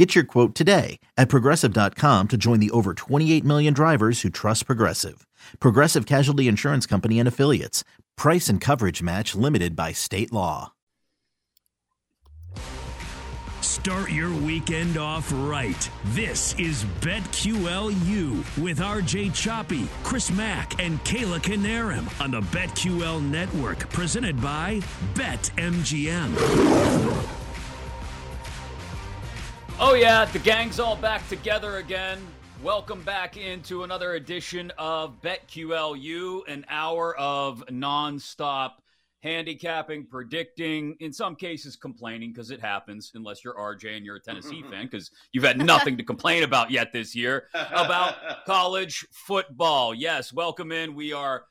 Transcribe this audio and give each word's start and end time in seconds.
Get 0.00 0.14
your 0.14 0.24
quote 0.24 0.54
today 0.54 0.98
at 1.18 1.28
progressive.com 1.28 2.28
to 2.28 2.38
join 2.38 2.58
the 2.58 2.70
over 2.70 2.94
28 2.94 3.44
million 3.44 3.74
drivers 3.74 4.22
who 4.22 4.30
trust 4.30 4.64
Progressive. 4.64 5.26
Progressive 5.58 6.06
Casualty 6.06 6.48
Insurance 6.48 6.86
Company 6.86 7.18
and 7.18 7.28
Affiliates. 7.28 7.84
Price 8.16 8.48
and 8.48 8.62
coverage 8.62 9.02
match 9.02 9.34
limited 9.34 9.76
by 9.76 9.92
state 9.92 10.32
law. 10.32 10.72
Start 13.60 14.10
your 14.10 14.32
weekend 14.32 14.96
off 14.96 15.30
right. 15.34 15.90
This 16.14 16.58
is 16.58 16.86
BetQLU 17.02 18.38
with 18.62 18.78
RJ 18.78 19.34
Choppy, 19.34 19.86
Chris 20.02 20.30
Mack, 20.30 20.82
and 20.82 20.98
Kayla 21.04 21.40
Canarum 21.40 22.08
on 22.24 22.30
the 22.30 22.40
BetQL 22.40 23.22
network, 23.22 23.80
presented 23.90 24.40
by 24.40 24.80
BetMGM. 25.12 26.30
Oh, 29.82 29.94
yeah, 29.94 30.26
the 30.26 30.38
gang's 30.38 30.78
all 30.78 30.94
back 30.94 31.26
together 31.30 31.78
again. 31.78 32.18
Welcome 32.62 33.00
back 33.00 33.38
into 33.38 33.82
another 33.82 34.12
edition 34.12 34.70
of 34.76 35.22
BetQLU, 35.22 36.42
an 36.46 36.66
hour 36.68 37.16
of 37.16 37.64
nonstop 37.68 38.72
handicapping, 39.20 40.04
predicting, 40.04 40.96
in 41.00 41.14
some 41.14 41.34
cases 41.34 41.76
complaining 41.76 42.30
because 42.30 42.50
it 42.50 42.60
happens, 42.60 43.12
unless 43.14 43.42
you're 43.42 43.54
RJ 43.54 43.96
and 43.96 44.04
you're 44.04 44.16
a 44.16 44.20
Tennessee 44.20 44.62
fan, 44.70 44.84
because 44.84 45.10
you've 45.32 45.44
had 45.44 45.56
nothing 45.56 45.96
to 45.96 46.02
complain 46.02 46.42
about 46.42 46.70
yet 46.70 46.92
this 46.92 47.16
year 47.16 47.44
about 47.54 48.16
college 48.44 49.06
football. 49.12 49.94
Yes, 49.94 50.30
welcome 50.30 50.72
in. 50.72 50.94
We 50.94 51.14
are 51.14 51.44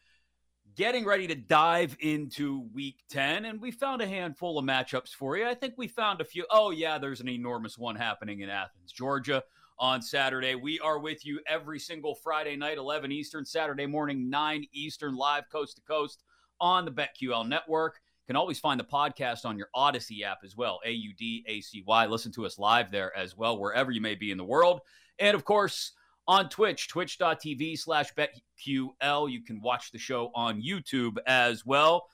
getting 0.79 1.03
ready 1.03 1.27
to 1.27 1.35
dive 1.35 1.97
into 1.99 2.61
week 2.73 3.03
10 3.09 3.43
and 3.43 3.59
we 3.59 3.69
found 3.69 4.01
a 4.01 4.07
handful 4.07 4.57
of 4.57 4.63
matchups 4.63 5.09
for 5.09 5.35
you. 5.35 5.45
I 5.45 5.53
think 5.53 5.73
we 5.75 5.89
found 5.89 6.21
a 6.21 6.23
few. 6.23 6.45
Oh 6.49 6.71
yeah 6.71 6.97
there's 6.97 7.19
an 7.19 7.27
enormous 7.27 7.77
one 7.77 7.97
happening 7.97 8.39
in 8.39 8.49
athens 8.49 8.93
georgia 8.93 9.43
on 9.77 10.01
saturday. 10.01 10.55
We 10.55 10.79
are 10.79 10.97
with 10.97 11.25
you 11.25 11.41
every 11.45 11.79
single 11.79 12.15
friday 12.15 12.55
night 12.55 12.77
11 12.77 13.11
eastern 13.11 13.43
saturday 13.43 13.87
morning 13.87 14.29
9 14.29 14.67
eastern 14.71 15.17
live 15.17 15.49
coast 15.51 15.75
to 15.75 15.81
coast 15.81 16.23
on 16.61 16.85
the 16.85 16.91
betql 16.91 17.45
network. 17.45 17.95
You 18.23 18.27
can 18.27 18.37
always 18.37 18.57
find 18.57 18.79
the 18.79 18.85
podcast 18.85 19.43
on 19.43 19.57
your 19.57 19.67
Audacy 19.75 20.23
app 20.23 20.45
as 20.45 20.55
well 20.55 20.79
a-u-d-a-c-y 20.85 22.05
listen 22.05 22.31
to 22.31 22.45
us 22.45 22.57
live 22.57 22.89
there 22.89 23.13
as 23.17 23.35
well 23.35 23.59
wherever 23.59 23.91
you 23.91 23.99
may 23.99 24.15
be 24.15 24.31
in 24.31 24.37
the 24.37 24.45
world. 24.45 24.79
And 25.19 25.35
of 25.35 25.43
course 25.43 25.91
on 26.29 26.47
Twitch, 26.47 26.87
twitch.tv 26.89 27.79
slash 27.79 28.13
BetQL. 28.13 29.31
You 29.31 29.41
can 29.41 29.59
watch 29.61 29.91
the 29.91 29.97
show 29.97 30.29
on 30.35 30.61
YouTube 30.61 31.17
as 31.25 31.65
well. 31.65 32.05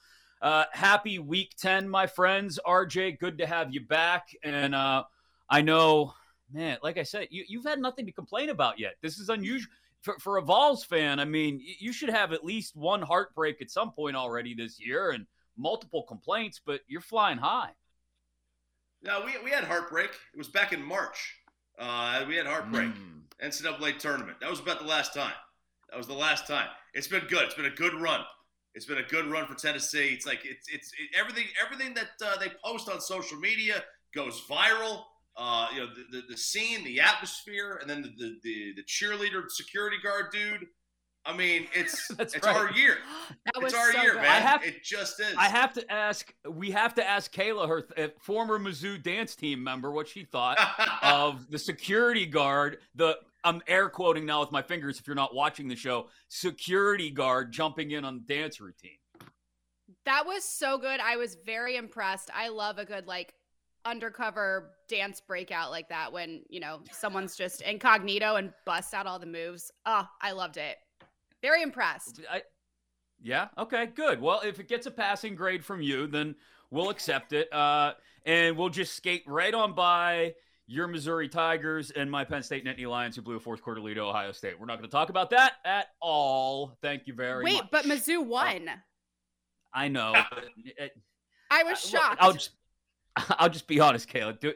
Uh, 0.42 0.64
happy 0.72 1.20
week 1.20 1.54
10, 1.58 1.90
my 1.90 2.08
friends. 2.08 2.58
RJ, 2.66 3.20
good 3.20 3.38
to 3.40 3.46
have 3.46 3.74
you 3.74 3.82
back. 3.82 4.30
And 4.42 4.74
uh, 4.74 5.04
I 5.50 5.62
know, 5.62 6.14
man, 6.50 6.78
like 6.82 6.98
I 6.98 7.04
said, 7.04 7.28
you, 7.30 7.44
you've 7.50 7.66
had 7.66 7.78
nothing 7.80 8.06
to 8.06 8.14
complain 8.14 8.52
about 8.52 8.80
yet. 8.80 8.94
This 9.02 9.20
is 9.20 9.28
unusual. 9.28 9.70
For, 10.02 10.18
for 10.20 10.38
a 10.38 10.42
Vols 10.42 10.86
fan, 10.86 11.20
I 11.20 11.26
mean, 11.26 11.60
you 11.80 11.92
should 11.92 12.10
have 12.10 12.32
at 12.32 12.46
least 12.46 12.74
one 12.74 13.02
heartbreak 13.02 13.62
at 13.62 13.70
some 13.70 13.92
point 13.92 14.16
already 14.16 14.54
this 14.54 14.80
year 14.80 15.10
and 15.10 15.26
multiple 15.58 16.04
complaints, 16.04 16.62
but 16.66 16.80
you're 16.88 17.02
flying 17.02 17.40
high. 17.40 17.72
No, 19.04 19.26
we, 19.26 19.34
we 19.44 19.52
had 19.52 19.66
heartbreak. 19.66 20.12
It 20.34 20.38
was 20.38 20.48
back 20.48 20.72
in 20.72 20.82
March. 20.82 21.36
Uh, 21.78 22.26
we 22.28 22.36
had 22.36 22.46
heartbreak. 22.46 22.88
Mm. 22.90 23.16
NCAA 23.44 24.00
tournament. 24.00 24.40
That 24.40 24.50
was 24.50 24.60
about 24.60 24.80
the 24.80 24.86
last 24.86 25.14
time. 25.14 25.34
That 25.90 25.98
was 25.98 26.08
the 26.08 26.14
last 26.14 26.48
time. 26.48 26.68
It's 26.94 27.08
been 27.08 27.26
good. 27.28 27.44
It's 27.44 27.54
been 27.54 27.66
a 27.66 27.70
good 27.70 27.94
run. 27.94 28.22
It's 28.74 28.86
been 28.86 28.98
a 28.98 29.04
good 29.04 29.28
run 29.28 29.46
for 29.48 29.56
Tennessee. 29.56 30.10
It's 30.10 30.26
like 30.26 30.40
it's 30.44 30.68
it's 30.70 30.92
it, 31.00 31.18
everything 31.18 31.46
everything 31.64 31.94
that 31.94 32.10
uh, 32.26 32.38
they 32.38 32.52
post 32.64 32.90
on 32.90 33.00
social 33.00 33.38
media 33.38 33.84
goes 34.14 34.42
viral. 34.50 35.04
Uh, 35.38 35.68
you 35.74 35.80
know 35.82 35.88
the, 35.88 36.18
the, 36.18 36.24
the 36.30 36.38
scene, 36.38 36.84
the 36.84 37.00
atmosphere, 37.00 37.80
and 37.82 37.90
then 37.90 38.02
the, 38.02 38.10
the 38.18 38.36
the, 38.44 38.74
the 38.78 38.84
cheerleader 38.84 39.50
security 39.50 39.98
guard 40.04 40.26
dude. 40.32 40.66
I 41.26 41.36
mean, 41.36 41.68
it's 41.74 42.10
it's 42.20 42.36
right. 42.44 42.56
our 42.56 42.72
year. 42.72 42.98
That 43.46 43.64
it's 43.64 43.74
our 43.74 43.92
so 43.92 44.02
year, 44.02 44.14
good. 44.14 44.22
man. 44.22 44.42
Have, 44.42 44.64
it 44.64 44.84
just 44.84 45.20
is. 45.20 45.36
I 45.38 45.50
have 45.50 45.74
to 45.74 45.92
ask. 45.92 46.34
We 46.50 46.72
have 46.72 46.94
to 46.96 47.08
ask 47.08 47.34
Kayla, 47.34 47.68
her 47.68 47.82
th- 47.82 48.10
uh, 48.10 48.14
former 48.20 48.60
Mizzou 48.60 49.02
dance 49.02 49.36
team 49.36 49.64
member, 49.64 49.92
what 49.92 50.08
she 50.08 50.24
thought 50.24 50.58
of 51.04 51.50
the 51.50 51.58
security 51.58 52.26
guard. 52.26 52.78
The 52.96 53.18
I'm 53.44 53.62
air 53.68 53.90
quoting 53.90 54.26
now 54.26 54.42
with 54.42 54.52
my 54.52 54.62
fingers. 54.62 55.00
If 55.00 55.08
you're 55.08 55.16
not 55.16 55.34
watching 55.36 55.68
the 55.68 55.76
show, 55.76 56.08
security 56.28 57.12
guard 57.12 57.52
jumping 57.52 57.92
in 57.92 58.04
on 58.06 58.24
the 58.26 58.34
dance 58.36 58.60
routine. 58.60 58.98
That 60.06 60.26
was 60.26 60.44
so 60.44 60.78
good. 60.78 61.00
I 61.00 61.18
was 61.18 61.38
very 61.46 61.78
impressed. 61.78 62.30
I 62.34 62.50
love 62.50 62.78
a 62.78 62.86
good 62.86 63.08
like 63.08 63.34
undercover 63.86 64.72
dance 64.90 65.22
breakout 65.22 65.70
like 65.70 65.90
that 65.90 66.12
when 66.12 66.42
you 66.50 66.60
know 66.60 66.80
someone's 66.92 67.36
just 67.36 67.62
incognito 67.62 68.36
and 68.36 68.52
busts 68.66 68.94
out 68.94 69.08
all 69.08 69.20
the 69.20 69.26
moves. 69.26 69.72
Oh, 69.86 70.08
I 70.22 70.32
loved 70.32 70.58
it. 70.58 70.78
Very 71.46 71.62
impressed. 71.62 72.22
I, 72.28 72.42
yeah. 73.22 73.50
Okay. 73.56 73.86
Good. 73.86 74.20
Well, 74.20 74.42
if 74.44 74.60
it 74.60 74.68
gets 74.68 74.88
a 74.88 74.92
passing 74.92 75.36
grade 75.36 75.64
from 75.64 75.80
you, 75.80 76.08
then 76.08 76.34
we'll 76.72 76.90
accept 76.90 77.34
it. 77.34 77.54
Uh, 77.54 77.94
and 78.26 78.58
we'll 78.58 78.70
just 78.70 78.96
skate 78.96 79.22
right 79.28 79.54
on 79.54 79.74
by 79.74 80.34
your 80.66 80.88
Missouri 80.88 81.30
Tigers 81.30 81.92
and 81.92 82.10
my 82.10 82.24
Penn 82.26 82.42
State 82.42 82.66
Nittany 82.66 82.90
Lions, 82.90 83.16
who 83.16 83.22
blew 83.22 83.36
a 83.36 83.40
fourth 83.40 83.62
quarter 83.62 83.80
lead 83.80 83.94
to 83.94 84.02
Ohio 84.02 84.32
State. 84.32 84.60
We're 84.60 84.66
not 84.66 84.80
going 84.80 84.90
to 84.90 84.92
talk 84.92 85.10
about 85.10 85.30
that 85.30 85.54
at 85.64 85.90
all. 86.02 86.80
Thank 86.82 87.06
you 87.06 87.14
very 87.14 87.44
Wait, 87.44 87.54
much. 87.54 87.62
Wait, 87.66 87.72
but 87.72 87.86
Mizzou 87.86 88.26
won. 88.26 88.68
Uh, 88.68 88.78
I 89.72 89.88
know. 89.88 90.16
It, 90.58 90.94
I 91.52 91.62
was 91.62 91.74
uh, 91.74 91.98
shocked. 92.00 92.18
I'll 92.20 92.34
just, 92.34 92.50
I'll 93.38 93.50
just 93.50 93.68
be 93.68 93.80
honest, 93.80 94.08
Caleb. 94.08 94.40
Do, 94.40 94.52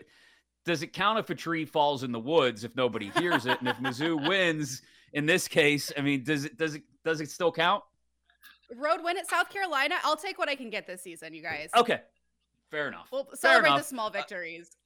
does 0.66 0.82
it 0.82 0.92
count 0.94 1.20
if 1.20 1.30
a 1.30 1.36
tree 1.36 1.66
falls 1.66 2.02
in 2.02 2.12
the 2.12 2.20
woods 2.20 2.64
if 2.64 2.76
nobody 2.76 3.12
hears 3.12 3.46
it? 3.46 3.60
and 3.60 3.70
if 3.70 3.78
Mizzou 3.78 4.28
wins? 4.28 4.82
In 5.14 5.26
this 5.26 5.48
case, 5.48 5.92
I 5.98 6.02
mean, 6.02 6.24
does 6.24 6.46
it 6.46 6.58
does 6.58 6.76
it 6.76 6.84
does 7.04 7.22
it 7.22 7.30
still 7.30 7.52
count? 7.52 7.84
Road 8.76 9.00
win 9.04 9.18
at 9.18 9.28
South 9.30 9.50
Carolina. 9.50 9.96
I'll 10.04 10.16
take 10.16 10.38
what 10.38 10.50
I 10.50 10.56
can 10.56 10.70
get 10.70 10.86
this 10.86 11.02
season, 11.02 11.34
you 11.34 11.42
guys. 11.42 11.70
Okay, 11.76 12.02
fair 12.70 12.88
enough. 12.88 13.08
We'll 13.12 13.28
celebrate 13.34 13.78
the 13.78 13.84
small 13.84 14.08
uh, 14.08 14.12
victories. 14.12 14.78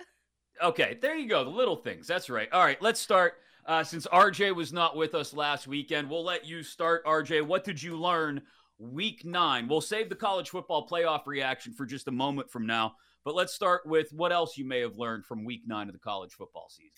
Uh, 0.61 0.67
okay, 0.67 0.97
there 1.01 1.15
you 1.15 1.27
go. 1.27 1.43
The 1.43 1.49
little 1.49 1.75
things. 1.75 2.07
That's 2.07 2.29
right. 2.29 2.51
All 2.51 2.63
right, 2.63 2.81
let's 2.81 2.99
start. 2.99 3.35
Uh, 3.65 3.83
since 3.83 4.05
RJ 4.07 4.55
was 4.55 4.73
not 4.73 4.95
with 4.95 5.15
us 5.15 5.33
last 5.33 5.67
weekend, 5.67 6.09
we'll 6.09 6.23
let 6.23 6.45
you 6.45 6.63
start. 6.63 7.05
RJ, 7.05 7.45
what 7.45 7.63
did 7.63 7.81
you 7.81 7.97
learn 7.97 8.41
week 8.77 9.23
nine? 9.23 9.67
We'll 9.67 9.81
save 9.81 10.09
the 10.09 10.15
college 10.15 10.49
football 10.49 10.87
playoff 10.87 11.25
reaction 11.25 11.73
for 11.73 11.85
just 11.85 12.07
a 12.07 12.11
moment 12.11 12.49
from 12.49 12.65
now. 12.65 12.95
But 13.23 13.35
let's 13.35 13.53
start 13.53 13.85
with 13.85 14.11
what 14.11 14.33
else 14.33 14.57
you 14.57 14.65
may 14.65 14.81
have 14.81 14.97
learned 14.97 15.25
from 15.25 15.45
week 15.45 15.61
nine 15.65 15.87
of 15.87 15.93
the 15.93 15.99
college 15.99 16.33
football 16.33 16.67
season. 16.69 16.91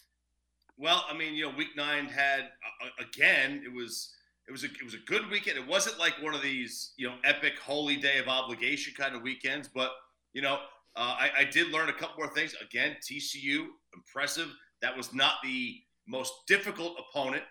Well, 0.77 1.05
I 1.09 1.17
mean, 1.17 1.35
you 1.35 1.45
know, 1.45 1.55
week 1.55 1.75
nine 1.75 2.05
had 2.05 2.41
uh, 2.41 3.03
again. 3.03 3.61
It 3.65 3.73
was 3.73 4.13
it 4.47 4.51
was 4.51 4.63
a 4.63 4.67
it 4.67 4.83
was 4.83 4.93
a 4.93 4.99
good 5.05 5.29
weekend. 5.29 5.57
It 5.57 5.67
wasn't 5.67 5.99
like 5.99 6.21
one 6.21 6.33
of 6.35 6.41
these 6.41 6.93
you 6.97 7.07
know 7.07 7.15
epic 7.23 7.53
holy 7.59 7.95
day 7.95 8.19
of 8.19 8.27
obligation 8.27 8.93
kind 8.97 9.15
of 9.15 9.21
weekends, 9.21 9.69
but 9.73 9.91
you 10.33 10.41
know, 10.41 10.59
uh, 10.95 11.15
I, 11.17 11.29
I 11.39 11.43
did 11.45 11.71
learn 11.71 11.89
a 11.89 11.93
couple 11.93 12.15
more 12.17 12.33
things. 12.33 12.55
Again, 12.61 12.97
TCU 13.01 13.67
impressive. 13.93 14.49
That 14.81 14.95
was 14.95 15.13
not 15.13 15.35
the 15.43 15.77
most 16.07 16.33
difficult 16.47 16.97
opponent, 16.99 17.43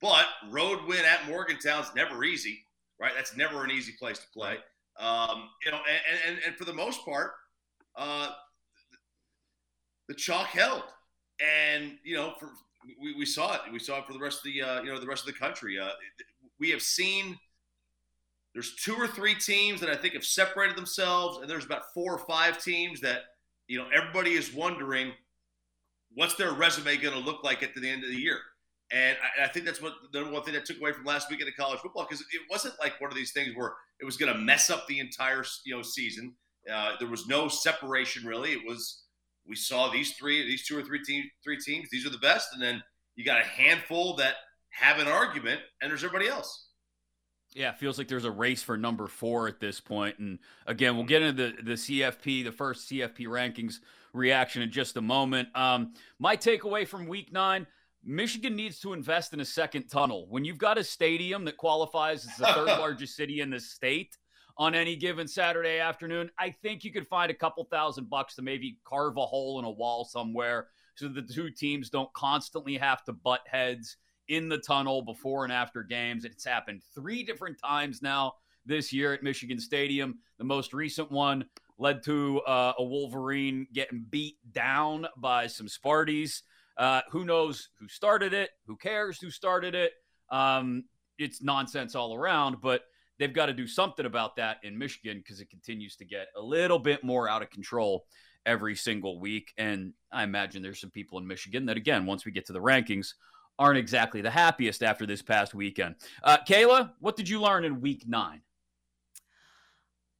but 0.00 0.26
road 0.50 0.78
win 0.86 1.04
at 1.04 1.28
Morgantown's 1.28 1.90
never 1.96 2.22
easy, 2.24 2.60
right? 3.00 3.12
That's 3.14 3.36
never 3.36 3.64
an 3.64 3.70
easy 3.70 3.92
place 3.98 4.18
to 4.18 4.26
play. 4.32 4.56
Um, 4.98 5.50
you 5.64 5.72
know, 5.72 5.78
and, 5.78 6.20
and 6.28 6.44
and 6.46 6.56
for 6.56 6.64
the 6.64 6.72
most 6.72 7.04
part, 7.04 7.32
uh, 7.96 8.30
the 10.08 10.14
chalk 10.14 10.46
held. 10.46 10.84
And 11.40 11.98
you 12.04 12.16
know, 12.16 12.34
for 12.40 12.50
we, 13.00 13.14
we 13.14 13.26
saw 13.26 13.54
it. 13.54 13.60
We 13.72 13.78
saw 13.78 13.98
it 13.98 14.06
for 14.06 14.12
the 14.12 14.18
rest 14.18 14.38
of 14.38 14.44
the 14.44 14.62
uh, 14.62 14.82
you 14.82 14.92
know 14.92 15.00
the 15.00 15.06
rest 15.06 15.26
of 15.26 15.32
the 15.32 15.38
country. 15.38 15.78
Uh, 15.78 15.90
we 16.58 16.70
have 16.70 16.82
seen 16.82 17.38
there's 18.54 18.74
two 18.76 18.94
or 18.94 19.06
three 19.06 19.34
teams 19.34 19.80
that 19.80 19.90
I 19.90 19.96
think 19.96 20.14
have 20.14 20.24
separated 20.24 20.76
themselves, 20.76 21.38
and 21.38 21.48
there's 21.48 21.64
about 21.64 21.92
four 21.94 22.12
or 22.12 22.18
five 22.18 22.62
teams 22.62 23.00
that 23.00 23.22
you 23.66 23.78
know 23.78 23.86
everybody 23.94 24.34
is 24.34 24.52
wondering 24.52 25.12
what's 26.14 26.34
their 26.34 26.52
resume 26.52 26.96
going 26.96 27.14
to 27.14 27.20
look 27.20 27.44
like 27.44 27.62
at 27.62 27.74
the 27.74 27.88
end 27.88 28.02
of 28.04 28.10
the 28.10 28.16
year. 28.16 28.38
And 28.90 29.16
I, 29.38 29.44
I 29.44 29.48
think 29.48 29.66
that's 29.66 29.82
what 29.82 29.92
the 30.12 30.24
one 30.24 30.42
thing 30.42 30.54
that 30.54 30.64
took 30.64 30.78
away 30.78 30.92
from 30.92 31.04
last 31.04 31.30
weekend 31.30 31.48
of 31.48 31.56
college 31.56 31.80
football 31.80 32.06
because 32.08 32.20
it 32.20 32.40
wasn't 32.50 32.74
like 32.80 33.00
one 33.00 33.10
of 33.10 33.16
these 33.16 33.32
things 33.32 33.54
where 33.54 33.74
it 34.00 34.04
was 34.04 34.16
going 34.16 34.32
to 34.32 34.38
mess 34.38 34.70
up 34.70 34.86
the 34.86 35.00
entire 35.00 35.44
you 35.64 35.76
know 35.76 35.82
season. 35.82 36.34
Uh, 36.72 36.92
there 36.98 37.08
was 37.08 37.26
no 37.26 37.48
separation 37.48 38.26
really. 38.26 38.52
It 38.52 38.66
was 38.66 39.02
we 39.48 39.56
saw 39.56 39.90
these 39.90 40.12
three, 40.12 40.46
these 40.46 40.66
two 40.66 40.78
or 40.78 40.82
three 40.82 41.02
teams, 41.02 41.26
three 41.42 41.58
teams. 41.58 41.88
These 41.90 42.06
are 42.06 42.10
the 42.10 42.18
best, 42.18 42.48
and 42.52 42.62
then 42.62 42.82
you 43.16 43.24
got 43.24 43.40
a 43.40 43.44
handful 43.44 44.14
that 44.16 44.34
have 44.70 44.98
an 44.98 45.08
argument, 45.08 45.60
and 45.80 45.90
there's 45.90 46.04
everybody 46.04 46.28
else. 46.28 46.66
Yeah, 47.54 47.70
it 47.70 47.78
feels 47.78 47.96
like 47.96 48.08
there's 48.08 48.26
a 48.26 48.30
race 48.30 48.62
for 48.62 48.76
number 48.76 49.06
four 49.06 49.48
at 49.48 49.58
this 49.58 49.80
point. 49.80 50.18
And 50.18 50.38
again, 50.66 50.96
we'll 50.96 51.06
get 51.06 51.22
into 51.22 51.42
the, 51.42 51.62
the 51.62 51.72
CFP, 51.72 52.44
the 52.44 52.52
first 52.52 52.90
CFP 52.90 53.20
rankings 53.22 53.76
reaction 54.12 54.60
in 54.60 54.70
just 54.70 54.98
a 54.98 55.00
moment. 55.00 55.48
Um, 55.54 55.94
my 56.18 56.36
takeaway 56.36 56.86
from 56.86 57.06
week 57.06 57.32
nine 57.32 57.66
Michigan 58.04 58.54
needs 58.54 58.78
to 58.80 58.92
invest 58.92 59.32
in 59.32 59.40
a 59.40 59.44
second 59.44 59.88
tunnel. 59.88 60.26
When 60.28 60.44
you've 60.44 60.58
got 60.58 60.78
a 60.78 60.84
stadium 60.84 61.44
that 61.46 61.56
qualifies 61.56 62.26
as 62.26 62.36
the 62.36 62.46
third 62.46 62.66
largest 62.78 63.16
city 63.16 63.40
in 63.40 63.50
the 63.50 63.60
state 63.60 64.16
on 64.58 64.74
any 64.74 64.96
given 64.96 65.28
Saturday 65.28 65.78
afternoon, 65.78 66.30
I 66.38 66.50
think 66.50 66.82
you 66.82 66.92
could 66.92 67.06
find 67.06 67.30
a 67.30 67.34
couple 67.34 67.64
thousand 67.64 68.10
bucks 68.10 68.34
to 68.36 68.42
maybe 68.42 68.78
carve 68.84 69.16
a 69.16 69.24
hole 69.24 69.58
in 69.58 69.64
a 69.64 69.70
wall 69.70 70.04
somewhere 70.04 70.68
so 70.96 71.06
the 71.06 71.22
two 71.22 71.50
teams 71.50 71.90
don't 71.90 72.12
constantly 72.12 72.76
have 72.76 73.04
to 73.04 73.12
butt 73.12 73.42
heads 73.46 73.96
in 74.26 74.48
the 74.48 74.58
tunnel 74.58 75.02
before 75.02 75.44
and 75.44 75.52
after 75.52 75.84
games. 75.84 76.24
It's 76.24 76.44
happened 76.44 76.82
three 76.92 77.22
different 77.22 77.56
times 77.62 78.02
now 78.02 78.34
this 78.66 78.92
year 78.92 79.14
at 79.14 79.22
Michigan 79.22 79.60
Stadium. 79.60 80.18
The 80.38 80.44
most 80.44 80.74
recent 80.74 81.10
one 81.12 81.44
led 81.78 82.02
to 82.04 82.40
uh, 82.40 82.72
a 82.78 82.84
Wolverine 82.84 83.68
getting 83.72 84.06
beat 84.10 84.38
down 84.52 85.06
by 85.16 85.46
some 85.46 85.68
Sparties. 85.68 86.42
Uh, 86.76 87.02
who 87.10 87.24
knows 87.24 87.70
who 87.78 87.86
started 87.86 88.34
it? 88.34 88.50
Who 88.66 88.76
cares 88.76 89.20
who 89.20 89.30
started 89.30 89.76
it? 89.76 89.92
Um, 90.30 90.84
it's 91.16 91.42
nonsense 91.42 91.94
all 91.94 92.14
around, 92.14 92.60
but 92.60 92.82
they've 93.18 93.32
got 93.32 93.46
to 93.46 93.52
do 93.52 93.66
something 93.66 94.06
about 94.06 94.36
that 94.36 94.58
in 94.62 94.78
Michigan 94.78 95.18
because 95.18 95.40
it 95.40 95.50
continues 95.50 95.96
to 95.96 96.04
get 96.04 96.28
a 96.36 96.40
little 96.40 96.78
bit 96.78 97.04
more 97.04 97.28
out 97.28 97.42
of 97.42 97.50
control 97.50 98.06
every 98.46 98.74
single 98.74 99.20
week. 99.20 99.52
And 99.58 99.92
I 100.12 100.22
imagine 100.22 100.62
there's 100.62 100.80
some 100.80 100.90
people 100.90 101.18
in 101.18 101.26
Michigan 101.26 101.66
that, 101.66 101.76
again, 101.76 102.06
once 102.06 102.24
we 102.24 102.32
get 102.32 102.46
to 102.46 102.52
the 102.52 102.60
rankings, 102.60 103.14
aren't 103.58 103.78
exactly 103.78 104.20
the 104.20 104.30
happiest 104.30 104.82
after 104.82 105.04
this 105.04 105.20
past 105.20 105.54
weekend. 105.54 105.96
Uh, 106.22 106.38
Kayla, 106.48 106.92
what 107.00 107.16
did 107.16 107.28
you 107.28 107.40
learn 107.40 107.64
in 107.64 107.80
week 107.80 108.04
nine? 108.06 108.40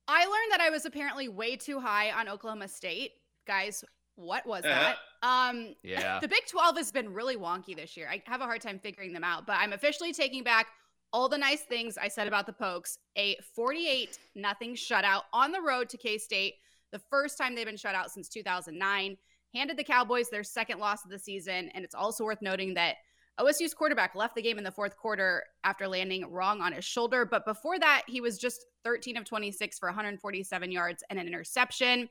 I 0.08 0.24
learned 0.24 0.52
that 0.52 0.60
I 0.60 0.70
was 0.70 0.86
apparently 0.86 1.28
way 1.28 1.56
too 1.56 1.78
high 1.78 2.10
on 2.10 2.28
Oklahoma 2.28 2.66
State. 2.66 3.12
Guys, 3.46 3.84
what 4.16 4.46
was 4.46 4.64
uh-huh. 4.64 4.94
that? 5.22 5.28
Um, 5.28 5.74
yeah. 5.82 6.18
The 6.20 6.28
Big 6.28 6.46
12 6.46 6.76
has 6.78 6.90
been 6.90 7.12
really 7.12 7.36
wonky 7.36 7.76
this 7.76 7.96
year. 7.96 8.08
I 8.10 8.22
have 8.26 8.40
a 8.40 8.44
hard 8.44 8.60
time 8.60 8.78
figuring 8.78 9.12
them 9.12 9.24
out, 9.24 9.46
but 9.46 9.56
I'm 9.58 9.72
officially 9.72 10.12
taking 10.12 10.42
back 10.42 10.68
all 11.12 11.28
the 11.28 11.38
nice 11.38 11.62
things 11.62 11.96
I 11.98 12.08
said 12.08 12.28
about 12.28 12.46
the 12.46 12.52
Pokes. 12.52 12.98
A 13.16 13.36
48 13.54 14.18
nothing 14.34 14.74
shutout 14.74 15.22
on 15.32 15.52
the 15.52 15.60
road 15.60 15.88
to 15.90 15.96
K 15.96 16.18
State, 16.18 16.54
the 16.92 16.98
first 17.10 17.38
time 17.38 17.54
they've 17.54 17.66
been 17.66 17.76
shut 17.76 17.94
out 17.94 18.10
since 18.10 18.28
2009. 18.28 19.16
Handed 19.54 19.78
the 19.78 19.84
Cowboys 19.84 20.28
their 20.28 20.44
second 20.44 20.78
loss 20.78 21.04
of 21.04 21.10
the 21.10 21.18
season. 21.18 21.70
And 21.74 21.84
it's 21.84 21.94
also 21.94 22.24
worth 22.24 22.42
noting 22.42 22.74
that 22.74 22.96
OSU's 23.40 23.72
quarterback 23.72 24.14
left 24.14 24.34
the 24.34 24.42
game 24.42 24.58
in 24.58 24.64
the 24.64 24.70
fourth 24.70 24.96
quarter 24.96 25.42
after 25.64 25.88
landing 25.88 26.30
wrong 26.30 26.60
on 26.60 26.72
his 26.72 26.84
shoulder. 26.84 27.24
But 27.24 27.46
before 27.46 27.78
that, 27.78 28.02
he 28.06 28.20
was 28.20 28.36
just 28.36 28.66
13 28.84 29.16
of 29.16 29.24
26 29.24 29.78
for 29.78 29.88
147 29.88 30.70
yards 30.70 31.02
and 31.08 31.18
an 31.18 31.26
interception. 31.26 32.10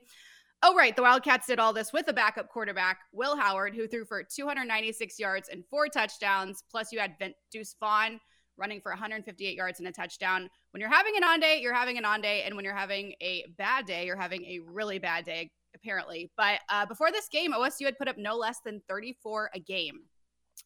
Oh, 0.63 0.73
right. 0.73 0.95
The 0.95 1.03
Wildcats 1.03 1.45
did 1.45 1.59
all 1.59 1.73
this 1.73 1.93
with 1.93 2.07
a 2.07 2.13
backup 2.13 2.50
quarterback, 2.50 3.00
Will 3.11 3.38
Howard, 3.38 3.75
who 3.75 3.88
threw 3.88 4.05
for 4.05 4.23
296 4.23 5.19
yards 5.19 5.50
and 5.50 5.63
four 5.69 5.88
touchdowns. 5.88 6.63
Plus, 6.71 6.91
you 6.91 7.00
had 7.00 7.15
Deuce 7.51 7.75
Vaughn 7.79 8.19
running 8.57 8.81
for 8.81 8.92
158 8.92 9.56
yards 9.56 9.80
and 9.80 9.88
a 9.88 9.92
touchdown. 9.92 10.50
When 10.71 10.81
you're 10.81 10.92
having 10.92 11.15
an 11.18 11.24
on 11.24 11.39
day, 11.39 11.59
you're 11.62 11.74
having 11.74 11.98
an 11.98 12.06
on 12.06 12.21
day. 12.21 12.44
And 12.44 12.56
when 12.56 12.65
you're 12.65 12.75
having 12.75 13.13
a 13.21 13.45
bad 13.57 13.86
day, 13.86 14.06
you're 14.06 14.18
having 14.18 14.44
a 14.45 14.59
really 14.65 15.00
bad 15.00 15.25
day, 15.25 15.51
apparently. 15.75 16.31
But 16.38 16.59
uh, 16.69 16.86
before 16.86 17.12
this 17.12 17.27
game, 17.30 17.54
OSU 17.54 17.86
had 17.86 17.98
put 17.98 18.07
up 18.07 18.18
no 18.18 18.36
less 18.36 18.59
than 18.65 18.81
34 18.88 19.51
a 19.54 19.59
game. 19.59 20.01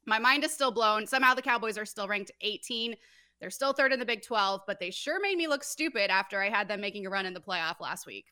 My 0.05 0.19
mind 0.19 0.43
is 0.43 0.51
still 0.51 0.71
blown. 0.71 1.05
Somehow 1.05 1.33
the 1.33 1.41
Cowboys 1.41 1.77
are 1.77 1.85
still 1.85 2.07
ranked 2.07 2.31
18. 2.41 2.95
They're 3.39 3.49
still 3.49 3.73
third 3.73 3.91
in 3.91 3.99
the 3.99 4.05
Big 4.05 4.21
12, 4.21 4.61
but 4.67 4.79
they 4.79 4.91
sure 4.91 5.19
made 5.19 5.37
me 5.37 5.47
look 5.47 5.63
stupid 5.63 6.11
after 6.11 6.41
I 6.41 6.49
had 6.49 6.67
them 6.67 6.79
making 6.79 7.05
a 7.05 7.09
run 7.09 7.25
in 7.25 7.33
the 7.33 7.41
playoff 7.41 7.79
last 7.79 8.05
week. 8.05 8.25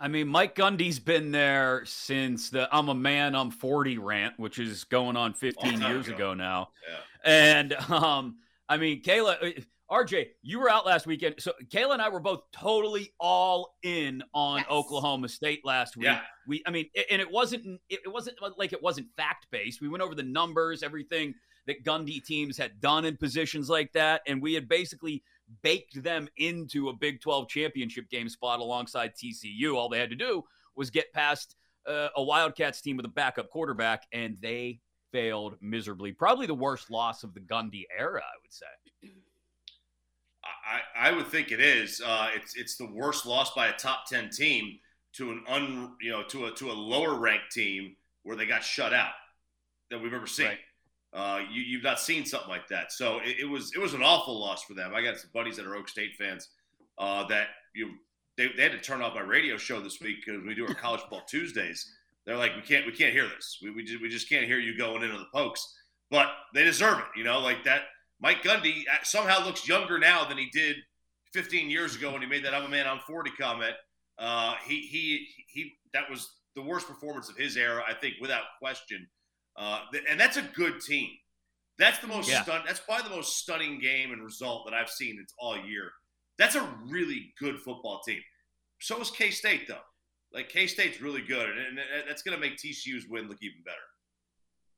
I 0.00 0.06
mean, 0.06 0.28
Mike 0.28 0.54
Gundy's 0.54 1.00
been 1.00 1.32
there 1.32 1.82
since 1.84 2.50
the 2.50 2.68
I'm 2.70 2.88
a 2.88 2.94
man, 2.94 3.34
I'm 3.34 3.50
40 3.50 3.98
rant, 3.98 4.38
which 4.38 4.58
is 4.58 4.84
going 4.84 5.16
on 5.16 5.34
15 5.34 5.80
years 5.80 6.06
ago. 6.06 6.16
ago. 6.16 6.34
now. 6.34 6.68
Yeah. 6.88 7.30
And 7.30 7.72
um, 7.90 8.36
I 8.68 8.76
mean, 8.76 9.02
Kayla, 9.02 9.58
uh, 9.58 9.60
RJ, 9.90 10.26
you 10.42 10.60
were 10.60 10.68
out 10.68 10.84
last 10.84 11.06
weekend. 11.06 11.36
So 11.38 11.52
Kayla 11.68 11.94
and 11.94 12.02
I 12.02 12.08
were 12.10 12.20
both 12.20 12.42
totally 12.52 13.14
all 13.18 13.74
in 13.82 14.22
on 14.34 14.58
yes. 14.58 14.66
Oklahoma 14.70 15.28
State 15.28 15.60
last 15.64 15.96
week. 15.96 16.06
Yeah. 16.06 16.20
We, 16.46 16.62
I 16.66 16.70
mean, 16.70 16.86
and 17.10 17.22
it 17.22 17.30
wasn't, 17.30 17.80
it 17.88 18.00
wasn't 18.06 18.36
like 18.58 18.72
it 18.72 18.82
wasn't 18.82 19.08
fact 19.16 19.46
based. 19.50 19.80
We 19.80 19.88
went 19.88 20.02
over 20.02 20.14
the 20.14 20.22
numbers, 20.22 20.82
everything 20.82 21.34
that 21.66 21.84
Gundy 21.84 22.22
teams 22.24 22.56
had 22.58 22.80
done 22.80 23.04
in 23.04 23.16
positions 23.16 23.68
like 23.70 23.92
that, 23.92 24.22
and 24.26 24.42
we 24.42 24.54
had 24.54 24.68
basically 24.68 25.22
baked 25.62 26.02
them 26.02 26.28
into 26.36 26.88
a 26.88 26.92
Big 26.92 27.20
12 27.20 27.48
championship 27.48 28.08
game 28.10 28.28
spot 28.28 28.60
alongside 28.60 29.12
TCU. 29.14 29.74
All 29.74 29.88
they 29.88 29.98
had 29.98 30.10
to 30.10 30.16
do 30.16 30.44
was 30.74 30.90
get 30.90 31.12
past 31.12 31.56
uh, 31.86 32.08
a 32.16 32.22
Wildcats 32.22 32.80
team 32.80 32.96
with 32.96 33.06
a 33.06 33.10
backup 33.10 33.50
quarterback, 33.50 34.04
and 34.12 34.36
they 34.40 34.80
failed 35.12 35.56
miserably. 35.60 36.12
Probably 36.12 36.46
the 36.46 36.54
worst 36.54 36.90
loss 36.90 37.22
of 37.24 37.34
the 37.34 37.40
Gundy 37.40 37.84
era, 37.96 38.20
I 38.20 38.36
would 38.42 38.52
say. 38.52 38.66
I, 40.44 41.08
I 41.08 41.12
would 41.12 41.28
think 41.28 41.52
it 41.52 41.60
is. 41.60 42.00
Uh, 42.04 42.28
it's 42.34 42.56
it's 42.56 42.76
the 42.76 42.90
worst 42.92 43.26
loss 43.26 43.54
by 43.54 43.68
a 43.68 43.72
top 43.72 44.06
ten 44.06 44.30
team 44.30 44.78
to 45.14 45.30
an 45.30 45.42
un 45.48 45.94
you 46.00 46.10
know 46.10 46.22
to 46.24 46.46
a 46.46 46.52
to 46.52 46.70
a 46.70 46.72
lower 46.72 47.14
ranked 47.14 47.50
team 47.52 47.96
where 48.22 48.36
they 48.36 48.46
got 48.46 48.62
shut 48.62 48.92
out 48.92 49.12
that 49.90 50.00
we've 50.00 50.14
ever 50.14 50.26
seen. 50.26 50.46
Right. 50.46 50.58
Uh, 51.14 51.40
you, 51.50 51.78
have 51.78 51.84
not 51.84 51.98
seen 51.98 52.26
something 52.26 52.50
like 52.50 52.68
that. 52.68 52.92
So 52.92 53.20
it, 53.24 53.40
it, 53.40 53.44
was 53.46 53.72
it 53.74 53.78
was 53.78 53.94
an 53.94 54.02
awful 54.02 54.38
loss 54.38 54.62
for 54.64 54.74
them. 54.74 54.94
I 54.94 55.00
got 55.00 55.16
some 55.16 55.30
buddies 55.32 55.56
that 55.56 55.66
are 55.66 55.74
Oak 55.74 55.88
State 55.88 56.14
fans 56.18 56.50
uh, 56.98 57.26
that 57.28 57.48
you 57.74 57.92
they, 58.36 58.48
they 58.56 58.62
had 58.62 58.72
to 58.72 58.78
turn 58.78 59.00
off 59.00 59.14
my 59.14 59.22
radio 59.22 59.56
show 59.56 59.80
this 59.80 60.00
week 60.00 60.18
because 60.24 60.42
we 60.44 60.54
do 60.54 60.66
our 60.66 60.74
college 60.74 61.00
football 61.00 61.22
Tuesdays. 61.26 61.90
They're 62.28 62.36
like, 62.36 62.54
we 62.56 62.60
can't 62.60 62.84
we 62.84 62.92
can't 62.92 63.14
hear 63.14 63.26
this. 63.26 63.58
We 63.62 63.70
we 63.70 63.84
just, 63.84 64.02
we 64.02 64.10
just 64.10 64.28
can't 64.28 64.44
hear 64.44 64.58
you 64.58 64.76
going 64.76 65.02
into 65.02 65.16
the 65.16 65.24
pokes. 65.32 65.66
But 66.10 66.28
they 66.52 66.62
deserve 66.62 66.98
it, 66.98 67.06
you 67.16 67.24
know, 67.24 67.40
like 67.40 67.64
that. 67.64 67.84
Mike 68.20 68.42
Gundy 68.42 68.82
uh, 68.82 69.02
somehow 69.02 69.42
looks 69.42 69.66
younger 69.66 69.98
now 69.98 70.28
than 70.28 70.36
he 70.36 70.50
did 70.50 70.76
15 71.32 71.70
years 71.70 71.96
ago 71.96 72.12
when 72.12 72.20
he 72.20 72.28
made 72.28 72.44
that 72.44 72.52
"I'm 72.52 72.64
a 72.64 72.68
man, 72.68 72.86
I'm 72.86 72.98
40" 73.06 73.30
comment. 73.40 73.72
Uh, 74.18 74.56
he 74.66 74.80
he 74.80 75.26
he. 75.48 75.72
That 75.94 76.10
was 76.10 76.28
the 76.54 76.60
worst 76.60 76.86
performance 76.86 77.30
of 77.30 77.36
his 77.38 77.56
era, 77.56 77.82
I 77.88 77.94
think, 77.94 78.16
without 78.20 78.42
question. 78.58 79.08
Uh, 79.56 79.80
and 80.10 80.20
that's 80.20 80.36
a 80.36 80.42
good 80.42 80.82
team. 80.82 81.08
That's 81.78 81.98
the 82.00 82.08
most 82.08 82.28
yeah. 82.28 82.42
stun. 82.42 82.60
That's 82.66 82.80
probably 82.80 83.08
the 83.08 83.16
most 83.16 83.38
stunning 83.38 83.80
game 83.80 84.12
and 84.12 84.22
result 84.22 84.66
that 84.66 84.74
I've 84.74 84.90
seen 84.90 85.18
it's 85.18 85.32
all 85.38 85.56
year. 85.56 85.92
That's 86.36 86.56
a 86.56 86.68
really 86.90 87.32
good 87.40 87.58
football 87.60 88.02
team. 88.06 88.20
So 88.80 89.00
is 89.00 89.10
K 89.10 89.30
State 89.30 89.66
though. 89.66 89.78
Like 90.32 90.48
K 90.48 90.66
State's 90.66 91.00
really 91.00 91.22
good, 91.22 91.48
and 91.48 91.78
that's 92.06 92.22
going 92.22 92.36
to 92.36 92.40
make 92.40 92.56
TCU's 92.58 93.06
win 93.08 93.28
look 93.28 93.38
even 93.40 93.62
better. 93.64 93.76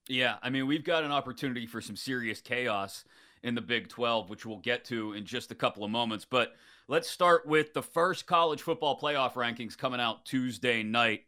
Yeah, 0.09 0.37
I 0.42 0.50
mean 0.50 0.66
we've 0.66 0.85
got 0.85 1.04
an 1.04 1.12
opportunity 1.12 1.66
for 1.66 1.80
some 1.80 1.97
serious 1.97 2.40
chaos 2.40 3.04
in 3.42 3.54
the 3.54 3.61
Big 3.61 3.88
12, 3.88 4.28
which 4.30 4.45
we'll 4.45 4.59
get 4.59 4.85
to 4.87 5.12
in 5.12 5.25
just 5.25 5.50
a 5.50 5.54
couple 5.54 5.85
of 5.85 5.90
moments. 5.90 6.25
But 6.25 6.54
let's 6.88 7.09
start 7.09 7.47
with 7.47 7.73
the 7.73 7.83
first 7.83 8.26
college 8.26 8.62
football 8.62 8.99
playoff 8.99 9.35
rankings 9.35 9.76
coming 9.76 10.00
out 10.00 10.25
Tuesday 10.25 10.83
night. 10.83 11.23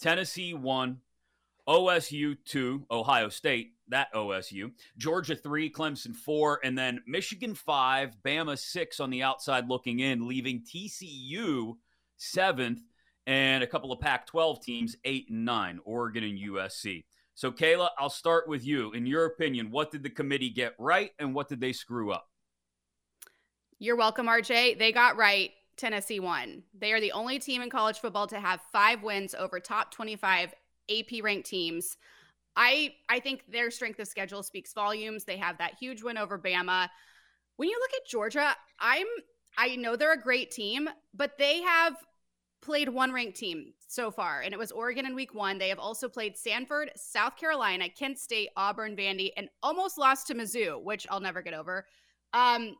Tennessee 0.00 0.54
one, 0.54 0.98
OSU 1.68 2.36
2, 2.44 2.86
Ohio 2.90 3.28
State, 3.28 3.74
that 3.88 4.12
OSU, 4.12 4.72
Georgia 4.96 5.36
3, 5.36 5.70
Clemson 5.70 6.14
4, 6.14 6.60
and 6.64 6.76
then 6.76 7.00
Michigan 7.06 7.54
5, 7.54 8.16
Bama 8.24 8.58
6 8.58 9.00
on 9.00 9.10
the 9.10 9.22
outside 9.22 9.68
looking 9.68 10.00
in, 10.00 10.26
leaving 10.26 10.62
TCU 10.62 11.74
7th, 12.18 12.80
and 13.26 13.62
a 13.62 13.66
couple 13.66 13.92
of 13.92 14.00
Pac 14.00 14.26
12 14.26 14.62
teams 14.62 14.96
8 15.04 15.30
and 15.30 15.44
9, 15.44 15.80
Oregon 15.84 16.24
and 16.24 16.38
USC. 16.38 17.04
So, 17.34 17.50
Kayla, 17.50 17.88
I'll 17.98 18.10
start 18.10 18.48
with 18.48 18.64
you. 18.64 18.92
In 18.92 19.06
your 19.06 19.24
opinion, 19.24 19.70
what 19.70 19.90
did 19.90 20.02
the 20.02 20.10
committee 20.10 20.50
get 20.50 20.74
right 20.78 21.12
and 21.18 21.34
what 21.34 21.48
did 21.48 21.60
they 21.60 21.72
screw 21.72 22.12
up? 22.12 22.28
You're 23.78 23.96
welcome, 23.96 24.26
RJ. 24.26 24.78
They 24.78 24.92
got 24.92 25.16
right. 25.16 25.50
Tennessee 25.76 26.20
won. 26.20 26.62
They 26.78 26.92
are 26.92 27.00
the 27.00 27.12
only 27.12 27.38
team 27.38 27.62
in 27.62 27.70
college 27.70 27.98
football 27.98 28.26
to 28.28 28.38
have 28.38 28.60
five 28.70 29.02
wins 29.02 29.34
over 29.34 29.58
top 29.58 29.90
25 29.90 30.54
AP 30.90 31.22
ranked 31.22 31.48
teams. 31.48 31.96
I 32.54 32.94
I 33.08 33.20
think 33.20 33.44
their 33.48 33.70
strength 33.70 33.98
of 33.98 34.06
schedule 34.06 34.42
speaks 34.42 34.74
volumes. 34.74 35.24
They 35.24 35.38
have 35.38 35.58
that 35.58 35.74
huge 35.80 36.02
win 36.02 36.18
over 36.18 36.38
Bama. 36.38 36.88
When 37.56 37.68
you 37.68 37.78
look 37.80 37.90
at 38.00 38.06
Georgia, 38.06 38.54
I'm 38.78 39.06
I 39.56 39.76
know 39.76 39.96
they're 39.96 40.12
a 40.12 40.20
great 40.20 40.50
team, 40.50 40.88
but 41.14 41.38
they 41.38 41.62
have 41.62 41.96
played 42.62 42.88
one 42.88 43.12
ranked 43.12 43.36
team 43.36 43.74
so 43.88 44.10
far, 44.10 44.40
and 44.40 44.54
it 44.54 44.58
was 44.58 44.72
Oregon 44.72 45.04
in 45.04 45.14
week 45.14 45.34
one. 45.34 45.58
They 45.58 45.68
have 45.68 45.78
also 45.78 46.08
played 46.08 46.36
Samford, 46.36 46.86
South 46.96 47.36
Carolina, 47.36 47.88
Kent 47.88 48.18
State, 48.18 48.48
Auburn, 48.56 48.96
Vandy, 48.96 49.30
and 49.36 49.48
almost 49.62 49.98
lost 49.98 50.28
to 50.28 50.34
Mizzou, 50.34 50.82
which 50.82 51.06
I'll 51.10 51.20
never 51.20 51.42
get 51.42 51.54
over. 51.54 51.86
Um, 52.32 52.76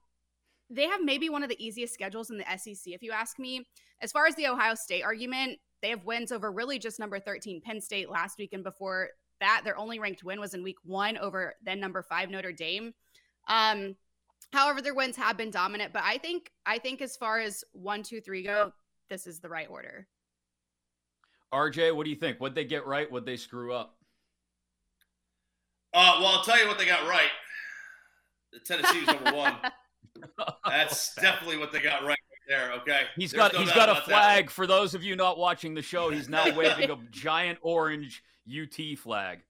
they 0.71 0.87
have 0.87 1.03
maybe 1.03 1.29
one 1.29 1.43
of 1.43 1.51
the 1.51 1.65
easiest 1.65 1.93
schedules 1.93 2.31
in 2.31 2.39
the 2.39 2.45
SEC, 2.57 2.95
if 2.95 3.03
you 3.03 3.13
ask 3.13 3.39
me. 3.39 3.67
As 4.01 4.11
far 4.11 4.27
as 4.27 4.35
the 4.37 4.47
Ohio 4.47 4.75
State 4.75 5.03
argument, 5.03 5.59
they 5.83 5.91
have 5.91 6.05
wins 6.05 6.33
over 6.33 6.51
really 6.51 6.79
just 6.79 6.99
number 6.99 7.19
13 7.19 7.61
Penn 7.61 7.81
State 7.81 8.09
last 8.09 8.39
week. 8.39 8.53
And 8.53 8.65
before 8.65 9.11
that, 9.41 9.63
their 9.65 9.77
only 9.77 9.99
ranked 9.99 10.25
win 10.25 10.41
was 10.41 10.55
in 10.55 10.63
week 10.63 10.79
one 10.85 11.19
over 11.19 11.55
then 11.63 11.81
number 11.81 12.03
five 12.03 12.31
Notre 12.31 12.53
Dame. 12.53 12.95
Um, 13.49 13.97
However, 14.53 14.83
their 14.83 14.95
wins 14.95 15.17
have 15.17 15.37
been 15.37 15.51
dominant, 15.51 15.93
but 15.93 16.03
I 16.05 16.19
think 16.19 16.53
I 16.67 16.79
think 16.79 17.01
as 17.01 17.17
far 17.17 17.41
as 17.41 17.65
one, 17.73 18.03
two, 18.03 18.21
three 18.21 18.43
go, 18.43 18.73
this 19.13 19.27
is 19.27 19.41
the 19.41 19.49
right 19.49 19.69
order. 19.69 20.07
RJ, 21.53 21.95
what 21.95 22.05
do 22.05 22.11
you 22.11 22.17
think? 22.17 22.39
What'd 22.39 22.55
they 22.55 22.65
get 22.65 22.87
right? 22.87 23.11
What'd 23.13 23.27
they 23.27 23.37
screw 23.37 23.75
up? 23.75 23.95
Uh, 25.93 26.17
well, 26.19 26.29
I'll 26.29 26.45
tell 26.45 26.59
you 26.59 26.67
what 26.67 26.79
they 26.79 26.87
got 26.87 27.07
right. 27.07 27.29
Tennessee 28.65 29.01
was 29.01 29.09
number 29.09 29.33
one. 29.37 29.57
That's 30.67 31.15
definitely 31.21 31.59
what 31.59 31.73
they 31.73 31.81
got 31.81 32.05
right 32.05 32.19
there. 32.49 32.73
Okay. 32.73 33.03
He's 33.15 33.33
There's 33.33 33.51
got 33.51 33.53
no 33.53 33.61
he's 33.61 33.73
got 33.73 33.91
a 33.91 34.01
flag 34.01 34.49
for 34.49 34.67
those 34.67 34.95
of 34.95 35.05
you 35.05 35.15
not 35.15 35.37
watching 35.37 35.75
the 35.75 35.83
show. 35.83 36.09
He's 36.09 36.31
now 36.31 36.45
waving 36.57 36.91
a 36.91 36.97
giant 37.11 37.59
orange 37.61 38.23
UT 38.49 38.99
flag. 38.99 39.41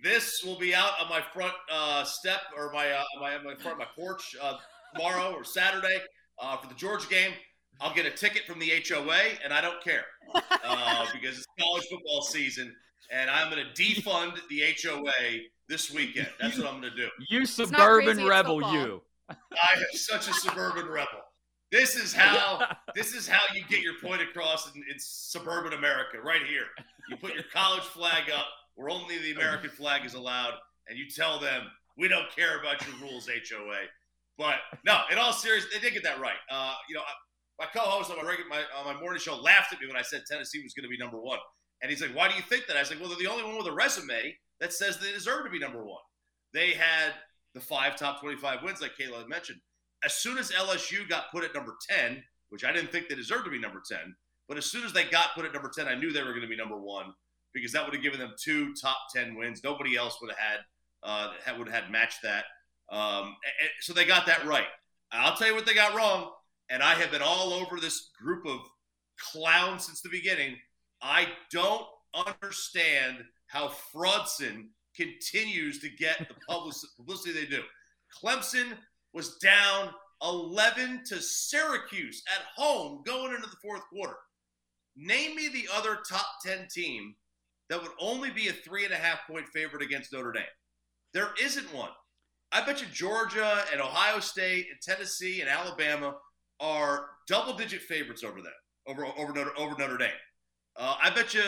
This 0.00 0.44
will 0.44 0.58
be 0.60 0.76
out 0.76 0.92
on 1.02 1.08
my 1.08 1.22
front 1.34 1.54
uh, 1.72 2.04
step 2.04 2.42
or 2.56 2.70
my 2.72 2.88
uh, 2.92 3.02
my 3.20 3.38
my 3.38 3.56
front 3.56 3.78
my 3.78 3.86
porch 3.96 4.36
uh, 4.40 4.58
tomorrow 4.94 5.34
or 5.34 5.42
Saturday 5.42 5.98
uh, 6.38 6.56
for 6.56 6.68
the 6.68 6.74
Georgia 6.74 7.08
game. 7.08 7.32
I'll 7.80 7.94
get 7.94 8.06
a 8.06 8.10
ticket 8.10 8.44
from 8.44 8.58
the 8.58 8.70
HOA, 8.88 9.20
and 9.44 9.52
I 9.52 9.60
don't 9.60 9.82
care 9.82 10.04
uh, 10.34 11.06
because 11.12 11.38
it's 11.38 11.46
college 11.58 11.84
football 11.90 12.22
season, 12.22 12.74
and 13.10 13.30
I'm 13.30 13.50
going 13.50 13.64
to 13.64 13.82
defund 13.82 14.38
the 14.48 14.62
HOA 14.82 15.40
this 15.68 15.92
weekend. 15.92 16.28
That's 16.40 16.58
what 16.58 16.66
I'm 16.66 16.80
going 16.80 16.92
to 16.92 16.96
do. 16.96 17.08
You 17.28 17.46
suburban 17.46 18.16
crazy, 18.16 18.28
rebel, 18.28 18.72
you. 18.72 19.02
I 19.28 19.74
am 19.74 19.84
such 19.92 20.28
a 20.28 20.32
suburban 20.32 20.86
rebel. 20.86 21.22
This 21.72 21.96
is 21.96 22.12
how 22.12 22.64
this 22.94 23.12
is 23.12 23.26
how 23.26 23.42
you 23.54 23.64
get 23.68 23.80
your 23.80 23.94
point 24.00 24.22
across 24.22 24.72
in, 24.74 24.82
in 24.90 24.98
suburban 24.98 25.72
America, 25.72 26.18
right 26.22 26.42
here. 26.48 26.66
You 27.10 27.16
put 27.16 27.34
your 27.34 27.44
college 27.52 27.82
flag 27.82 28.30
up 28.30 28.46
where 28.76 28.88
only 28.88 29.18
the 29.18 29.32
American 29.32 29.70
flag 29.70 30.04
is 30.04 30.14
allowed, 30.14 30.54
and 30.88 30.96
you 30.96 31.08
tell 31.10 31.40
them 31.40 31.64
we 31.98 32.08
don't 32.08 32.30
care 32.34 32.60
about 32.60 32.86
your 32.86 32.96
rules, 33.00 33.28
HOA. 33.28 33.80
But 34.38 34.56
no, 34.84 35.00
in 35.10 35.18
all 35.18 35.32
seriousness, 35.32 35.74
they 35.74 35.80
did 35.80 35.94
get 35.94 36.04
that 36.04 36.20
right. 36.20 36.36
Uh, 36.50 36.74
you 36.88 36.94
know, 36.94 37.02
my 37.58 37.66
co-host 37.74 38.10
on 38.10 38.16
my 38.16 38.28
regular 38.28 38.48
my, 38.48 38.62
on 38.78 38.92
my 38.92 39.00
morning 39.00 39.20
show 39.20 39.36
laughed 39.36 39.72
at 39.72 39.80
me 39.80 39.86
when 39.86 39.96
I 39.96 40.02
said 40.02 40.22
Tennessee 40.30 40.62
was 40.62 40.74
going 40.74 40.84
to 40.84 40.88
be 40.88 40.98
number 40.98 41.20
one, 41.20 41.38
and 41.82 41.90
he's 41.90 42.00
like, 42.00 42.14
"Why 42.14 42.28
do 42.28 42.34
you 42.34 42.42
think 42.42 42.66
that?" 42.66 42.76
I 42.76 42.80
was 42.80 42.90
like, 42.90 43.00
"Well, 43.00 43.08
they're 43.08 43.18
the 43.18 43.26
only 43.26 43.44
one 43.44 43.56
with 43.56 43.66
a 43.66 43.72
resume 43.72 44.36
that 44.60 44.72
says 44.72 44.98
they 44.98 45.12
deserve 45.12 45.44
to 45.44 45.50
be 45.50 45.58
number 45.58 45.84
one. 45.84 46.02
They 46.52 46.72
had 46.72 47.12
the 47.54 47.60
five 47.60 47.96
top 47.96 48.20
25 48.20 48.62
wins, 48.62 48.80
like 48.80 48.92
Kayla 49.00 49.28
mentioned. 49.28 49.60
As 50.04 50.14
soon 50.14 50.38
as 50.38 50.50
LSU 50.50 51.08
got 51.08 51.30
put 51.32 51.44
at 51.44 51.54
number 51.54 51.74
10, 51.88 52.22
which 52.50 52.64
I 52.64 52.72
didn't 52.72 52.92
think 52.92 53.08
they 53.08 53.14
deserved 53.14 53.44
to 53.46 53.50
be 53.50 53.58
number 53.58 53.82
10, 53.90 53.98
but 54.48 54.56
as 54.56 54.66
soon 54.66 54.84
as 54.84 54.92
they 54.92 55.04
got 55.04 55.34
put 55.34 55.44
at 55.44 55.52
number 55.52 55.70
10, 55.74 55.88
I 55.88 55.94
knew 55.94 56.12
they 56.12 56.22
were 56.22 56.30
going 56.30 56.42
to 56.42 56.48
be 56.48 56.56
number 56.56 56.78
one 56.78 57.12
because 57.52 57.72
that 57.72 57.84
would 57.84 57.94
have 57.94 58.02
given 58.02 58.20
them 58.20 58.34
two 58.42 58.74
top 58.80 58.98
10 59.14 59.34
wins. 59.34 59.62
Nobody 59.64 59.96
else 59.96 60.18
would 60.20 60.30
have 60.30 60.38
had 60.38 60.58
uh, 61.02 61.32
would 61.58 61.68
have 61.68 61.84
had 61.84 61.92
matched 61.92 62.22
that. 62.22 62.44
Um, 62.90 63.36
so 63.80 63.92
they 63.92 64.04
got 64.04 64.26
that 64.26 64.44
right. 64.46 64.66
I'll 65.12 65.36
tell 65.36 65.48
you 65.48 65.54
what 65.54 65.66
they 65.66 65.74
got 65.74 65.94
wrong, 65.94 66.30
and 66.70 66.82
I 66.82 66.94
have 66.94 67.10
been 67.10 67.22
all 67.22 67.52
over 67.52 67.78
this 67.78 68.10
group 68.20 68.46
of 68.46 68.60
clowns 69.32 69.86
since 69.86 70.00
the 70.00 70.08
beginning. 70.08 70.56
I 71.02 71.28
don't 71.52 71.86
understand 72.14 73.18
how 73.46 73.72
Fraudson 73.94 74.68
continues 74.96 75.78
to 75.80 75.88
get 75.90 76.28
the 76.28 76.34
publicity 76.98 77.32
they 77.32 77.46
do. 77.46 77.62
Clemson 78.22 78.72
was 79.12 79.36
down 79.36 79.90
11 80.22 81.02
to 81.06 81.20
Syracuse 81.20 82.22
at 82.34 82.44
home 82.56 83.02
going 83.04 83.34
into 83.34 83.48
the 83.48 83.56
fourth 83.62 83.82
quarter. 83.92 84.16
Name 84.96 85.36
me 85.36 85.48
the 85.48 85.68
other 85.74 85.98
top 86.08 86.26
10 86.44 86.68
team 86.70 87.14
that 87.68 87.82
would 87.82 87.92
only 88.00 88.30
be 88.30 88.48
a 88.48 88.52
three 88.52 88.84
and 88.84 88.94
a 88.94 88.98
half 88.98 89.26
point 89.28 89.46
favorite 89.48 89.82
against 89.82 90.12
Notre 90.12 90.32
Dame. 90.32 90.44
There 91.12 91.30
isn't 91.42 91.74
one. 91.74 91.90
I 92.52 92.64
bet 92.64 92.80
you 92.80 92.86
Georgia 92.92 93.64
and 93.72 93.80
Ohio 93.80 94.20
State 94.20 94.66
and 94.70 94.80
Tennessee 94.80 95.40
and 95.40 95.50
Alabama 95.50 96.14
are 96.60 97.06
double 97.28 97.54
digit 97.54 97.82
favorites 97.82 98.24
over 98.24 98.40
them, 98.40 98.52
over, 98.86 99.04
over, 99.04 99.32
Notre, 99.32 99.58
over 99.58 99.76
Notre 99.78 99.98
Dame. 99.98 100.10
Uh, 100.76 100.96
I 101.02 101.10
bet 101.10 101.34
you 101.34 101.42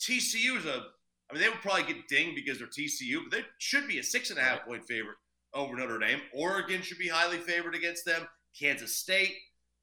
TCU 0.00 0.56
is 0.58 0.66
a 0.66 0.84
I 1.30 1.34
mean, 1.34 1.42
they 1.42 1.48
would 1.48 1.60
probably 1.60 1.82
get 1.82 2.08
dinged 2.08 2.36
because 2.36 2.58
they're 2.58 2.68
TCU, 2.68 3.18
but 3.22 3.36
they 3.36 3.44
should 3.58 3.86
be 3.86 3.98
a 3.98 4.02
six 4.02 4.30
and 4.30 4.38
a 4.38 4.42
half 4.42 4.64
point 4.64 4.86
favorite 4.86 5.16
over 5.54 5.76
Notre 5.76 5.98
Dame. 5.98 6.20
Oregon 6.34 6.80
should 6.82 6.98
be 6.98 7.08
highly 7.08 7.38
favored 7.38 7.74
against 7.74 8.04
them. 8.04 8.26
Kansas 8.58 8.96
State. 8.96 9.34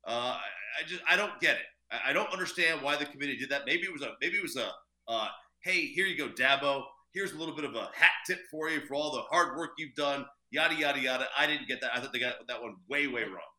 Uh, 0.07 0.37
I 0.79 0.87
just 0.87 1.01
I 1.07 1.15
don't 1.15 1.39
get 1.39 1.55
it. 1.55 1.65
I, 1.91 2.09
I, 2.09 2.13
don't 2.13 2.31
understand 2.31 2.81
why 2.81 2.95
the 2.95 3.05
committee 3.05 3.37
did 3.37 3.49
that. 3.49 3.61
Maybe 3.65 3.83
it 3.83 3.93
was 3.93 4.01
a 4.01 4.13
maybe 4.21 4.37
it 4.37 4.43
was 4.43 4.55
a 4.55 4.69
uh, 5.07 5.27
hey 5.63 5.87
here 5.87 6.05
you 6.05 6.17
go 6.17 6.29
Dabo. 6.29 6.83
Here's 7.13 7.31
a 7.31 7.37
little 7.37 7.55
bit 7.55 7.63
of 7.63 7.75
a 7.75 7.89
hat 7.93 8.11
tip 8.27 8.39
for 8.51 8.69
you 8.69 8.81
for 8.81 8.95
all 8.95 9.11
the 9.11 9.21
hard 9.21 9.57
work 9.57 9.71
you've 9.77 9.95
done. 9.95 10.25
Yada 10.51 10.75
yada 10.75 10.99
yada. 10.99 11.27
I 11.37 11.47
didn't 11.47 11.67
get 11.67 11.81
that. 11.81 11.95
I 11.95 11.99
thought 11.99 12.11
they 12.11 12.19
got 12.19 12.35
that 12.47 12.61
one 12.61 12.75
way 12.89 13.07
way 13.07 13.23
wrong. 13.23 13.54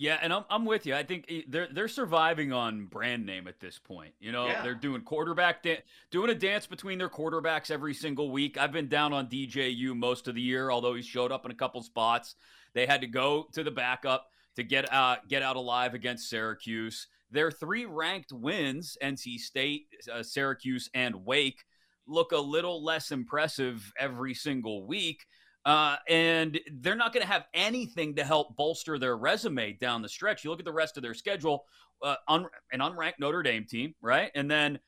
Yeah, 0.00 0.18
and 0.22 0.32
I'm, 0.32 0.44
I'm 0.48 0.64
with 0.64 0.86
you. 0.86 0.94
I 0.94 1.02
think 1.02 1.26
eh, 1.28 1.42
they're 1.46 1.68
they're 1.70 1.86
surviving 1.86 2.54
on 2.54 2.86
brand 2.86 3.26
name 3.26 3.46
at 3.46 3.60
this 3.60 3.78
point. 3.78 4.14
You 4.18 4.32
know, 4.32 4.46
yeah. 4.46 4.62
they're 4.62 4.74
doing 4.74 5.02
quarterback 5.02 5.62
da- 5.62 5.82
doing 6.10 6.30
a 6.30 6.34
dance 6.34 6.66
between 6.66 6.96
their 6.96 7.10
quarterbacks 7.10 7.70
every 7.70 7.92
single 7.92 8.30
week. 8.30 8.56
I've 8.56 8.72
been 8.72 8.88
down 8.88 9.12
on 9.12 9.26
DJU 9.26 9.94
most 9.94 10.26
of 10.26 10.34
the 10.34 10.40
year, 10.40 10.70
although 10.70 10.94
he 10.94 11.02
showed 11.02 11.32
up 11.32 11.44
in 11.44 11.50
a 11.50 11.54
couple 11.54 11.82
spots. 11.82 12.34
They 12.72 12.86
had 12.86 13.02
to 13.02 13.06
go 13.06 13.46
to 13.52 13.62
the 13.62 13.70
backup 13.70 14.30
to 14.56 14.62
get 14.62 14.90
uh, 14.90 15.16
get 15.28 15.42
out 15.42 15.56
alive 15.56 15.92
against 15.92 16.30
Syracuse. 16.30 17.06
Their 17.30 17.50
three 17.50 17.84
ranked 17.84 18.32
wins, 18.32 18.96
NC 19.02 19.38
State, 19.38 19.88
uh, 20.10 20.22
Syracuse, 20.22 20.88
and 20.94 21.26
Wake, 21.26 21.62
look 22.06 22.32
a 22.32 22.38
little 22.38 22.82
less 22.82 23.12
impressive 23.12 23.92
every 23.98 24.32
single 24.32 24.86
week. 24.86 25.26
Uh, 25.64 25.96
and 26.08 26.58
they're 26.80 26.96
not 26.96 27.12
going 27.12 27.24
to 27.24 27.30
have 27.30 27.44
anything 27.52 28.14
to 28.14 28.24
help 28.24 28.56
bolster 28.56 28.98
their 28.98 29.16
resume 29.16 29.74
down 29.74 30.00
the 30.00 30.08
stretch. 30.08 30.42
You 30.42 30.50
look 30.50 30.60
at 30.60 30.64
the 30.64 30.72
rest 30.72 30.96
of 30.96 31.02
their 31.02 31.14
schedule, 31.14 31.66
uh, 32.02 32.16
un- 32.28 32.46
an 32.72 32.80
unranked 32.80 33.18
Notre 33.18 33.42
Dame 33.42 33.66
team, 33.66 33.94
right? 34.00 34.30
And 34.34 34.50
then 34.50 34.78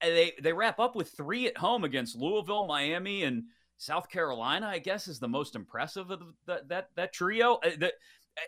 they 0.00 0.32
they 0.42 0.52
wrap 0.52 0.78
up 0.80 0.96
with 0.96 1.10
three 1.16 1.46
at 1.46 1.56
home 1.56 1.84
against 1.84 2.16
Louisville, 2.16 2.66
Miami, 2.66 3.24
and 3.24 3.44
South 3.76 4.08
Carolina. 4.08 4.66
I 4.66 4.78
guess 4.78 5.08
is 5.08 5.18
the 5.18 5.28
most 5.28 5.56
impressive 5.56 6.10
of 6.10 6.22
the, 6.46 6.62
that 6.68 6.88
that 6.96 7.12
trio. 7.12 7.54
Uh, 7.56 7.70
that 7.78 7.94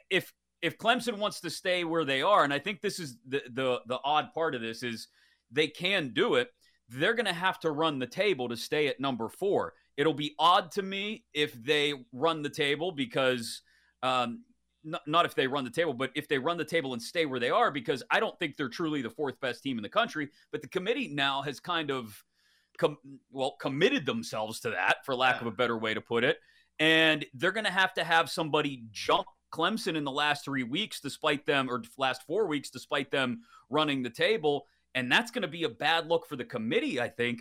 if 0.09 0.33
if 0.63 0.79
Clemson 0.79 1.19
wants 1.19 1.41
to 1.41 1.51
stay 1.51 1.85
where 1.85 2.05
they 2.05 2.23
are, 2.23 2.43
and 2.43 2.53
I 2.53 2.59
think 2.59 2.81
this 2.81 2.99
is 2.99 3.19
the 3.29 3.43
the 3.51 3.81
the 3.87 3.99
odd 4.03 4.33
part 4.33 4.55
of 4.55 4.63
this 4.63 4.83
is 4.83 5.09
they 5.51 5.69
can 5.69 6.13
do 6.15 6.35
it. 6.37 6.49
They're 6.89 7.15
going 7.15 7.27
to 7.27 7.33
have 7.33 7.59
to 7.61 7.71
run 7.71 7.99
the 7.99 8.07
table 8.07 8.49
to 8.49 8.57
stay 8.57 8.87
at 8.87 9.01
number 9.01 9.29
four 9.29 9.75
It'll 9.97 10.15
be 10.15 10.35
odd 10.39 10.71
to 10.73 10.83
me 10.83 11.25
if 11.33 11.53
they 11.65 11.95
run 12.13 12.43
the 12.43 12.51
table 12.51 12.93
because, 12.93 13.63
um, 14.03 14.45
not, 14.85 15.03
not 15.07 15.27
if 15.27 15.35
they 15.35 15.47
run 15.47 15.65
the 15.65 15.71
table, 15.71 15.95
but 15.95 16.11
if 16.15 16.29
they 16.29 16.39
run 16.39 16.59
the 16.59 16.65
table 16.65 16.93
and 16.93 17.03
stay 17.03 17.27
where 17.27 17.41
they 17.41 17.51
are, 17.51 17.71
because 17.71 18.03
I 18.11 18.21
don't 18.21 18.39
think 18.39 18.57
they're 18.57 18.69
truly 18.69 19.03
the 19.03 19.11
fourth 19.11 19.41
best 19.41 19.63
team 19.63 19.79
in 19.79 19.83
the 19.83 19.89
country. 19.89 20.29
But 20.53 20.63
the 20.63 20.69
committee 20.69 21.09
now 21.09 21.43
has 21.43 21.61
kind 21.61 21.91
of, 21.91 22.23
com- 22.79 22.99
well, 23.31 23.57
committed 23.61 24.07
themselves 24.07 24.61
to 24.61 24.71
that, 24.71 25.05
for 25.05 25.15
lack 25.15 25.41
of 25.41 25.47
a 25.47 25.51
better 25.53 25.79
way 25.79 25.95
to 25.95 26.01
put 26.01 26.25
it. 26.25 26.39
And 26.79 27.25
they're 27.35 27.53
going 27.53 27.65
to 27.65 27.73
have 27.73 27.95
to 27.95 28.05
have 28.05 28.31
somebody 28.31 28.85
jump 28.91 29.27
Clemson 29.51 29.97
in 29.97 30.05
the 30.05 30.11
last 30.11 30.45
three 30.45 30.63
weeks, 30.63 31.01
despite 31.01 31.47
them, 31.47 31.71
or 31.71 31.83
last 31.97 32.23
four 32.27 32.47
weeks, 32.47 32.69
despite 32.69 33.11
them 33.11 33.41
running 33.71 34.03
the 34.03 34.11
table. 34.11 34.67
And 34.95 35.11
that's 35.11 35.31
going 35.31 35.43
to 35.43 35.49
be 35.49 35.65
a 35.65 35.69
bad 35.69 36.07
look 36.07 36.27
for 36.27 36.37
the 36.37 36.45
committee, 36.45 37.01
I 37.01 37.09
think. 37.09 37.41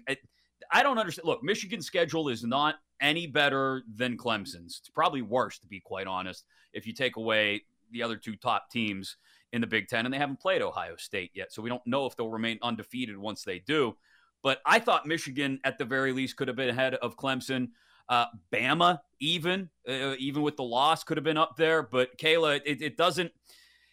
I 0.72 0.84
don't 0.84 0.98
understand. 0.98 1.28
Look, 1.28 1.44
Michigan's 1.44 1.86
schedule 1.86 2.30
is 2.30 2.44
not 2.44 2.76
any 3.02 3.28
better 3.28 3.84
than 3.96 4.18
Clemson's. 4.18 4.80
It's 4.80 4.90
probably 4.90 5.22
worse, 5.22 5.60
to 5.60 5.68
be 5.68 5.80
quite 5.80 6.08
honest, 6.08 6.46
if 6.74 6.88
you 6.88 6.94
take 6.94 7.16
away 7.18 7.64
the 7.92 8.04
other 8.04 8.18
two 8.18 8.36
top 8.36 8.70
teams 8.70 9.18
in 9.54 9.62
the 9.62 9.68
Big 9.68 9.88
Ten, 9.88 10.06
and 10.06 10.14
they 10.14 10.18
haven't 10.18 10.40
played 10.40 10.62
Ohio 10.62 10.96
State 10.98 11.32
yet. 11.34 11.54
So 11.54 11.62
we 11.62 11.70
don't 11.70 11.86
know 11.86 12.06
if 12.06 12.16
they'll 12.16 12.30
remain 12.30 12.60
undefeated 12.62 13.18
once 13.18 13.44
they 13.44 13.60
do. 13.60 13.96
But 14.44 14.60
I 14.66 14.80
thought 14.80 15.08
Michigan, 15.08 15.60
at 15.64 15.78
the 15.78 15.86
very 15.86 16.12
least, 16.12 16.36
could 16.36 16.48
have 16.48 16.58
been 16.58 16.70
ahead 16.70 16.96
of 16.96 17.18
Clemson. 17.18 17.70
Uh, 18.08 18.26
Bama, 18.52 19.00
even 19.20 19.70
uh, 19.90 20.14
even 20.20 20.44
with 20.44 20.58
the 20.58 20.64
loss, 20.64 21.04
could 21.04 21.18
have 21.18 21.24
been 21.24 21.38
up 21.38 21.56
there. 21.58 21.82
But 21.82 22.18
Kayla, 22.18 22.62
it, 22.66 22.82
it 22.82 22.98
doesn't 22.98 23.32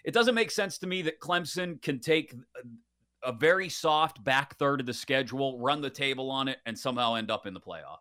it 0.04 0.12
doesn't 0.12 0.34
make 0.34 0.50
sense 0.50 0.78
to 0.78 0.86
me 0.86 1.02
that 1.02 1.20
Clemson 1.20 1.80
can 1.80 2.00
take 2.00 2.34
a 3.24 3.32
very 3.32 3.68
soft 3.68 4.22
back 4.22 4.56
third 4.56 4.80
of 4.80 4.86
the 4.86 4.94
schedule, 4.94 5.58
run 5.58 5.80
the 5.80 5.90
table 5.90 6.30
on 6.30 6.48
it, 6.48 6.58
and 6.66 6.78
somehow 6.78 7.14
end 7.14 7.30
up 7.30 7.46
in 7.46 7.54
the 7.54 7.60
playoff. 7.60 7.98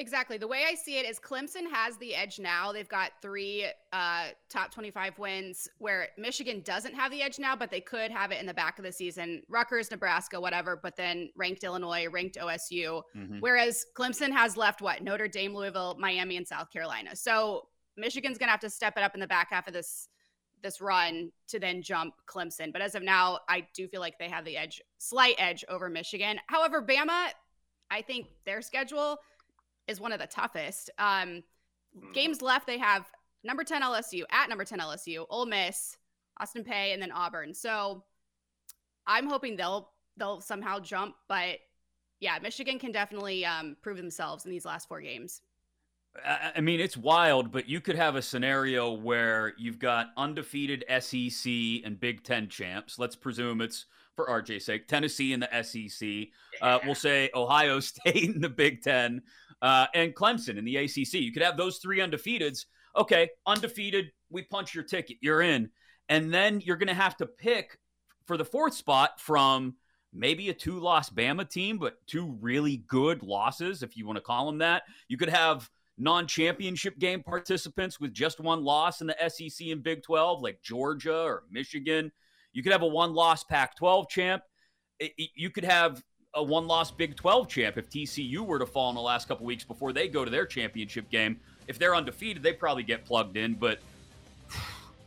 Exactly. 0.00 0.38
The 0.38 0.48
way 0.48 0.64
I 0.66 0.74
see 0.76 0.98
it 0.98 1.06
is 1.06 1.20
Clemson 1.20 1.70
has 1.70 1.98
the 1.98 2.14
edge 2.14 2.38
now. 2.38 2.72
They've 2.72 2.88
got 2.88 3.10
three 3.20 3.66
uh, 3.92 4.28
top 4.48 4.72
25 4.72 5.18
wins 5.18 5.68
where 5.76 6.08
Michigan 6.16 6.62
doesn't 6.64 6.94
have 6.94 7.10
the 7.10 7.20
edge 7.20 7.38
now, 7.38 7.54
but 7.54 7.70
they 7.70 7.82
could 7.82 8.10
have 8.10 8.32
it 8.32 8.40
in 8.40 8.46
the 8.46 8.54
back 8.54 8.78
of 8.78 8.84
the 8.86 8.92
season. 8.92 9.42
Rutgers, 9.50 9.90
Nebraska, 9.90 10.40
whatever, 10.40 10.80
but 10.82 10.96
then 10.96 11.28
ranked 11.36 11.64
Illinois, 11.64 12.08
ranked 12.10 12.38
OSU. 12.38 13.02
Mm-hmm. 13.14 13.40
Whereas 13.40 13.84
Clemson 13.94 14.32
has 14.32 14.56
left 14.56 14.80
what? 14.80 15.02
Notre 15.02 15.28
Dame, 15.28 15.54
Louisville, 15.54 15.96
Miami, 15.98 16.38
and 16.38 16.48
South 16.48 16.70
Carolina. 16.70 17.14
So 17.14 17.66
Michigan's 17.98 18.38
going 18.38 18.48
to 18.48 18.52
have 18.52 18.60
to 18.60 18.70
step 18.70 18.94
it 18.96 19.02
up 19.02 19.12
in 19.12 19.20
the 19.20 19.26
back 19.26 19.50
half 19.50 19.66
of 19.68 19.74
this 19.74 20.08
this 20.62 20.80
run 20.80 21.32
to 21.48 21.58
then 21.58 21.82
jump 21.82 22.14
Clemson. 22.26 22.72
But 22.72 22.82
as 22.82 22.94
of 22.94 23.02
now, 23.02 23.40
I 23.48 23.66
do 23.74 23.88
feel 23.88 24.00
like 24.00 24.18
they 24.18 24.28
have 24.28 24.44
the 24.44 24.56
edge, 24.56 24.80
slight 24.98 25.34
edge 25.38 25.64
over 25.68 25.88
Michigan. 25.88 26.38
However, 26.46 26.82
Bama, 26.82 27.28
I 27.90 28.02
think 28.02 28.28
their 28.44 28.62
schedule 28.62 29.18
is 29.88 30.00
one 30.00 30.12
of 30.12 30.20
the 30.20 30.26
toughest. 30.26 30.90
Um, 30.98 31.42
mm. 31.96 32.14
games 32.14 32.42
left, 32.42 32.66
they 32.66 32.78
have 32.78 33.06
number 33.42 33.64
10 33.64 33.82
LSU 33.82 34.22
at 34.30 34.48
number 34.48 34.64
10 34.64 34.78
LSU, 34.78 35.26
Ole 35.30 35.46
Miss, 35.46 35.96
Austin 36.40 36.64
Peay, 36.64 36.92
and 36.92 37.02
then 37.02 37.12
Auburn. 37.12 37.54
So 37.54 38.04
I'm 39.06 39.26
hoping 39.26 39.56
they'll 39.56 39.90
they'll 40.16 40.40
somehow 40.40 40.78
jump, 40.80 41.14
but 41.28 41.58
yeah, 42.20 42.38
Michigan 42.42 42.78
can 42.78 42.92
definitely 42.92 43.44
um, 43.46 43.76
prove 43.82 43.96
themselves 43.96 44.44
in 44.44 44.50
these 44.50 44.66
last 44.66 44.86
four 44.86 45.00
games. 45.00 45.40
I 46.24 46.60
mean, 46.60 46.80
it's 46.80 46.96
wild, 46.96 47.52
but 47.52 47.68
you 47.68 47.80
could 47.80 47.96
have 47.96 48.16
a 48.16 48.22
scenario 48.22 48.92
where 48.92 49.54
you've 49.56 49.78
got 49.78 50.08
undefeated 50.16 50.84
SEC 51.00 51.52
and 51.84 52.00
Big 52.00 52.24
Ten 52.24 52.48
champs. 52.48 52.98
Let's 52.98 53.14
presume 53.14 53.60
it's 53.60 53.86
for 54.16 54.26
RJ's 54.26 54.64
sake, 54.64 54.88
Tennessee 54.88 55.32
in 55.32 55.40
the 55.40 55.62
SEC. 55.62 56.28
Uh, 56.60 56.80
we'll 56.84 56.96
say 56.96 57.30
Ohio 57.34 57.80
State 57.80 58.34
in 58.34 58.40
the 58.40 58.48
Big 58.48 58.82
Ten, 58.82 59.22
uh, 59.62 59.86
and 59.94 60.14
Clemson 60.14 60.58
in 60.58 60.64
the 60.64 60.76
ACC. 60.76 61.14
You 61.14 61.32
could 61.32 61.42
have 61.42 61.56
those 61.56 61.78
three 61.78 62.00
undefeateds. 62.00 62.66
Okay, 62.96 63.30
undefeated, 63.46 64.10
we 64.30 64.42
punch 64.42 64.74
your 64.74 64.84
ticket, 64.84 65.16
you're 65.20 65.42
in, 65.42 65.70
and 66.08 66.34
then 66.34 66.60
you're 66.60 66.76
going 66.76 66.88
to 66.88 66.94
have 66.94 67.16
to 67.18 67.26
pick 67.26 67.78
for 68.26 68.36
the 68.36 68.44
fourth 68.44 68.74
spot 68.74 69.20
from 69.20 69.76
maybe 70.12 70.48
a 70.50 70.54
two 70.54 70.80
loss 70.80 71.08
Bama 71.08 71.48
team, 71.48 71.78
but 71.78 72.04
two 72.08 72.36
really 72.40 72.78
good 72.88 73.22
losses, 73.22 73.84
if 73.84 73.96
you 73.96 74.06
want 74.06 74.16
to 74.16 74.22
call 74.22 74.46
them 74.46 74.58
that. 74.58 74.82
You 75.08 75.16
could 75.16 75.28
have 75.28 75.70
non 76.00 76.26
championship 76.26 76.98
game 76.98 77.22
participants 77.22 78.00
with 78.00 78.12
just 78.12 78.40
one 78.40 78.64
loss 78.64 79.00
in 79.00 79.06
the 79.06 79.16
SEC 79.28 79.68
and 79.68 79.82
Big 79.82 80.02
12, 80.02 80.40
like 80.42 80.60
Georgia 80.62 81.22
or 81.22 81.44
Michigan. 81.50 82.10
You 82.52 82.62
could 82.62 82.72
have 82.72 82.82
a 82.82 82.86
one 82.86 83.14
loss 83.14 83.44
Pac 83.44 83.76
12 83.76 84.08
champ. 84.08 84.42
You 85.16 85.50
could 85.50 85.64
have 85.64 86.02
a 86.34 86.42
one 86.42 86.66
loss 86.66 86.90
Big 86.90 87.16
12 87.16 87.48
champ 87.48 87.76
if 87.76 87.88
TCU 87.88 88.40
were 88.40 88.58
to 88.58 88.66
fall 88.66 88.88
in 88.88 88.94
the 88.94 89.00
last 89.00 89.28
couple 89.28 89.46
weeks 89.46 89.64
before 89.64 89.92
they 89.92 90.08
go 90.08 90.24
to 90.24 90.30
their 90.30 90.46
championship 90.46 91.10
game. 91.10 91.38
If 91.68 91.78
they're 91.78 91.94
undefeated, 91.94 92.42
they 92.42 92.52
probably 92.52 92.82
get 92.82 93.04
plugged 93.04 93.36
in. 93.36 93.54
But 93.54 93.80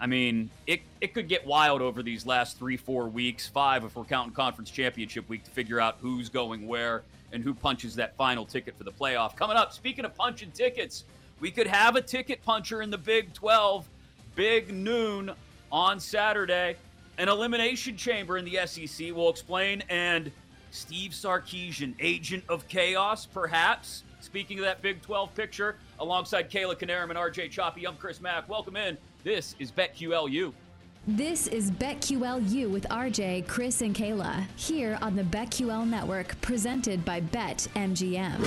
I 0.03 0.05
mean, 0.05 0.49
it, 0.67 0.81
it 0.99 1.13
could 1.13 1.29
get 1.29 1.47
wild 1.47 1.81
over 1.81 2.03
these 2.03 2.25
last 2.25 2.59
three, 2.59 2.75
four 2.75 3.07
weeks, 3.07 3.47
five 3.47 3.85
if 3.85 3.95
we're 3.95 4.03
counting 4.03 4.33
conference 4.33 4.69
championship 4.69 5.29
week 5.29 5.45
to 5.45 5.51
figure 5.51 5.79
out 5.79 5.95
who's 6.01 6.27
going 6.27 6.67
where 6.67 7.03
and 7.31 7.41
who 7.41 7.53
punches 7.53 7.95
that 7.95 8.13
final 8.17 8.45
ticket 8.45 8.77
for 8.77 8.83
the 8.83 8.91
playoff. 8.91 9.37
Coming 9.37 9.55
up, 9.55 9.71
speaking 9.71 10.03
of 10.03 10.13
punching 10.13 10.51
tickets, 10.51 11.05
we 11.39 11.51
could 11.51 11.67
have 11.67 11.95
a 11.95 12.01
ticket 12.01 12.43
puncher 12.43 12.81
in 12.81 12.89
the 12.89 12.97
Big 12.97 13.33
12, 13.33 13.87
big 14.35 14.73
noon 14.73 15.31
on 15.71 16.01
Saturday. 16.01 16.75
An 17.17 17.29
elimination 17.29 17.95
chamber 17.95 18.37
in 18.37 18.43
the 18.43 18.59
SEC 18.65 19.15
will 19.15 19.29
explain, 19.29 19.83
and 19.87 20.33
Steve 20.71 21.11
Sarkisian, 21.11 21.95
agent 22.01 22.43
of 22.49 22.67
chaos, 22.67 23.25
perhaps. 23.25 24.03
Speaking 24.19 24.59
of 24.59 24.65
that 24.65 24.81
Big 24.81 25.01
12 25.01 25.33
picture, 25.33 25.77
alongside 25.99 26.51
Kayla 26.51 26.77
Canarum 26.77 27.09
and 27.09 27.17
RJ 27.17 27.51
Choppy, 27.51 27.87
I'm 27.87 27.95
Chris 27.95 28.19
Mack. 28.19 28.49
Welcome 28.49 28.75
in 28.75 28.97
this 29.23 29.55
is 29.59 29.71
BetQLU. 29.71 30.53
This 31.07 31.47
is 31.47 31.71
BetQLU 31.71 32.69
with 32.71 32.87
RJ, 32.89 33.47
Chris, 33.47 33.81
and 33.81 33.93
Kayla 33.93 34.45
here 34.55 34.97
on 35.01 35.15
the 35.15 35.23
BetQL 35.23 35.87
network 35.87 36.39
presented 36.41 37.03
by 37.03 37.19
BetMGM. 37.21 38.39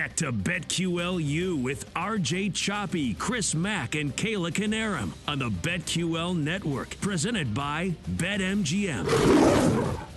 Back 0.00 0.16
to 0.16 0.32
BetQLU 0.32 1.62
with 1.62 1.92
RJ 1.92 2.54
Choppy, 2.54 3.12
Chris 3.12 3.54
Mack, 3.54 3.94
and 3.96 4.16
Kayla 4.16 4.50
Canarum 4.50 5.10
on 5.28 5.38
the 5.40 5.50
BetQL 5.50 6.34
network, 6.34 6.98
presented 7.02 7.52
by 7.52 7.94
BetMGM. 8.16 10.09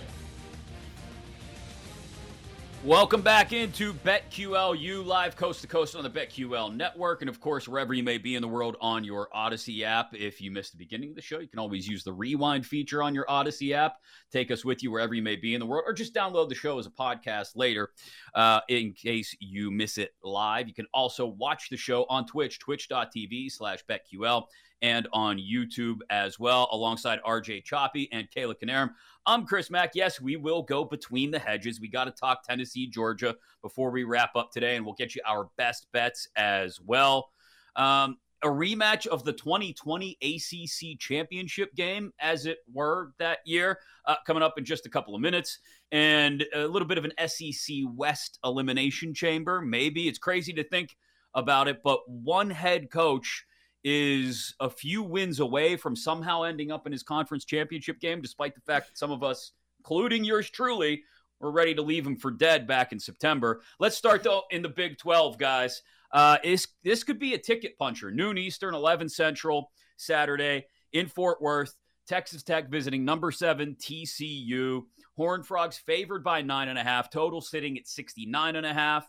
Welcome 2.84 3.22
back 3.22 3.54
into 3.54 3.94
BetQLU 3.94 5.06
live 5.06 5.36
coast 5.36 5.62
to 5.62 5.66
coast 5.66 5.96
on 5.96 6.02
the 6.02 6.10
BetQL 6.10 6.76
network. 6.76 7.22
And 7.22 7.30
of 7.30 7.40
course, 7.40 7.66
wherever 7.66 7.94
you 7.94 8.02
may 8.02 8.18
be 8.18 8.34
in 8.34 8.42
the 8.42 8.48
world 8.48 8.76
on 8.78 9.04
your 9.04 9.30
Audacy 9.34 9.84
app. 9.84 10.10
If 10.12 10.38
you 10.38 10.50
missed 10.50 10.72
the 10.72 10.76
beginning 10.76 11.08
of 11.08 11.16
the 11.16 11.22
show, 11.22 11.38
you 11.38 11.48
can 11.48 11.58
always 11.58 11.88
use 11.88 12.04
the 12.04 12.12
rewind 12.12 12.66
feature 12.66 13.02
on 13.02 13.14
your 13.14 13.24
Audacy 13.24 13.72
app. 13.72 13.94
Take 14.30 14.50
us 14.50 14.66
with 14.66 14.82
you 14.82 14.90
wherever 14.90 15.14
you 15.14 15.22
may 15.22 15.36
be 15.36 15.54
in 15.54 15.60
the 15.60 15.66
world, 15.66 15.84
or 15.86 15.94
just 15.94 16.12
download 16.12 16.50
the 16.50 16.54
show 16.54 16.78
as 16.78 16.84
a 16.84 16.90
podcast 16.90 17.56
later 17.56 17.88
uh, 18.34 18.60
in 18.68 18.92
case 18.92 19.34
you 19.40 19.70
miss 19.70 19.96
it 19.96 20.12
live. 20.22 20.68
You 20.68 20.74
can 20.74 20.86
also 20.92 21.24
watch 21.24 21.70
the 21.70 21.78
show 21.78 22.04
on 22.10 22.26
Twitch, 22.26 22.58
twitch.tv 22.58 23.50
slash 23.50 23.82
BetQL 23.88 24.44
and 24.84 25.08
on 25.14 25.38
YouTube 25.38 26.00
as 26.10 26.38
well, 26.38 26.68
alongside 26.70 27.18
RJ 27.26 27.64
Choppy 27.64 28.06
and 28.12 28.28
Kayla 28.30 28.54
Canarum. 28.62 28.90
I'm 29.24 29.46
Chris 29.46 29.70
Mack. 29.70 29.92
Yes, 29.94 30.20
we 30.20 30.36
will 30.36 30.62
go 30.62 30.84
between 30.84 31.30
the 31.30 31.38
hedges. 31.38 31.80
We 31.80 31.88
got 31.88 32.04
to 32.04 32.10
talk 32.10 32.44
Tennessee, 32.44 32.86
Georgia 32.86 33.34
before 33.62 33.90
we 33.90 34.04
wrap 34.04 34.36
up 34.36 34.52
today, 34.52 34.76
and 34.76 34.84
we'll 34.84 34.94
get 34.94 35.14
you 35.14 35.22
our 35.26 35.48
best 35.56 35.86
bets 35.92 36.28
as 36.36 36.82
well. 36.82 37.30
Um, 37.76 38.18
a 38.42 38.46
rematch 38.46 39.06
of 39.06 39.24
the 39.24 39.32
2020 39.32 40.18
ACC 40.20 40.98
championship 40.98 41.74
game, 41.74 42.12
as 42.20 42.44
it 42.44 42.58
were, 42.70 43.12
that 43.18 43.38
year, 43.46 43.78
uh, 44.04 44.16
coming 44.26 44.42
up 44.42 44.58
in 44.58 44.66
just 44.66 44.84
a 44.84 44.90
couple 44.90 45.14
of 45.14 45.22
minutes, 45.22 45.60
and 45.92 46.44
a 46.54 46.66
little 46.66 46.86
bit 46.86 46.98
of 46.98 47.06
an 47.06 47.26
SEC 47.26 47.74
West 47.94 48.38
elimination 48.44 49.14
chamber. 49.14 49.62
Maybe 49.62 50.08
it's 50.08 50.18
crazy 50.18 50.52
to 50.52 50.62
think 50.62 50.94
about 51.34 51.68
it, 51.68 51.82
but 51.82 52.06
one 52.06 52.50
head 52.50 52.90
coach 52.90 53.46
is 53.84 54.54
a 54.60 54.70
few 54.70 55.02
wins 55.02 55.40
away 55.40 55.76
from 55.76 55.94
somehow 55.94 56.42
ending 56.42 56.72
up 56.72 56.86
in 56.86 56.92
his 56.92 57.02
conference 57.02 57.44
championship 57.44 58.00
game, 58.00 58.22
despite 58.22 58.54
the 58.54 58.60
fact 58.62 58.88
that 58.88 58.98
some 58.98 59.10
of 59.10 59.22
us, 59.22 59.52
including 59.78 60.24
yours 60.24 60.48
truly, 60.50 61.02
were 61.40 61.50
ready 61.50 61.74
to 61.74 61.82
leave 61.82 62.06
him 62.06 62.16
for 62.16 62.30
dead 62.30 62.66
back 62.66 62.92
in 62.92 62.98
September. 62.98 63.60
Let's 63.78 63.96
start 63.96 64.22
though 64.22 64.44
in 64.50 64.62
the 64.62 64.68
Big 64.68 64.98
12, 64.98 65.36
guys. 65.36 65.82
Uh, 66.10 66.38
is, 66.42 66.66
this 66.82 67.04
could 67.04 67.18
be 67.18 67.34
a 67.34 67.38
ticket 67.38 67.76
puncher. 67.76 68.10
Noon 68.10 68.38
Eastern, 68.38 68.74
11 68.74 69.08
Central, 69.08 69.70
Saturday 69.96 70.66
in 70.92 71.06
Fort 71.06 71.42
Worth. 71.42 71.74
Texas 72.06 72.42
Tech 72.42 72.68
visiting 72.68 73.04
number 73.04 73.30
seven 73.30 73.76
TCU. 73.80 74.82
Horned 75.16 75.46
Frogs 75.46 75.78
favored 75.78 76.22
by 76.22 76.42
nine 76.42 76.68
and 76.68 76.78
a 76.78 76.82
half. 76.82 77.10
Total 77.10 77.40
sitting 77.40 77.78
at 77.78 77.86
69 77.86 78.56
and 78.56 78.66
a 78.66 78.74
half. 78.74 79.08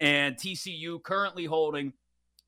And 0.00 0.36
TCU 0.36 1.02
currently 1.02 1.46
holding 1.46 1.94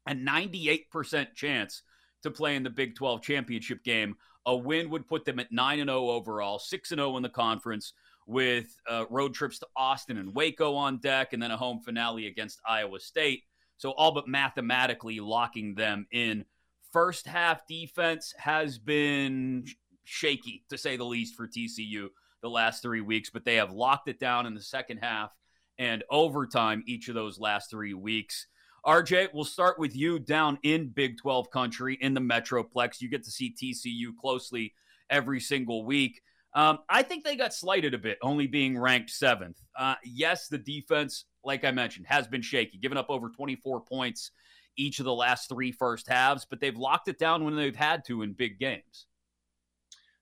a 0.09 0.14
98% 0.14 1.35
chance 1.35 1.83
to 2.23 2.31
play 2.31 2.57
in 2.57 2.62
the 2.62 2.71
Big 2.71 2.97
12 2.97 3.23
championship 3.23 3.85
game. 3.85 4.16
A 4.47 4.57
win 4.57 4.90
would 4.90 5.07
put 5.07 5.25
them 5.25 5.38
at 5.38 5.53
9 5.53 5.79
0 5.79 6.09
overall, 6.09 6.59
6 6.59 6.88
0 6.88 7.16
in 7.16 7.23
the 7.23 7.29
conference, 7.29 7.92
with 8.27 8.77
uh, 8.88 9.05
road 9.11 9.35
trips 9.35 9.59
to 9.59 9.66
Austin 9.77 10.16
and 10.16 10.35
Waco 10.35 10.75
on 10.75 10.99
deck, 10.99 11.33
and 11.33 11.42
then 11.42 11.51
a 11.51 11.57
home 11.57 11.81
finale 11.81 12.27
against 12.27 12.61
Iowa 12.66 12.99
State. 13.01 13.42
So, 13.77 13.90
all 13.92 14.12
but 14.12 14.27
mathematically 14.27 15.21
locking 15.21 15.75
them 15.75 16.07
in. 16.11 16.44
First 16.92 17.27
half 17.27 17.66
defense 17.66 18.35
has 18.38 18.79
been 18.79 19.66
shaky, 20.05 20.64
to 20.71 20.79
say 20.79 20.97
the 20.97 21.05
least, 21.05 21.37
for 21.37 21.47
TCU 21.47 22.09
the 22.40 22.49
last 22.49 22.83
three 22.83 23.01
weeks, 23.01 23.31
but 23.31 23.44
they 23.44 23.57
have 23.57 23.73
locked 23.73 24.09
it 24.09 24.18
down 24.18 24.47
in 24.47 24.55
the 24.55 24.62
second 24.62 24.99
half 24.99 25.37
and 25.79 26.05
overtime 26.11 26.83
each 26.87 27.09
of 27.09 27.14
those 27.14 27.38
last 27.38 27.71
three 27.71 27.94
weeks. 27.94 28.47
RJ, 28.87 29.29
we'll 29.35 29.45
start 29.45 29.79
with 29.79 29.95
you 29.97 30.19
down 30.19 30.59
in 30.62 30.88
Big 30.88 31.19
12 31.19 31.51
country 31.51 31.99
in 32.01 32.14
the 32.14 32.21
Metroplex. 32.21 33.01
You 33.01 33.09
get 33.09 33.25
to 33.25 33.31
see 33.31 33.55
TCU 33.55 34.17
closely 34.21 34.75
every 35.11 35.41
single 35.41 35.85
week. 35.85 36.21
Um, 36.55 36.79
I 36.88 37.03
think 37.03 37.25
they 37.25 37.37
got 37.37 37.53
slighted 37.53 37.95
a 37.95 37.99
bit, 37.99 38.19
only 38.23 38.47
being 38.47 38.79
ranked 38.79 39.11
seventh. 39.11 39.61
Uh, 39.79 39.97
yes, 40.05 40.49
the 40.49 40.59
defense, 40.59 41.25
like 41.45 41.64
I 41.64 41.71
mentioned, 41.71 42.07
has 42.09 42.27
been 42.27 42.43
shaky, 42.43 42.79
giving 42.79 42.99
up 42.99 43.11
over 43.11 43.29
24 43.29 43.83
points 43.83 44.31
each 44.77 44.99
of 44.99 45.05
the 45.05 45.14
last 45.14 45.49
three 45.49 45.73
first 45.73 46.09
halves, 46.09 46.47
but 46.49 46.61
they've 46.61 46.77
locked 46.77 47.09
it 47.09 47.19
down 47.19 47.45
when 47.45 47.57
they've 47.57 47.77
had 47.77 48.05
to 48.07 48.23
in 48.23 48.33
big 48.33 48.59
games. 48.59 49.07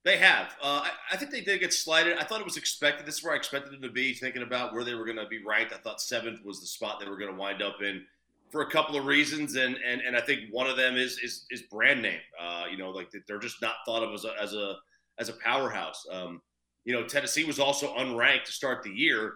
They 0.03 0.19
have. 0.19 0.57
Uh, 0.63 0.85
I, 0.85 0.91
I, 1.13 1.17
think 1.17 1.33
they 1.33 1.41
did 1.41 1.61
get 1.61 1.73
slighted. 1.73 2.17
I 2.17 2.23
thought 2.23 2.41
it 2.41 2.45
was 2.45 2.57
expected. 2.57 3.07
This 3.07 3.17
is 3.17 3.25
where 3.25 3.33
I 3.33 3.37
expected 3.37 3.73
them 3.73 3.83
to 3.83 3.91
be, 3.91 4.15
thinking 4.15 4.43
about 4.43 4.73
where 4.73 4.85
they 4.85 4.95
were 4.95 5.05
going 5.05 5.17
to 5.17 5.27
be 5.27 5.45
ranked. 5.45 5.73
I 5.73 5.79
thought 5.79 6.01
seventh 6.01 6.45
was 6.45 6.61
the 6.61 6.67
spot 6.67 7.01
they 7.01 7.09
were 7.09 7.19
going 7.19 7.33
to 7.33 7.37
wind 7.37 7.61
up 7.61 7.83
in 7.83 8.05
for 8.51 8.63
a 8.63 8.71
couple 8.71 8.97
of 8.97 9.07
reasons, 9.07 9.57
and 9.57 9.77
and 9.87 10.01
and 10.01 10.17
I 10.17 10.21
think 10.21 10.41
one 10.51 10.67
of 10.67 10.77
them 10.77 10.97
is 10.97 11.19
is, 11.19 11.47
is 11.51 11.63
brand 11.63 12.03
name. 12.03 12.21
Uh, 12.41 12.65
you 12.71 12.77
know, 12.77 12.91
like 12.91 13.09
they're 13.27 13.39
just 13.39 13.61
not 13.63 13.77
thought 13.85 14.03
of 14.03 14.13
as 14.13 14.25
a 14.25 14.33
as 14.41 14.55
a 14.55 14.75
as 15.19 15.29
a 15.29 15.35
powerhouse. 15.35 16.05
Um, 16.11 16.41
you 16.85 16.93
know, 16.93 17.05
Tennessee 17.05 17.45
was 17.45 17.59
also 17.59 17.95
unranked 17.97 18.45
to 18.45 18.53
start 18.53 18.83
the 18.83 18.91
year, 18.91 19.35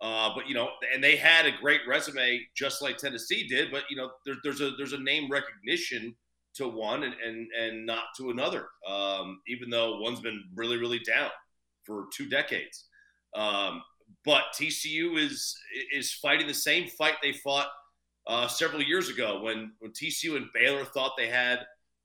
uh, 0.00 0.30
but 0.34 0.48
you 0.48 0.54
know, 0.54 0.70
and 0.92 1.02
they 1.02 1.16
had 1.16 1.46
a 1.46 1.52
great 1.60 1.80
resume 1.88 2.40
just 2.56 2.82
like 2.82 2.96
Tennessee 2.96 3.46
did. 3.48 3.70
But 3.70 3.84
you 3.90 3.96
know, 3.96 4.10
there, 4.24 4.36
there's 4.42 4.60
a 4.60 4.72
there's 4.76 4.92
a 4.92 5.00
name 5.00 5.30
recognition 5.30 6.14
to 6.54 6.68
one 6.68 7.02
and 7.04 7.14
and, 7.24 7.48
and 7.58 7.86
not 7.86 8.04
to 8.18 8.30
another. 8.30 8.68
Um, 8.88 9.40
even 9.48 9.70
though 9.70 9.98
one's 10.00 10.20
been 10.20 10.44
really 10.54 10.76
really 10.76 11.00
down 11.00 11.30
for 11.84 12.06
two 12.14 12.28
decades. 12.28 12.86
Um, 13.34 13.82
but 14.24 14.44
TCU 14.54 15.18
is 15.18 15.56
is 15.92 16.12
fighting 16.12 16.46
the 16.46 16.54
same 16.54 16.88
fight 16.88 17.14
they 17.22 17.32
fought 17.32 17.68
uh, 18.26 18.46
several 18.46 18.82
years 18.82 19.08
ago 19.08 19.42
when, 19.42 19.72
when 19.80 19.92
TCU 19.92 20.36
and 20.36 20.46
Baylor 20.54 20.84
thought 20.84 21.12
they 21.16 21.28
had 21.28 21.60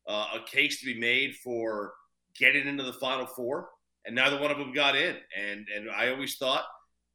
uh, 0.08 0.28
a 0.36 0.50
case 0.50 0.80
to 0.80 0.86
be 0.86 1.00
made 1.00 1.36
for 1.36 1.94
getting 2.38 2.68
into 2.68 2.84
the 2.84 2.94
Final 2.94 3.26
Four, 3.26 3.70
and 4.06 4.16
neither 4.16 4.40
one 4.40 4.52
of 4.52 4.58
them 4.58 4.74
got 4.74 4.96
in. 4.96 5.18
And 5.38 5.68
and 5.76 5.90
I 5.92 6.10
always 6.10 6.38
thought 6.38 6.64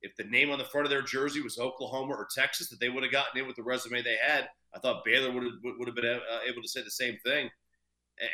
if 0.02 0.14
the 0.16 0.24
name 0.24 0.50
on 0.50 0.58
the 0.58 0.64
front 0.64 0.86
of 0.86 0.90
their 0.90 1.02
jersey 1.02 1.40
was 1.40 1.58
Oklahoma 1.58 2.14
or 2.14 2.28
Texas, 2.36 2.68
that 2.68 2.80
they 2.80 2.88
would 2.88 3.02
have 3.02 3.12
gotten 3.12 3.40
in 3.40 3.46
with 3.46 3.56
the 3.56 3.62
resume 3.62 4.02
they 4.02 4.16
had. 4.22 4.48
I 4.74 4.78
thought 4.78 5.04
Baylor 5.04 5.32
would 5.32 5.44
have 5.44 5.52
would 5.62 5.88
have 5.88 5.96
been 5.96 6.06
uh, 6.06 6.38
able 6.48 6.62
to 6.62 6.68
say 6.68 6.82
the 6.82 6.90
same 6.90 7.16
thing. 7.24 7.48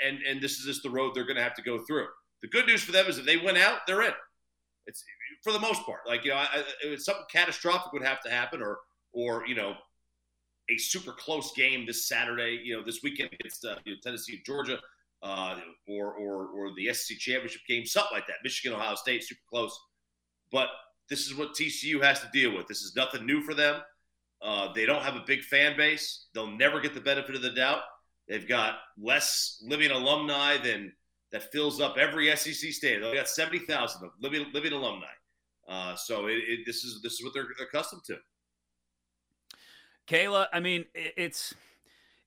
And 0.04 0.18
and 0.22 0.40
this 0.40 0.58
is 0.58 0.66
just 0.66 0.82
the 0.82 0.90
road 0.90 1.14
they're 1.14 1.24
going 1.24 1.36
to 1.36 1.42
have 1.42 1.54
to 1.54 1.62
go 1.62 1.78
through. 1.84 2.06
The 2.42 2.48
good 2.48 2.66
news 2.66 2.82
for 2.82 2.92
them 2.92 3.06
is 3.06 3.18
if 3.18 3.26
they 3.26 3.36
win 3.36 3.56
out, 3.56 3.80
they're 3.86 4.02
in. 4.02 4.12
It's 4.86 5.04
for 5.42 5.52
the 5.52 5.60
most 5.60 5.82
part. 5.84 6.00
Like 6.06 6.24
you 6.24 6.30
know, 6.30 6.36
I, 6.36 6.64
if 6.82 7.02
something 7.02 7.24
catastrophic 7.30 7.92
would 7.92 8.04
have 8.04 8.20
to 8.22 8.30
happen, 8.30 8.62
or 8.62 8.78
or 9.12 9.46
you 9.46 9.54
know, 9.54 9.74
a 10.70 10.76
super 10.76 11.12
close 11.12 11.52
game 11.52 11.86
this 11.86 12.08
Saturday, 12.08 12.60
you 12.62 12.76
know, 12.76 12.84
this 12.84 13.00
weekend 13.02 13.30
against 13.38 13.64
uh, 13.64 13.76
you 13.84 13.94
know, 13.94 13.98
Tennessee 14.02 14.42
Georgia, 14.44 14.78
uh, 15.22 15.58
or 15.88 16.12
or 16.14 16.48
or 16.48 16.74
the 16.76 16.92
SEC 16.92 17.18
championship 17.18 17.62
game, 17.68 17.84
something 17.84 18.14
like 18.14 18.26
that. 18.26 18.36
Michigan, 18.44 18.78
Ohio 18.78 18.94
State, 18.94 19.24
super 19.24 19.40
close. 19.50 19.78
But 20.52 20.68
this 21.08 21.26
is 21.26 21.36
what 21.36 21.54
TCU 21.54 22.02
has 22.02 22.20
to 22.20 22.28
deal 22.32 22.54
with. 22.54 22.66
This 22.66 22.82
is 22.82 22.94
nothing 22.94 23.26
new 23.26 23.42
for 23.42 23.54
them. 23.54 23.80
Uh, 24.40 24.72
they 24.72 24.86
don't 24.86 25.02
have 25.02 25.16
a 25.16 25.24
big 25.26 25.42
fan 25.42 25.76
base. 25.76 26.26
They'll 26.34 26.50
never 26.50 26.80
get 26.80 26.94
the 26.94 27.00
benefit 27.00 27.34
of 27.34 27.42
the 27.42 27.50
doubt. 27.50 27.80
They've 28.28 28.46
got 28.46 28.76
less 29.00 29.62
living 29.66 29.90
alumni 29.90 30.58
than 30.58 30.92
that 31.32 31.50
fills 31.50 31.80
up 31.80 31.96
every 31.98 32.34
SEC 32.36 32.72
stadium. 32.72 33.02
They've 33.02 33.14
got 33.14 33.28
seventy 33.28 33.60
thousand 33.60 34.08
living 34.20 34.46
living 34.52 34.72
alumni. 34.72 35.06
Uh, 35.68 35.94
so 35.96 36.26
it, 36.26 36.38
it, 36.46 36.60
this 36.66 36.84
is 36.84 37.00
this 37.02 37.14
is 37.14 37.24
what 37.24 37.34
they're 37.34 37.48
accustomed 37.60 38.02
to. 38.06 38.16
Kayla, 40.08 40.46
I 40.52 40.60
mean, 40.60 40.86
it's 40.94 41.54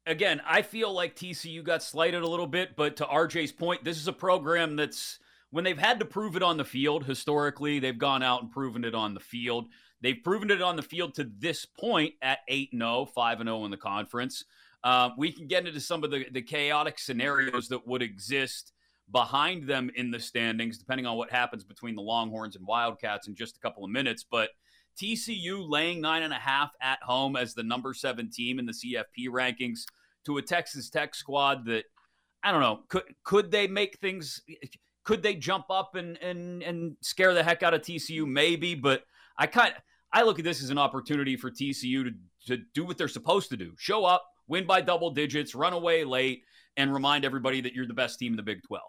again, 0.06 0.42
I 0.46 0.62
feel 0.62 0.94
like 0.94 1.16
TCU 1.16 1.64
got 1.64 1.84
slighted 1.84 2.22
a 2.22 2.28
little 2.28 2.48
bit, 2.48 2.76
but 2.76 2.98
to 2.98 3.06
RJ's 3.06 3.52
point, 3.52 3.84
this 3.84 3.98
is 3.98 4.08
a 4.08 4.14
program 4.14 4.76
that's 4.76 5.20
when 5.50 5.64
they've 5.64 5.78
had 5.78 6.00
to 6.00 6.06
prove 6.06 6.36
it 6.36 6.44
on 6.44 6.58
the 6.58 6.66
field 6.66 7.06
historically, 7.06 7.80
they've 7.80 7.98
gone 7.98 8.24
out 8.24 8.42
and 8.42 8.52
proven 8.52 8.84
it 8.86 8.96
on 8.96 9.14
the 9.14 9.20
field. 9.20 9.68
They've 10.02 10.18
proven 10.24 10.50
it 10.50 10.62
on 10.62 10.76
the 10.76 10.82
field 10.82 11.14
to 11.16 11.30
this 11.38 11.66
point 11.66 12.16
at 12.22 12.40
8 12.48 12.70
0, 12.74 13.06
5 13.06 13.38
0 13.38 13.66
in 13.66 13.72
the 13.72 13.78
conference. 13.78 14.46
Uh, 14.84 15.10
we 15.18 15.32
can 15.32 15.48
get 15.48 15.68
into 15.68 15.80
some 15.80 16.04
of 16.04 16.10
the, 16.10 16.26
the 16.32 16.42
chaotic 16.42 16.98
scenarios 16.98 17.68
that 17.68 17.86
would 17.86 18.02
exist 18.02 18.74
behind 19.12 19.68
them 19.68 19.92
in 19.96 20.10
the 20.10 20.20
standings, 20.20 20.78
depending 20.78 21.06
on 21.06 21.18
what 21.18 21.30
happens 21.30 21.64
between 21.64 21.96
the 21.96 22.02
Longhorns 22.02 22.56
and 22.56 22.66
Wildcats 22.66 23.28
in 23.28 23.36
just 23.36 23.58
a 23.58 23.60
couple 23.60 23.84
of 23.84 23.92
minutes. 23.92 24.26
But 24.30 24.50
TCU 25.00 25.68
laying 25.68 26.02
nine 26.02 26.24
and 26.24 26.34
a 26.34 26.38
half 26.38 26.72
at 26.82 27.02
home 27.02 27.36
as 27.36 27.54
the 27.54 27.64
number 27.64 27.94
seven 27.94 28.30
team 28.30 28.60
in 28.60 28.66
the 28.66 28.74
CFP 28.74 29.28
rankings 29.30 29.82
to 30.26 30.38
a 30.38 30.42
Texas 30.42 30.90
Tech 30.90 31.16
squad 31.16 31.66
that 31.66 31.86
I 32.44 32.52
don't 32.52 32.62
know 32.62 32.82
could 32.90 33.04
could 33.24 33.52
they 33.52 33.68
make 33.68 34.00
things 34.00 34.42
could 35.04 35.24
they 35.24 35.36
jump 35.36 35.66
up 35.70 35.96
and 35.96 36.18
and 36.18 36.64
and 36.64 36.96
scare 37.02 37.34
the 37.34 37.44
heck 37.44 37.64
out 37.64 37.74
of 37.74 37.82
TCU 37.82 38.28
maybe 38.28 38.76
but 38.76 39.04
I 39.38 39.48
kind 39.48 39.74
I 40.14 40.24
look 40.24 40.40
at 40.40 40.46
this 40.46 40.64
as 40.64 40.70
an 40.70 40.78
opportunity 40.78 41.36
for 41.38 41.52
TCU 41.52 42.04
to 42.04 42.12
to 42.48 42.64
do 42.74 42.86
what 42.86 42.98
they're 42.98 43.08
supposed 43.08 43.50
to 43.50 43.58
do 43.58 43.74
show 43.78 44.06
up 44.06 44.26
win 44.48 44.66
by 44.66 44.82
double 44.82 45.12
digits 45.12 45.56
run 45.56 45.74
away 45.74 46.04
late 46.04 46.44
and 46.78 46.94
remind 46.94 47.26
everybody 47.26 47.62
that 47.62 47.74
you're 47.74 47.88
the 47.88 47.94
best 47.94 48.20
team 48.20 48.34
in 48.34 48.38
the 48.38 48.44
Big 48.44 48.62
12 48.64 48.82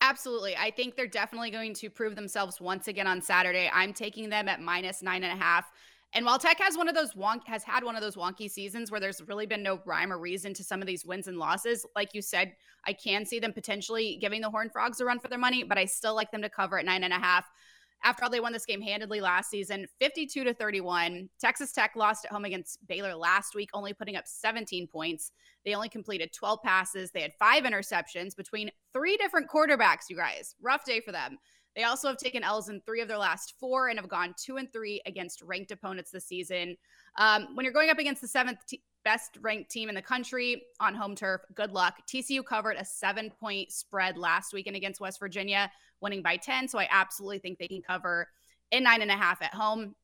Absolutely. 0.00 0.56
I 0.56 0.70
think 0.70 0.96
they're 0.96 1.06
definitely 1.06 1.50
going 1.50 1.74
to 1.74 1.90
prove 1.90 2.16
themselves 2.16 2.60
once 2.60 2.88
again 2.88 3.06
on 3.06 3.20
Saturday. 3.20 3.70
I'm 3.72 3.92
taking 3.92 4.30
them 4.30 4.48
at 4.48 4.60
minus 4.60 5.02
nine 5.02 5.22
and 5.24 5.38
a 5.38 5.42
half. 5.42 5.70
And 6.12 6.24
while 6.24 6.38
Tech 6.38 6.58
has 6.58 6.76
one 6.76 6.88
of 6.88 6.94
those 6.94 7.12
wonk 7.14 7.46
has 7.46 7.62
had 7.62 7.84
one 7.84 7.94
of 7.94 8.02
those 8.02 8.16
wonky 8.16 8.50
seasons 8.50 8.90
where 8.90 8.98
there's 8.98 9.22
really 9.28 9.46
been 9.46 9.62
no 9.62 9.80
rhyme 9.84 10.12
or 10.12 10.18
reason 10.18 10.54
to 10.54 10.64
some 10.64 10.80
of 10.80 10.88
these 10.88 11.06
wins 11.06 11.28
and 11.28 11.38
losses, 11.38 11.86
like 11.94 12.14
you 12.14 12.22
said, 12.22 12.54
I 12.84 12.94
can 12.94 13.24
see 13.24 13.38
them 13.38 13.52
potentially 13.52 14.18
giving 14.20 14.40
the 14.40 14.50
Horn 14.50 14.70
Frogs 14.70 15.00
a 15.00 15.04
run 15.04 15.20
for 15.20 15.28
their 15.28 15.38
money, 15.38 15.62
but 15.62 15.78
I 15.78 15.84
still 15.84 16.16
like 16.16 16.32
them 16.32 16.42
to 16.42 16.48
cover 16.48 16.78
at 16.78 16.84
nine 16.84 17.04
and 17.04 17.12
a 17.12 17.18
half 17.18 17.48
after 18.04 18.24
all 18.24 18.30
they 18.30 18.40
won 18.40 18.52
this 18.52 18.66
game 18.66 18.80
handedly 18.80 19.20
last 19.20 19.50
season 19.50 19.86
52 20.00 20.44
to 20.44 20.54
31 20.54 21.28
texas 21.38 21.72
tech 21.72 21.92
lost 21.96 22.24
at 22.24 22.32
home 22.32 22.44
against 22.44 22.78
baylor 22.86 23.14
last 23.14 23.54
week 23.54 23.70
only 23.74 23.92
putting 23.92 24.16
up 24.16 24.26
17 24.26 24.86
points. 24.86 25.32
They 25.64 25.74
only 25.74 25.88
completed 25.88 26.32
12 26.32 26.62
passes. 26.62 27.10
They 27.10 27.20
had 27.20 27.34
five 27.38 27.64
interceptions 27.64 28.34
between 28.34 28.70
three 28.92 29.16
different 29.16 29.50
quarterbacks 29.50 30.08
you 30.08 30.16
guys. 30.16 30.54
Rough 30.60 30.84
day 30.84 31.00
for 31.00 31.12
them 31.12 31.38
they 31.76 31.84
also 31.84 32.08
have 32.08 32.16
taken 32.16 32.42
L's 32.42 32.68
in 32.68 32.80
three 32.80 33.00
of 33.00 33.08
their 33.08 33.18
last 33.18 33.54
four 33.60 33.88
and 33.88 33.98
have 33.98 34.08
gone 34.08 34.34
two 34.36 34.56
and 34.56 34.72
three 34.72 35.00
against 35.06 35.42
ranked 35.42 35.70
opponents 35.70 36.10
this 36.10 36.26
season. 36.26 36.76
Um, 37.16 37.48
when 37.54 37.64
you're 37.64 37.72
going 37.72 37.90
up 37.90 37.98
against 37.98 38.20
the 38.20 38.28
seventh 38.28 38.58
best 39.04 39.38
ranked 39.40 39.70
team 39.70 39.88
in 39.88 39.94
the 39.94 40.02
country 40.02 40.62
on 40.80 40.94
home 40.94 41.14
turf, 41.14 41.42
good 41.54 41.72
luck. 41.72 41.94
TCU 42.08 42.44
covered 42.44 42.76
a 42.76 42.84
seven 42.84 43.30
point 43.30 43.70
spread 43.70 44.18
last 44.18 44.52
weekend 44.52 44.76
against 44.76 45.00
West 45.00 45.20
Virginia, 45.20 45.70
winning 46.00 46.22
by 46.22 46.36
10. 46.36 46.68
So 46.68 46.78
I 46.78 46.88
absolutely 46.90 47.38
think 47.38 47.58
they 47.58 47.68
can 47.68 47.82
cover 47.82 48.28
in 48.72 48.82
nine 48.82 49.02
and 49.02 49.10
a 49.10 49.16
half 49.16 49.40
at 49.42 49.54
home. 49.54 49.94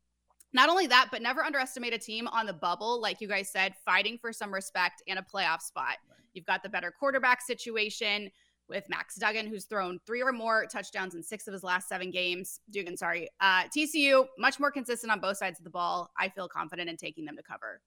Not 0.53 0.69
only 0.69 0.87
that, 0.87 1.09
but 1.11 1.21
never 1.21 1.43
underestimate 1.43 1.93
a 1.93 1.99
team 1.99 2.29
on 2.29 2.47
the 2.47 2.53
bubble, 2.53 3.01
like 3.01 3.21
you 3.21 3.29
guys 3.29 3.51
said, 3.51 3.75
fighting 3.85 4.17
for 4.19 4.33
some 4.33 4.55
respect 4.55 5.03
and 5.07 5.19
a 5.19 5.23
playoff 5.23 5.61
spot. 5.61 5.97
You've 6.33 6.47
got 6.47 6.63
the 6.63 6.69
better 6.69 6.93
quarterback 6.97 7.43
situation 7.43 8.31
with 8.69 8.89
Max 8.89 9.17
Duggan, 9.17 9.47
who's 9.47 9.65
thrown 9.65 9.99
three 10.07 10.23
or 10.23 10.33
more 10.33 10.67
touchdowns 10.67 11.15
in 11.15 11.23
six 11.23 11.47
of 11.47 11.53
his 11.53 11.63
last 11.63 11.89
seven 11.89 12.11
games. 12.11 12.61
Dugan, 12.71 12.97
sorry. 12.97 13.29
Uh, 13.41 13.65
TCU, 13.65 14.27
much 14.39 14.59
more 14.59 14.71
consistent 14.71 15.13
on 15.13 15.21
both 15.21 15.37
sides 15.37 15.59
of 15.59 15.65
the 15.65 15.71
ball. 15.71 16.11
I 16.19 16.29
feel 16.29 16.49
confident 16.49 16.91
in 16.91 16.97
taking 16.97 17.25
them 17.25 17.37
to 17.37 17.43
cover. 17.43 17.81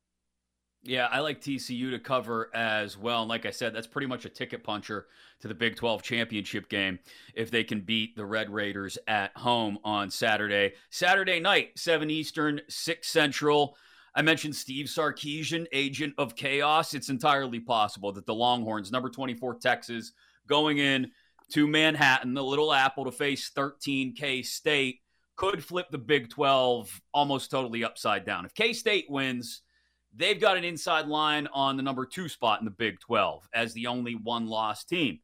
Yeah, 0.81 1.07
I 1.11 1.19
like 1.19 1.41
TCU 1.41 1.91
to 1.91 1.99
cover 1.99 2.49
as 2.55 2.97
well. 2.97 3.21
And 3.21 3.29
like 3.29 3.45
I 3.45 3.51
said, 3.51 3.75
that's 3.75 3.87
pretty 3.87 4.07
much 4.07 4.23
a 4.23 4.29
ticket 4.29 4.63
puncher 4.63 5.07
to 5.41 5.49
the 5.49 5.53
Big 5.53 5.75
12 5.75 6.01
championship 6.01 6.69
game 6.69 6.99
if 7.33 7.51
they 7.51 7.65
can 7.65 7.81
beat 7.81 8.15
the 8.15 8.25
Red 8.25 8.49
Raiders 8.49 8.97
at 9.05 9.35
home 9.35 9.79
on 9.83 10.09
Saturday. 10.09 10.73
Saturday 10.89 11.41
night, 11.41 11.71
7 11.77 12.09
Eastern, 12.09 12.61
6 12.69 13.07
Central. 13.07 13.75
I 14.15 14.21
mentioned 14.21 14.55
Steve 14.55 14.85
Sarkisian, 14.85 15.67
agent 15.73 16.13
of 16.17 16.35
chaos. 16.35 16.93
It's 16.93 17.09
entirely 17.09 17.59
possible 17.59 18.13
that 18.13 18.25
the 18.25 18.33
Longhorns, 18.33 18.91
number 18.91 19.09
24 19.09 19.55
Texas, 19.55 20.13
going 20.49 20.79
in 20.79 21.11
to 21.53 21.67
Manhattan, 21.67 22.33
the 22.33 22.43
Little 22.43 22.73
Apple, 22.73 23.05
to 23.05 23.11
face 23.11 23.49
13 23.55 24.13
K 24.15 24.41
State 24.41 24.99
could 25.35 25.63
flip 25.63 25.87
the 25.89 25.97
Big 25.97 26.29
12 26.29 27.01
almost 27.13 27.49
totally 27.49 27.83
upside 27.85 28.25
down. 28.25 28.45
If 28.45 28.53
K 28.53 28.73
State 28.73 29.05
wins, 29.07 29.61
they've 30.13 30.39
got 30.39 30.57
an 30.57 30.65
inside 30.65 31.07
line 31.07 31.47
on 31.53 31.77
the 31.77 31.83
number 31.83 32.05
two 32.05 32.27
spot 32.27 32.59
in 32.59 32.65
the 32.65 32.71
Big 32.71 32.99
12 32.99 33.47
as 33.53 33.73
the 33.73 33.87
only 33.87 34.15
one 34.15 34.47
loss 34.47 34.83
team. 34.83 35.19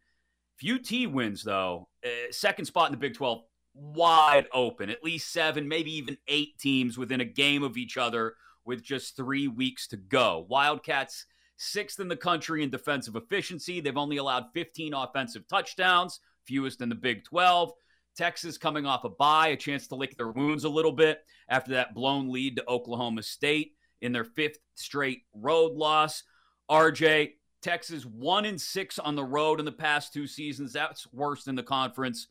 If 0.57 0.73
UT 0.73 1.11
wins, 1.11 1.43
though, 1.43 1.89
uh, 2.05 2.31
second 2.31 2.63
spot 2.63 2.87
in 2.87 2.93
the 2.93 2.97
Big 2.97 3.13
12, 3.15 3.41
wide 3.73 4.47
open. 4.53 4.89
At 4.89 5.03
least 5.03 5.33
seven, 5.33 5.67
maybe 5.67 5.91
even 5.95 6.17
eight 6.27 6.57
teams 6.59 6.97
within 6.97 7.19
a 7.19 7.25
game 7.25 7.61
of 7.61 7.75
each 7.75 7.97
other 7.97 8.35
with 8.63 8.83
just 8.83 9.15
three 9.17 9.47
weeks 9.47 9.87
to 9.89 9.97
go. 9.97 10.45
Wildcats 10.49 11.25
sixth 11.57 11.99
in 11.99 12.07
the 12.07 12.15
country 12.15 12.63
in 12.63 12.69
defensive 12.69 13.15
efficiency. 13.15 13.79
They've 13.79 13.97
only 13.97 14.17
allowed 14.17 14.45
15 14.53 14.93
offensive 14.93 15.47
touchdowns, 15.47 16.19
fewest 16.45 16.81
in 16.81 16.89
the 16.89 16.95
Big 16.95 17.23
12. 17.23 17.71
Texas 18.15 18.57
coming 18.57 18.85
off 18.85 19.03
a 19.03 19.09
bye, 19.09 19.49
a 19.49 19.57
chance 19.57 19.87
to 19.87 19.95
lick 19.95 20.15
their 20.17 20.31
wounds 20.31 20.63
a 20.63 20.69
little 20.69 20.91
bit 20.91 21.25
after 21.49 21.71
that 21.73 21.93
blown 21.93 22.31
lead 22.31 22.55
to 22.55 22.69
Oklahoma 22.69 23.21
State 23.21 23.73
in 24.01 24.11
their 24.11 24.23
fifth 24.23 24.59
straight 24.75 25.23
road 25.33 25.73
loss. 25.73 26.23
RJ, 26.69 27.33
Texas 27.61 28.05
one 28.05 28.45
and 28.45 28.59
six 28.59 28.99
on 28.99 29.15
the 29.15 29.23
road 29.23 29.59
in 29.59 29.65
the 29.65 29.71
past 29.71 30.13
two 30.13 30.27
seasons. 30.27 30.73
That's 30.73 31.11
worst 31.11 31.47
in 31.47 31.55
the 31.55 31.63
conference, 31.63 32.27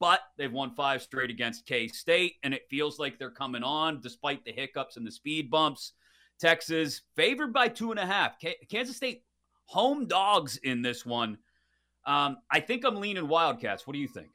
but 0.00 0.20
they've 0.38 0.52
won 0.52 0.74
five 0.74 1.02
straight 1.02 1.30
against 1.30 1.66
K 1.66 1.88
State, 1.88 2.34
and 2.42 2.54
it 2.54 2.68
feels 2.70 2.98
like 2.98 3.18
they're 3.18 3.30
coming 3.30 3.62
on 3.62 4.00
despite 4.00 4.44
the 4.44 4.52
hiccups 4.52 4.96
and 4.96 5.06
the 5.06 5.12
speed 5.12 5.50
bumps. 5.50 5.92
Texas 6.38 7.02
favored 7.14 7.52
by 7.52 7.68
two 7.68 7.90
and 7.90 8.00
a 8.00 8.06
half. 8.06 8.36
Kansas 8.70 8.96
State 8.96 9.22
home 9.66 10.06
dogs 10.06 10.56
in 10.58 10.82
this 10.82 11.04
one. 11.04 11.38
Um, 12.06 12.38
I 12.50 12.60
think 12.60 12.84
I'm 12.84 12.96
leaning 12.96 13.28
Wildcats. 13.28 13.86
What 13.86 13.94
do 13.94 13.98
you 13.98 14.08
think? 14.08 14.28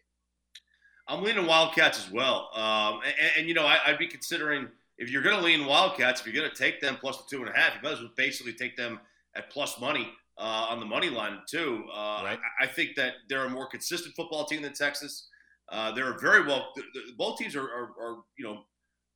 I'm 1.07 1.23
leaning 1.23 1.45
Wildcats 1.45 2.05
as 2.05 2.11
well. 2.11 2.49
Um, 2.53 3.01
and, 3.05 3.31
and, 3.37 3.47
you 3.47 3.53
know, 3.53 3.65
I, 3.65 3.79
would 3.89 3.97
be 3.97 4.07
considering 4.07 4.67
if 4.97 5.09
you're 5.09 5.21
going 5.21 5.37
to 5.37 5.43
lean 5.43 5.65
Wildcats, 5.65 6.21
if 6.21 6.27
you're 6.27 6.35
going 6.35 6.49
to 6.49 6.55
take 6.55 6.79
them 6.79 6.97
plus 6.99 7.17
the 7.17 7.23
two 7.29 7.41
and 7.41 7.49
a 7.49 7.57
half, 7.57 7.75
you 7.75 7.81
might 7.81 7.93
as 7.93 7.99
well 7.99 8.11
basically 8.15 8.53
take 8.53 8.75
them 8.75 8.99
at 9.35 9.49
plus 9.49 9.79
money 9.79 10.09
uh, 10.37 10.67
on 10.69 10.79
the 10.79 10.85
money 10.85 11.09
line 11.09 11.39
too. 11.49 11.85
Uh, 11.91 12.21
right. 12.23 12.39
I, 12.59 12.65
I, 12.65 12.67
think 12.67 12.95
that 12.95 13.13
they're 13.29 13.45
a 13.45 13.49
more 13.49 13.67
consistent 13.67 14.15
football 14.15 14.45
team 14.45 14.61
than 14.61 14.73
Texas. 14.73 15.27
Uh, 15.69 15.91
they're 15.91 16.17
very 16.19 16.45
well. 16.45 16.73
Both 17.17 17.39
teams 17.39 17.55
are, 17.55 17.63
are, 17.63 17.89
are 17.99 18.17
you 18.37 18.45
know, 18.45 18.63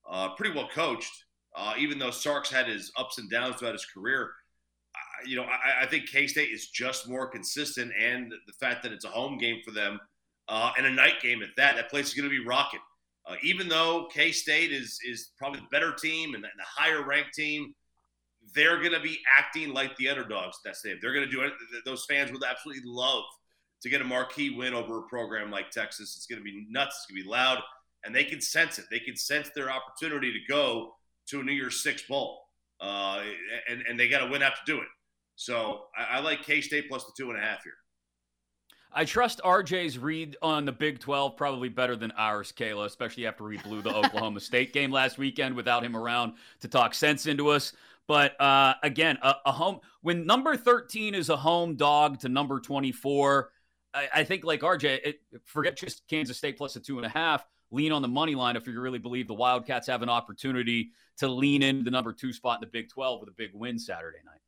uh, 0.09 0.29
pretty 0.35 0.55
well 0.55 0.69
coached. 0.73 1.24
Uh, 1.55 1.73
even 1.77 1.97
though 1.97 2.11
Sark's 2.11 2.51
had 2.51 2.67
his 2.67 2.91
ups 2.97 3.17
and 3.17 3.29
downs 3.29 3.55
throughout 3.55 3.73
his 3.73 3.85
career, 3.85 4.31
uh, 4.93 5.27
you 5.27 5.37
know, 5.37 5.43
I, 5.43 5.83
I 5.83 5.85
think 5.85 6.09
K 6.09 6.27
State 6.27 6.49
is 6.49 6.67
just 6.67 7.07
more 7.07 7.27
consistent, 7.27 7.91
and 7.99 8.31
the 8.31 8.53
fact 8.53 8.83
that 8.83 8.91
it's 8.91 9.05
a 9.05 9.09
home 9.09 9.37
game 9.37 9.61
for 9.63 9.71
them 9.71 9.99
uh, 10.47 10.71
and 10.77 10.85
a 10.85 10.91
night 10.91 11.21
game 11.21 11.41
at 11.41 11.49
that, 11.57 11.75
that 11.75 11.89
place 11.89 12.07
is 12.07 12.13
going 12.13 12.29
to 12.29 12.35
be 12.35 12.45
rocking. 12.45 12.79
Uh, 13.27 13.35
even 13.41 13.67
though 13.67 14.07
K 14.13 14.31
State 14.31 14.71
is 14.71 14.99
is 15.05 15.31
probably 15.37 15.59
the 15.59 15.67
better 15.71 15.93
team 15.93 16.35
and 16.35 16.43
the, 16.43 16.49
higher 16.63 17.03
ranked 17.03 17.33
team, 17.33 17.73
they're 18.53 18.79
going 18.79 18.91
to 18.91 18.99
be 18.99 19.19
acting 19.39 19.73
like 19.73 19.95
the 19.97 20.09
underdogs 20.09 20.57
that 20.63 20.75
stadium. 20.75 20.99
They're 21.01 21.13
going 21.13 21.25
to 21.25 21.31
do 21.31 21.41
it. 21.41 21.53
Those 21.85 22.05
fans 22.05 22.31
would 22.31 22.43
absolutely 22.43 22.83
love 22.85 23.23
to 23.81 23.89
get 23.89 24.01
a 24.01 24.03
marquee 24.03 24.51
win 24.51 24.73
over 24.73 24.99
a 24.99 25.03
program 25.03 25.49
like 25.49 25.71
Texas. 25.71 26.15
It's 26.15 26.27
going 26.27 26.39
to 26.39 26.43
be 26.43 26.65
nuts. 26.69 26.97
It's 26.97 27.05
going 27.07 27.21
to 27.21 27.23
be 27.23 27.29
loud, 27.29 27.59
and 28.03 28.13
they 28.13 28.23
can 28.23 28.41
sense 28.41 28.77
it. 28.77 28.85
They 28.91 28.99
can 28.99 29.15
sense 29.15 29.49
their 29.55 29.71
opportunity 29.71 30.31
to 30.31 30.39
go 30.47 30.93
to 31.29 31.41
a 31.41 31.43
New 31.43 31.53
Year's 31.53 31.81
Six 31.81 32.03
bowl, 32.03 32.41
uh, 32.81 33.21
and 33.69 33.83
and 33.89 33.99
they 33.99 34.07
got 34.07 34.25
to 34.25 34.31
win 34.31 34.41
out 34.41 34.53
to 34.55 34.71
do 34.71 34.79
it. 34.79 34.87
So 35.35 35.85
I, 35.97 36.17
I 36.17 36.19
like 36.19 36.43
K 36.43 36.61
State 36.61 36.87
plus 36.89 37.03
the 37.03 37.11
two 37.17 37.29
and 37.29 37.39
a 37.39 37.41
half 37.41 37.63
here. 37.63 37.73
I 38.97 39.03
trust 39.03 39.41
RJ's 39.43 39.99
read 39.99 40.37
on 40.41 40.63
the 40.63 40.71
Big 40.71 40.99
12 40.99 41.35
probably 41.35 41.67
better 41.67 41.97
than 41.97 42.11
ours, 42.11 42.53
Kayla, 42.55 42.85
especially 42.85 43.27
after 43.27 43.43
we 43.43 43.57
blew 43.57 43.81
the 43.81 43.93
Oklahoma 43.95 44.39
State 44.39 44.71
game 44.71 44.89
last 44.89 45.17
weekend 45.17 45.53
without 45.53 45.83
him 45.83 45.97
around 45.97 46.33
to 46.61 46.69
talk 46.69 46.93
sense 46.93 47.25
into 47.25 47.49
us. 47.49 47.73
But 48.07 48.39
uh, 48.39 48.75
again, 48.83 49.17
a, 49.21 49.35
a, 49.47 49.51
home 49.51 49.79
when 50.01 50.25
number 50.25 50.55
13 50.55 51.13
is 51.13 51.29
a 51.29 51.35
home 51.35 51.75
dog 51.75 52.19
to 52.19 52.29
number 52.29 52.61
24, 52.61 53.49
I, 53.93 54.07
I 54.13 54.23
think 54.23 54.45
like 54.45 54.61
RJ, 54.61 54.99
it, 55.03 55.19
forget 55.43 55.75
just 55.75 56.07
Kansas 56.07 56.37
State 56.37 56.57
plus 56.57 56.77
a 56.77 56.79
two 56.79 56.97
and 56.97 57.05
a 57.05 57.09
half. 57.09 57.45
Lean 57.71 57.91
on 57.91 58.01
the 58.01 58.07
money 58.07 58.35
line 58.35 58.55
if 58.55 58.67
you 58.67 58.79
really 58.79 58.99
believe 58.99 59.27
the 59.27 59.33
Wildcats 59.33 59.87
have 59.87 60.01
an 60.01 60.09
opportunity 60.09 60.91
to 61.17 61.27
lean 61.27 61.63
in 61.63 61.83
the 61.83 61.91
number 61.91 62.13
two 62.13 62.31
spot 62.31 62.57
in 62.57 62.61
the 62.61 62.71
Big 62.71 62.89
12 62.89 63.21
with 63.21 63.29
a 63.29 63.33
big 63.33 63.51
win 63.53 63.79
Saturday 63.79 64.19
night. 64.25 64.39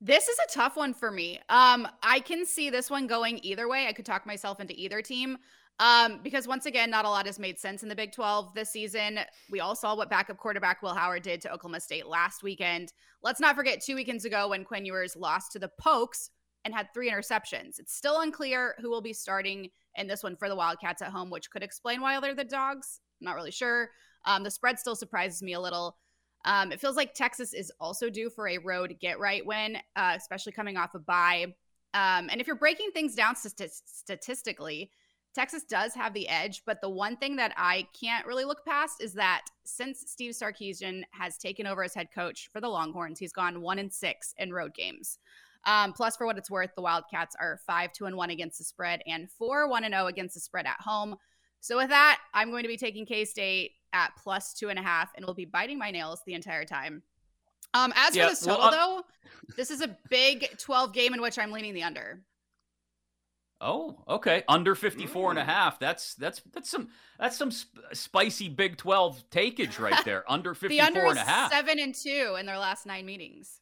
This 0.00 0.28
is 0.28 0.36
a 0.38 0.52
tough 0.52 0.76
one 0.76 0.94
for 0.94 1.10
me. 1.10 1.38
Um, 1.48 1.86
I 2.02 2.20
can 2.20 2.44
see 2.44 2.70
this 2.70 2.90
one 2.90 3.06
going 3.06 3.38
either 3.42 3.68
way. 3.68 3.86
I 3.86 3.92
could 3.92 4.04
talk 4.04 4.26
myself 4.26 4.58
into 4.60 4.74
either 4.74 5.00
team. 5.00 5.38
Um, 5.78 6.20
because 6.22 6.46
once 6.46 6.66
again, 6.66 6.90
not 6.90 7.04
a 7.04 7.08
lot 7.08 7.26
has 7.26 7.38
made 7.38 7.58
sense 7.58 7.82
in 7.82 7.88
the 7.88 7.94
Big 7.94 8.12
12 8.12 8.54
this 8.54 8.70
season. 8.70 9.20
We 9.50 9.60
all 9.60 9.74
saw 9.74 9.96
what 9.96 10.10
backup 10.10 10.38
quarterback 10.38 10.82
Will 10.82 10.94
Howard 10.94 11.22
did 11.22 11.40
to 11.42 11.52
Oklahoma 11.52 11.80
State 11.80 12.06
last 12.06 12.42
weekend. 12.42 12.92
Let's 13.22 13.40
not 13.40 13.56
forget 13.56 13.80
two 13.80 13.94
weekends 13.94 14.24
ago 14.24 14.48
when 14.48 14.64
Quinn 14.64 14.84
Ewers 14.84 15.16
lost 15.16 15.52
to 15.52 15.58
the 15.58 15.70
Pokes 15.80 16.30
and 16.64 16.74
had 16.74 16.88
three 16.92 17.10
interceptions. 17.10 17.78
It's 17.78 17.94
still 17.94 18.20
unclear 18.20 18.74
who 18.80 18.90
will 18.90 19.00
be 19.00 19.12
starting 19.12 19.70
in 19.96 20.06
this 20.06 20.22
one 20.22 20.36
for 20.36 20.48
the 20.48 20.56
Wildcats 20.56 21.02
at 21.02 21.10
home, 21.10 21.30
which 21.30 21.50
could 21.50 21.62
explain 21.62 22.00
why 22.00 22.18
they're 22.20 22.34
the 22.34 22.44
dogs. 22.44 23.00
I'm 23.20 23.26
not 23.26 23.36
really 23.36 23.50
sure. 23.50 23.90
Um, 24.24 24.42
the 24.42 24.50
spread 24.50 24.78
still 24.78 24.96
surprises 24.96 25.42
me 25.42 25.54
a 25.54 25.60
little. 25.60 25.96
Um, 26.44 26.72
it 26.72 26.80
feels 26.80 26.96
like 26.96 27.14
Texas 27.14 27.54
is 27.54 27.70
also 27.80 28.10
due 28.10 28.30
for 28.30 28.48
a 28.48 28.58
road 28.58 28.96
get 29.00 29.20
right 29.20 29.44
win, 29.44 29.76
uh, 29.96 30.14
especially 30.16 30.52
coming 30.52 30.76
off 30.76 30.94
a 30.94 30.98
bye. 30.98 31.46
Um, 31.94 32.28
and 32.30 32.40
if 32.40 32.46
you're 32.46 32.56
breaking 32.56 32.90
things 32.92 33.14
down 33.14 33.36
st- 33.36 33.70
statistically, 33.84 34.90
Texas 35.34 35.64
does 35.64 35.94
have 35.94 36.12
the 36.14 36.28
edge. 36.28 36.62
But 36.66 36.80
the 36.80 36.90
one 36.90 37.16
thing 37.16 37.36
that 37.36 37.52
I 37.56 37.86
can't 37.98 38.26
really 38.26 38.44
look 38.44 38.64
past 38.66 39.02
is 39.02 39.14
that 39.14 39.42
since 39.64 40.04
Steve 40.06 40.32
Sarkisian 40.32 41.02
has 41.12 41.38
taken 41.38 41.66
over 41.66 41.84
as 41.84 41.94
head 41.94 42.08
coach 42.14 42.48
for 42.52 42.60
the 42.60 42.68
Longhorns, 42.68 43.18
he's 43.18 43.32
gone 43.32 43.60
one 43.60 43.78
and 43.78 43.92
six 43.92 44.34
in 44.38 44.52
road 44.52 44.74
games. 44.74 45.18
Um, 45.64 45.92
plus, 45.92 46.16
for 46.16 46.26
what 46.26 46.38
it's 46.38 46.50
worth, 46.50 46.70
the 46.74 46.82
Wildcats 46.82 47.36
are 47.38 47.58
five 47.66 47.92
two 47.92 48.06
and 48.06 48.16
one 48.16 48.30
against 48.30 48.58
the 48.58 48.64
spread 48.64 49.00
and 49.06 49.30
four 49.30 49.68
one 49.68 49.84
and 49.84 49.92
zero 49.92 50.04
oh 50.04 50.06
against 50.08 50.34
the 50.34 50.40
spread 50.40 50.66
at 50.66 50.80
home. 50.80 51.16
So 51.60 51.76
with 51.76 51.90
that, 51.90 52.18
I'm 52.34 52.50
going 52.50 52.64
to 52.64 52.68
be 52.68 52.76
taking 52.76 53.06
K 53.06 53.24
State 53.24 53.72
at 53.92 54.12
plus 54.22 54.54
two 54.54 54.68
and 54.68 54.78
a 54.78 54.82
half 54.82 55.12
and 55.16 55.24
will 55.24 55.34
be 55.34 55.44
biting 55.44 55.78
my 55.78 55.90
nails 55.90 56.20
the 56.26 56.34
entire 56.34 56.64
time. 56.64 57.02
Um, 57.74 57.92
as 57.96 58.14
yeah, 58.16 58.28
for 58.28 58.34
the 58.34 58.46
total, 58.46 58.58
well, 58.58 58.68
uh, 58.68 58.70
though, 58.70 59.02
this 59.56 59.70
is 59.70 59.80
a 59.80 59.96
big 60.10 60.58
12 60.58 60.92
game 60.92 61.14
in 61.14 61.22
which 61.22 61.38
I'm 61.38 61.52
leaning 61.52 61.74
the 61.74 61.84
under. 61.84 62.20
Oh, 63.62 64.02
okay. 64.08 64.42
Under 64.48 64.74
54 64.74 65.30
and 65.30 65.38
a 65.38 65.44
half. 65.44 65.78
That's 65.78 66.14
that's 66.16 66.42
that's 66.52 66.68
some 66.68 66.88
that's 67.18 67.36
some 67.36 67.52
sp- 67.54 67.78
spicy 67.92 68.48
Big 68.48 68.76
12 68.76 69.30
takeage 69.30 69.78
right 69.78 70.04
there. 70.04 70.24
Under 70.30 70.52
54 70.52 70.68
the 70.68 70.80
under 70.80 71.06
and 71.08 71.18
a 71.18 71.22
half. 71.22 71.52
7 71.52 71.78
and 71.78 71.94
2 71.94 72.36
in 72.40 72.46
their 72.46 72.58
last 72.58 72.86
9 72.86 73.06
meetings. 73.06 73.60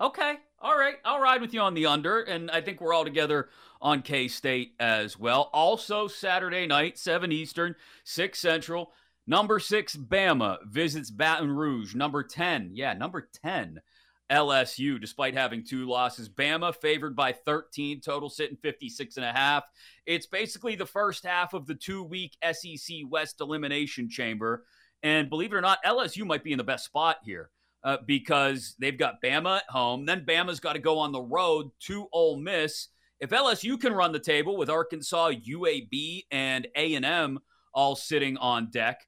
Okay. 0.00 0.34
All 0.64 0.78
right. 0.78 0.94
I'll 1.04 1.20
ride 1.20 1.42
with 1.42 1.52
you 1.52 1.60
on 1.60 1.74
the 1.74 1.84
under 1.84 2.22
and 2.22 2.50
I 2.50 2.62
think 2.62 2.80
we're 2.80 2.94
all 2.94 3.04
together 3.04 3.50
on 3.82 4.00
K-State 4.00 4.72
as 4.80 5.18
well. 5.18 5.50
Also 5.52 6.08
Saturday 6.08 6.66
night, 6.66 6.96
7 6.96 7.30
Eastern, 7.30 7.74
6 8.04 8.38
Central. 8.38 8.90
Number 9.26 9.60
6 9.60 9.94
Bama 9.94 10.56
visits 10.64 11.10
Baton 11.10 11.50
Rouge. 11.50 11.94
Number 11.94 12.22
10. 12.22 12.70
Yeah, 12.72 12.94
number 12.94 13.28
10 13.42 13.82
LSU, 14.32 14.98
despite 14.98 15.34
having 15.34 15.64
two 15.64 15.86
losses. 15.86 16.30
Bama 16.30 16.74
favored 16.74 17.14
by 17.14 17.32
13, 17.32 18.00
total 18.00 18.30
sitting 18.30 18.56
56 18.56 19.18
and 19.18 19.26
a 19.26 19.32
half. 19.32 19.64
It's 20.06 20.26
basically 20.26 20.76
the 20.76 20.86
first 20.86 21.26
half 21.26 21.52
of 21.52 21.66
the 21.66 21.74
two 21.74 22.02
week 22.02 22.38
SEC 22.42 22.96
West 23.10 23.42
elimination 23.42 24.08
chamber. 24.08 24.64
And 25.02 25.28
believe 25.28 25.52
it 25.52 25.56
or 25.56 25.60
not, 25.60 25.84
LSU 25.84 26.24
might 26.24 26.42
be 26.42 26.52
in 26.52 26.58
the 26.58 26.64
best 26.64 26.86
spot 26.86 27.18
here 27.22 27.50
uh, 27.84 27.98
because 28.06 28.74
they've 28.78 28.98
got 28.98 29.22
Bama 29.22 29.58
at 29.58 29.68
home. 29.68 30.06
Then 30.06 30.24
Bama's 30.26 30.60
got 30.60 30.72
to 30.72 30.78
go 30.78 30.98
on 30.98 31.12
the 31.12 31.20
road 31.20 31.70
to 31.80 32.08
Ole 32.12 32.38
Miss. 32.38 32.88
If 33.20 33.30
LSU 33.30 33.80
can 33.80 33.92
run 33.92 34.12
the 34.12 34.18
table 34.18 34.56
with 34.56 34.70
Arkansas, 34.70 35.32
UAB, 35.48 36.24
and 36.30 36.66
A&M 36.74 37.38
all 37.74 37.94
sitting 37.94 38.36
on 38.38 38.70
deck, 38.70 39.00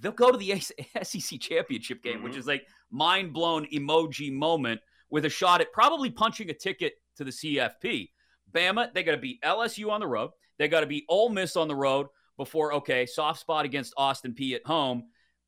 they'll 0.00 0.12
go 0.12 0.32
to 0.32 0.38
the 0.38 0.58
SEC 1.02 1.40
championship 1.40 2.02
game, 2.02 2.14
mm-hmm. 2.14 2.24
which 2.24 2.36
is 2.36 2.46
like 2.46 2.66
mind 2.90 3.32
blown 3.32 3.66
emoji 3.72 4.32
moment 4.32 4.80
with 5.10 5.24
a 5.24 5.30
shot 5.30 5.60
at 5.60 5.72
probably 5.72 6.10
punching 6.10 6.50
a 6.50 6.54
ticket 6.54 6.94
to 7.16 7.24
the 7.24 7.30
CFP. 7.30 8.10
Bama, 8.52 8.92
they 8.92 9.02
got 9.02 9.12
to 9.12 9.18
beat 9.18 9.42
LSU 9.42 9.90
on 9.90 10.00
the 10.00 10.06
road. 10.06 10.30
They 10.58 10.68
got 10.68 10.80
to 10.80 10.86
beat 10.86 11.04
Ole 11.08 11.28
Miss 11.28 11.56
on 11.56 11.68
the 11.68 11.74
road 11.74 12.06
before, 12.36 12.72
okay, 12.74 13.06
soft 13.06 13.40
spot 13.40 13.64
against 13.64 13.94
Austin 13.96 14.34
Peay 14.34 14.54
at 14.54 14.66
home, 14.66 15.04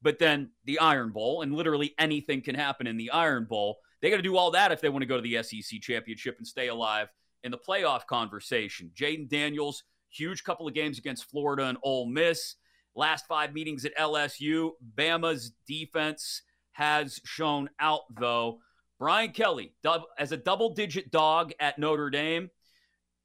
but 0.06 0.20
then 0.20 0.50
the 0.66 0.78
Iron 0.78 1.10
Bowl, 1.10 1.42
and 1.42 1.52
literally 1.52 1.92
anything 1.98 2.40
can 2.40 2.54
happen 2.54 2.86
in 2.86 2.96
the 2.96 3.10
Iron 3.10 3.44
Bowl. 3.44 3.78
They 4.00 4.08
got 4.08 4.18
to 4.18 4.22
do 4.22 4.36
all 4.36 4.52
that 4.52 4.70
if 4.70 4.80
they 4.80 4.88
want 4.88 5.02
to 5.02 5.06
go 5.06 5.20
to 5.20 5.20
the 5.20 5.42
SEC 5.42 5.80
championship 5.80 6.36
and 6.38 6.46
stay 6.46 6.68
alive 6.68 7.08
in 7.42 7.50
the 7.50 7.58
playoff 7.58 8.06
conversation. 8.06 8.92
Jayden 8.94 9.28
Daniels, 9.28 9.82
huge 10.08 10.44
couple 10.44 10.68
of 10.68 10.74
games 10.74 10.96
against 10.96 11.28
Florida 11.28 11.64
and 11.64 11.76
Ole 11.82 12.06
Miss. 12.06 12.54
Last 12.94 13.26
five 13.26 13.52
meetings 13.52 13.84
at 13.84 13.96
LSU, 13.96 14.70
Bama's 14.96 15.50
defense 15.66 16.42
has 16.70 17.20
shown 17.24 17.68
out, 17.80 18.02
though. 18.16 18.60
Brian 19.00 19.32
Kelly, 19.32 19.74
as 20.20 20.30
a 20.30 20.36
double 20.36 20.72
digit 20.72 21.10
dog 21.10 21.52
at 21.58 21.80
Notre 21.80 22.10
Dame, 22.10 22.48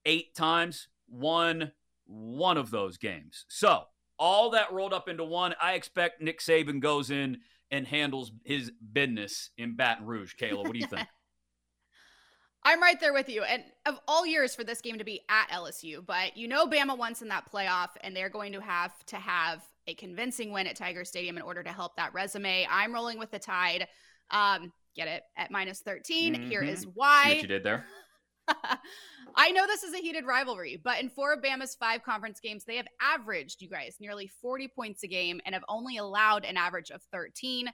eight 0.06 0.34
times, 0.34 0.88
won 1.08 1.74
one 2.08 2.58
of 2.58 2.72
those 2.72 2.98
games. 2.98 3.46
So, 3.50 3.84
all 4.22 4.52
that 4.52 4.72
rolled 4.72 4.94
up 4.94 5.10
into 5.10 5.26
one. 5.26 5.56
I 5.60 5.74
expect 5.74 6.22
Nick 6.22 6.40
Saban 6.40 6.80
goes 6.80 7.10
in 7.10 7.40
and 7.72 7.88
handles 7.88 8.32
his 8.46 8.72
business 8.94 9.50
in 9.58 9.76
Baton 9.76 10.06
Rouge. 10.06 10.36
Kayla, 10.40 10.64
what 10.64 10.74
do 10.74 10.80
you 10.80 10.86
think? 10.86 11.08
I'm 12.64 12.80
right 12.80 13.00
there 13.00 13.14
with 13.14 13.28
you. 13.28 13.42
And 13.42 13.64
of 13.88 14.00
all 14.08 14.24
years 14.24 14.54
for 14.54 14.64
this 14.64 14.80
game 14.80 15.00
to 15.00 15.04
be 15.04 15.22
at 15.28 15.50
LSU, 15.50 16.06
but 16.06 16.38
you 16.38 16.48
know 16.48 16.68
Bama 16.68 16.96
once 16.96 17.24
in 17.24 17.30
that 17.30 17.52
playoff, 17.52 17.90
and 18.02 18.16
they're 18.16 18.30
going 18.30 18.54
to 18.54 18.62
have 18.62 18.94
to 19.08 19.16
have 19.16 19.64
a 19.88 19.96
convincing 19.96 20.52
win 20.52 20.68
at 20.68 20.76
Tiger 20.76 21.04
Stadium 21.04 21.38
in 21.38 21.42
order 21.42 21.64
to 21.64 21.72
help 21.72 21.96
that 21.96 22.14
resume. 22.14 22.68
I'm 22.70 22.94
rolling 22.94 23.18
with 23.18 23.32
the 23.32 23.40
tide. 23.40 23.88
Um, 24.30 24.72
get 24.96 25.08
it 25.08 25.24
at 25.36 25.50
minus 25.50 25.80
13. 25.80 26.36
Mm-hmm. 26.36 26.50
Here 26.50 26.62
is 26.62 26.86
why. 26.86 27.40
You 27.42 27.48
did 27.48 27.64
there. 27.64 27.88
I 29.36 29.52
know 29.52 29.66
this 29.68 29.84
is 29.84 29.94
a 29.94 29.98
heated 29.98 30.26
rivalry, 30.26 30.80
but 30.84 31.02
in 31.02 31.10
four 31.10 31.34
of 31.34 31.42
Bama's 31.42 31.76
five 31.76 32.04
conference 32.04 32.40
games, 32.40 32.64
they 32.64 32.76
have 32.78 32.88
averaged, 33.02 33.62
you 33.62 33.70
guys, 33.70 33.98
nearly 34.00 34.28
40 34.42 34.68
points 34.70 35.04
a 35.04 35.08
game 35.08 35.42
and 35.46 35.54
have 35.54 35.64
only 35.70 35.98
allowed 35.98 36.46
an 36.46 36.58
average 36.58 36.92
of 36.92 37.02
13. 37.12 37.70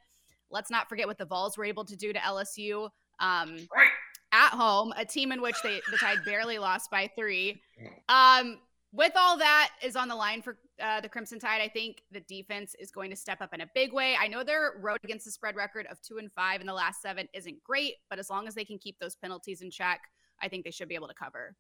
Let's 0.50 0.72
not 0.72 0.90
forget 0.90 1.08
what 1.08 1.18
the 1.18 1.26
Vols 1.26 1.58
were 1.58 1.66
able 1.66 1.86
to 1.86 1.96
do 1.96 2.14
to 2.14 2.20
LSU. 2.20 2.90
Um, 3.20 3.68
right. 3.76 3.90
At 4.32 4.50
home, 4.50 4.94
a 4.98 5.06
team 5.06 5.32
in 5.32 5.42
which 5.42 5.56
they 5.64 5.82
the 5.90 5.98
Tide 5.98 6.20
barely 6.26 6.60
lost 6.60 6.92
by 6.92 7.10
three. 7.18 7.62
Um, 8.10 8.60
with 8.92 9.14
all 9.16 9.38
that 9.38 9.70
is 9.84 9.96
on 9.96 10.08
the 10.08 10.16
line 10.16 10.42
for 10.42 10.58
uh, 10.82 11.02
the 11.02 11.10
Crimson 11.10 11.40
Tide, 11.40 11.62
I 11.62 11.68
think 11.68 12.04
the 12.12 12.20
defense 12.22 12.76
is 12.80 12.92
going 12.92 13.10
to 13.10 13.16
step 13.16 13.42
up 13.42 13.54
in 13.54 13.62
a 13.62 13.70
big 13.74 13.94
way. 13.94 14.16
I 14.20 14.28
know 14.28 14.44
their 14.44 14.74
road 14.82 15.00
against 15.04 15.26
the 15.26 15.32
spread 15.32 15.56
record 15.56 15.88
of 15.90 16.02
two 16.02 16.18
and 16.18 16.32
five 16.32 16.62
in 16.62 16.68
the 16.68 16.74
last 16.74 17.02
seven 17.02 17.28
isn't 17.34 17.64
great, 17.64 17.96
but 18.10 18.20
as 18.20 18.30
long 18.30 18.48
as 18.48 18.56
they 18.56 18.66
can 18.66 18.78
keep 18.78 19.00
those 19.00 19.16
penalties 19.16 19.62
in 19.62 19.72
check, 19.72 20.02
I 20.42 20.48
think 20.48 20.64
they 20.64 20.72
should 20.72 20.88
be 20.88 20.96
able 20.96 21.08
to 21.08 21.14
cover. 21.14 21.56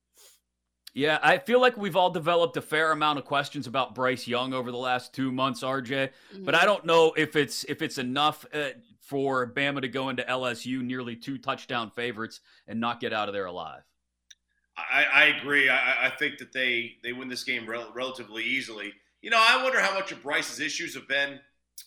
Yeah, 0.93 1.19
I 1.21 1.37
feel 1.37 1.61
like 1.61 1.77
we've 1.77 1.95
all 1.95 2.09
developed 2.09 2.57
a 2.57 2.61
fair 2.61 2.91
amount 2.91 3.19
of 3.19 3.25
questions 3.25 3.67
about 3.67 3.93
Bryce 3.93 4.27
Young 4.27 4.53
over 4.53 4.71
the 4.71 4.77
last 4.77 5.13
two 5.13 5.31
months, 5.31 5.61
RJ. 5.61 6.09
Mm-hmm. 6.33 6.45
But 6.45 6.55
I 6.55 6.65
don't 6.65 6.85
know 6.85 7.13
if 7.15 7.35
it's 7.35 7.63
if 7.65 7.81
it's 7.81 7.97
enough 7.97 8.45
uh, 8.53 8.69
for 8.99 9.51
Bama 9.53 9.81
to 9.81 9.87
go 9.87 10.09
into 10.09 10.23
LSU 10.23 10.81
nearly 10.81 11.15
two 11.15 11.37
touchdown 11.37 11.91
favorites 11.91 12.41
and 12.67 12.79
not 12.79 12.99
get 12.99 13.13
out 13.13 13.27
of 13.29 13.33
there 13.33 13.45
alive. 13.45 13.83
I, 14.77 15.05
I 15.13 15.23
agree. 15.25 15.69
I, 15.69 16.07
I, 16.07 16.09
think 16.09 16.37
that 16.37 16.53
they 16.53 16.97
they 17.03 17.13
win 17.13 17.29
this 17.29 17.43
game 17.43 17.67
rel- 17.67 17.91
relatively 17.95 18.43
easily. 18.43 18.93
You 19.21 19.29
know, 19.29 19.39
I 19.39 19.63
wonder 19.63 19.79
how 19.79 19.93
much 19.93 20.11
of 20.11 20.21
Bryce's 20.21 20.59
issues 20.59 20.93
have 20.95 21.07
been 21.07 21.39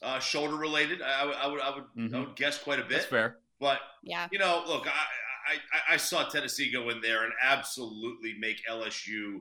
uh, 0.03 0.19
shoulder 0.19 0.57
related. 0.57 1.03
I, 1.03 1.31
I, 1.31 1.47
would 1.47 1.61
I 1.61 1.75
would 1.75 1.85
mm-hmm. 1.97 2.17
I 2.17 2.21
would 2.21 2.37
guess 2.37 2.59
quite 2.59 2.79
a 2.79 2.83
bit. 2.83 2.91
That's 2.91 3.07
fair. 3.07 3.37
But 3.61 3.79
yeah, 4.03 4.29
you 4.33 4.39
know, 4.39 4.65
look, 4.67 4.87
I, 4.87 4.91
I 5.51 5.95
I 5.95 5.97
saw 5.97 6.25
Tennessee 6.25 6.71
go 6.73 6.91
in 6.91 7.01
there 7.01 7.25
and 7.25 7.33
absolutely 7.43 8.35
make 8.39 8.57
LSU 8.69 9.39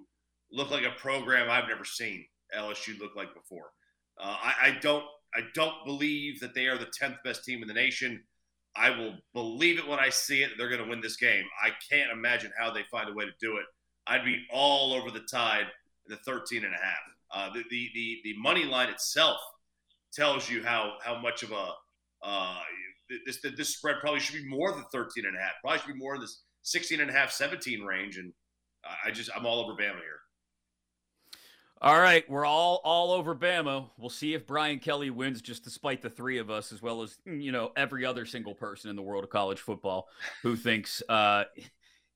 look 0.51 0.71
like 0.71 0.83
a 0.83 0.99
program 0.99 1.49
I've 1.49 1.67
never 1.67 1.85
seen 1.85 2.25
LSU 2.57 2.99
look 2.99 3.15
like 3.15 3.33
before. 3.33 3.71
Uh, 4.19 4.35
I, 4.41 4.53
I 4.63 4.77
don't 4.81 5.05
I 5.35 5.41
don't 5.53 5.85
believe 5.85 6.39
that 6.39 6.55
they 6.55 6.67
are 6.67 6.77
the 6.77 6.91
tenth 6.97 7.17
best 7.23 7.43
team 7.43 7.61
in 7.61 7.67
the 7.67 7.73
nation. 7.73 8.23
I 8.75 8.89
will 8.91 9.15
believe 9.33 9.77
it 9.77 9.87
when 9.87 9.99
I 9.99 10.09
see 10.09 10.41
it. 10.43 10.51
They're 10.57 10.69
going 10.69 10.83
to 10.83 10.89
win 10.89 11.01
this 11.01 11.17
game. 11.17 11.43
I 11.63 11.71
can't 11.89 12.11
imagine 12.11 12.51
how 12.57 12.71
they 12.71 12.83
find 12.91 13.09
a 13.09 13.13
way 13.13 13.25
to 13.25 13.31
do 13.39 13.57
it. 13.57 13.65
I'd 14.07 14.25
be 14.25 14.43
all 14.51 14.93
over 14.93 15.11
the 15.11 15.25
tide, 15.31 15.67
in 16.07 16.15
the 16.15 16.17
13 16.17 16.63
and 16.63 16.73
a 16.73 16.77
half. 16.77 16.97
Uh, 17.31 17.53
the, 17.53 17.63
the, 17.69 17.89
the, 17.93 18.17
the 18.23 18.37
money 18.37 18.65
line 18.65 18.89
itself 18.89 19.39
tells 20.13 20.49
you 20.49 20.63
how, 20.63 20.93
how 21.03 21.19
much 21.19 21.43
of 21.43 21.51
a, 21.51 21.71
uh, 22.23 22.59
this, 23.25 23.39
this 23.57 23.75
spread 23.75 23.97
probably 24.01 24.19
should 24.19 24.35
be 24.35 24.47
more 24.47 24.71
than 24.71 24.83
13 24.91 25.25
and 25.25 25.35
a 25.35 25.39
half. 25.39 25.53
Probably 25.61 25.79
should 25.79 25.93
be 25.93 25.99
more 25.99 26.15
in 26.15 26.21
this 26.21 26.43
16 26.63 27.01
and 27.01 27.09
a 27.09 27.13
half, 27.13 27.31
17 27.31 27.81
range. 27.81 28.17
And 28.17 28.33
I 29.05 29.11
just, 29.11 29.29
I'm 29.35 29.45
all 29.45 29.63
over 29.63 29.73
Bama 29.73 29.95
here. 29.95 30.19
All 31.81 31.97
right, 31.97 32.29
we're 32.29 32.45
all 32.45 32.81
all 32.83 33.13
over 33.13 33.33
Bama. 33.33 33.89
We'll 33.97 34.09
see 34.09 34.33
if 34.33 34.45
Brian 34.45 34.79
Kelly 34.79 35.11
wins, 35.11 35.41
just 35.41 35.63
despite 35.63 36.01
the 36.01 36.09
three 36.09 36.37
of 36.37 36.49
us, 36.49 36.73
as 36.73 36.81
well 36.81 37.01
as 37.01 37.17
you 37.25 37.53
know 37.53 37.71
every 37.77 38.05
other 38.05 38.25
single 38.25 38.53
person 38.53 38.89
in 38.89 38.97
the 38.97 39.01
world 39.01 39.23
of 39.23 39.29
college 39.29 39.59
football 39.59 40.09
who 40.43 40.57
thinks 40.57 41.01
uh, 41.07 41.45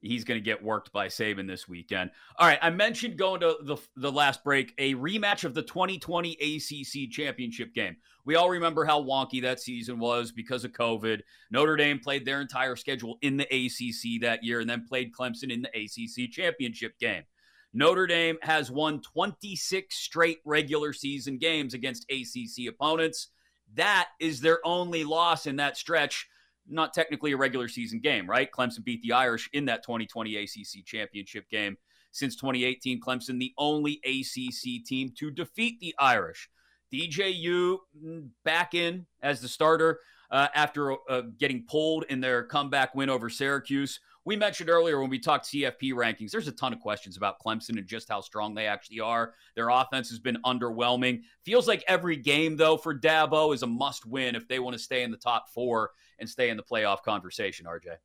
he's 0.04 0.24
going 0.24 0.40
to 0.40 0.44
get 0.44 0.64
worked 0.64 0.92
by 0.92 1.08
Saban 1.08 1.48
this 1.48 1.68
weekend. 1.68 2.12
All 2.38 2.48
right, 2.48 2.60
I 2.62 2.70
mentioned 2.70 3.18
going 3.18 3.42
to 3.42 3.58
the 3.62 3.78
the 3.96 4.12
last 4.12 4.44
break 4.44 4.74
a 4.78 4.94
rematch 4.96 5.44
of 5.44 5.54
the 5.54 5.64
2020 5.64 6.34
ACC 6.34 7.10
championship 7.10 7.74
game. 7.74 7.98
We 8.26 8.36
all 8.36 8.50
remember 8.50 8.86
how 8.86 9.04
wonky 9.04 9.42
that 9.42 9.60
season 9.60 10.00
was 10.00 10.32
because 10.32 10.64
of 10.64 10.72
COVID. 10.72 11.22
Notre 11.52 11.76
Dame 11.76 12.00
played 12.00 12.26
their 12.26 12.42
entire 12.42 12.76
schedule 12.76 13.18
in 13.22 13.38
the 13.38 13.46
ACC 13.46 14.22
that 14.22 14.44
year, 14.44 14.60
and 14.60 14.70
then 14.70 14.86
played 14.88 15.14
Clemson 15.14 15.52
in 15.52 15.62
the 15.64 15.70
ACC 15.70 16.32
championship 16.32 17.00
game. 17.00 17.24
Notre 17.74 18.06
Dame 18.06 18.38
has 18.44 18.70
won 18.70 19.02
26 19.02 19.96
straight 19.96 20.40
regular 20.46 20.94
season 20.94 21.38
games 21.38 21.74
against 21.74 22.06
ACC 22.12 22.68
opponents. 22.70 23.30
That 23.74 24.10
is 24.20 24.42
their 24.42 24.60
only 24.64 25.04
loss 25.04 25.48
in 25.48 25.56
that 25.56 25.78
stretch. 25.78 26.28
Not 26.68 26.94
technically 26.94 27.34
a 27.34 27.38
regular 27.38 27.68
season 27.68 28.00
game, 28.00 28.30
right? 28.30 28.50
Clemson 28.52 28.84
beat 28.84 29.02
the 29.02 29.14
Irish 29.14 29.50
in 29.54 29.66
that 29.66 29.84
2020 29.84 30.38
ACC 30.38 30.86
championship 30.86 31.50
game. 31.50 31.78
Since 32.12 32.36
2018, 32.36 33.02
Clemson, 33.02 33.40
the 33.40 33.54
only 33.58 34.00
ACC 34.06 34.86
team 34.86 35.12
to 35.18 35.32
defeat 35.32 35.80
the 35.80 35.96
Irish. 36.00 36.50
DJU 36.94 37.78
mm, 38.04 38.30
back 38.46 38.76
in 38.76 39.06
as 39.22 39.42
the 39.42 39.48
starter 39.48 40.00
uh, 40.30 40.48
after 40.54 40.94
uh, 41.10 41.24
getting 41.38 41.66
pulled 41.68 42.06
in 42.10 42.22
their 42.22 42.44
comeback 42.44 42.94
win 42.96 43.10
over 43.10 43.30
Syracuse. 43.30 44.00
We 44.26 44.38
mentioned 44.38 44.70
earlier 44.70 45.02
when 45.02 45.10
we 45.10 45.20
talked 45.20 45.48
CFP 45.48 45.94
rankings, 45.94 46.32
there's 46.32 46.48
a 46.48 46.54
ton 46.54 46.72
of 46.72 46.80
questions 46.80 47.18
about 47.18 47.40
Clemson 47.46 47.78
and 47.78 47.86
just 47.86 48.08
how 48.08 48.22
strong 48.22 48.56
they 48.56 48.68
actually 48.68 49.02
are. 49.02 49.34
Their 49.56 49.70
offense 49.70 50.10
has 50.10 50.20
been 50.20 50.38
underwhelming. 50.46 51.24
Feels 51.44 51.68
like 51.68 51.84
every 51.88 52.16
game, 52.16 52.56
though, 52.56 52.78
for 52.78 52.98
Dabo 52.98 53.54
is 53.54 53.64
a 53.64 53.68
must 53.68 54.06
win 54.06 54.36
if 54.36 54.48
they 54.48 54.60
want 54.60 54.76
to 54.76 54.82
stay 54.82 55.04
in 55.04 55.12
the 55.12 55.18
top 55.18 55.50
four 55.50 55.92
and 56.20 56.30
stay 56.30 56.50
in 56.50 56.56
the 56.56 56.64
playoff 56.64 57.04
conversation, 57.04 57.66
RJ. 57.66 57.98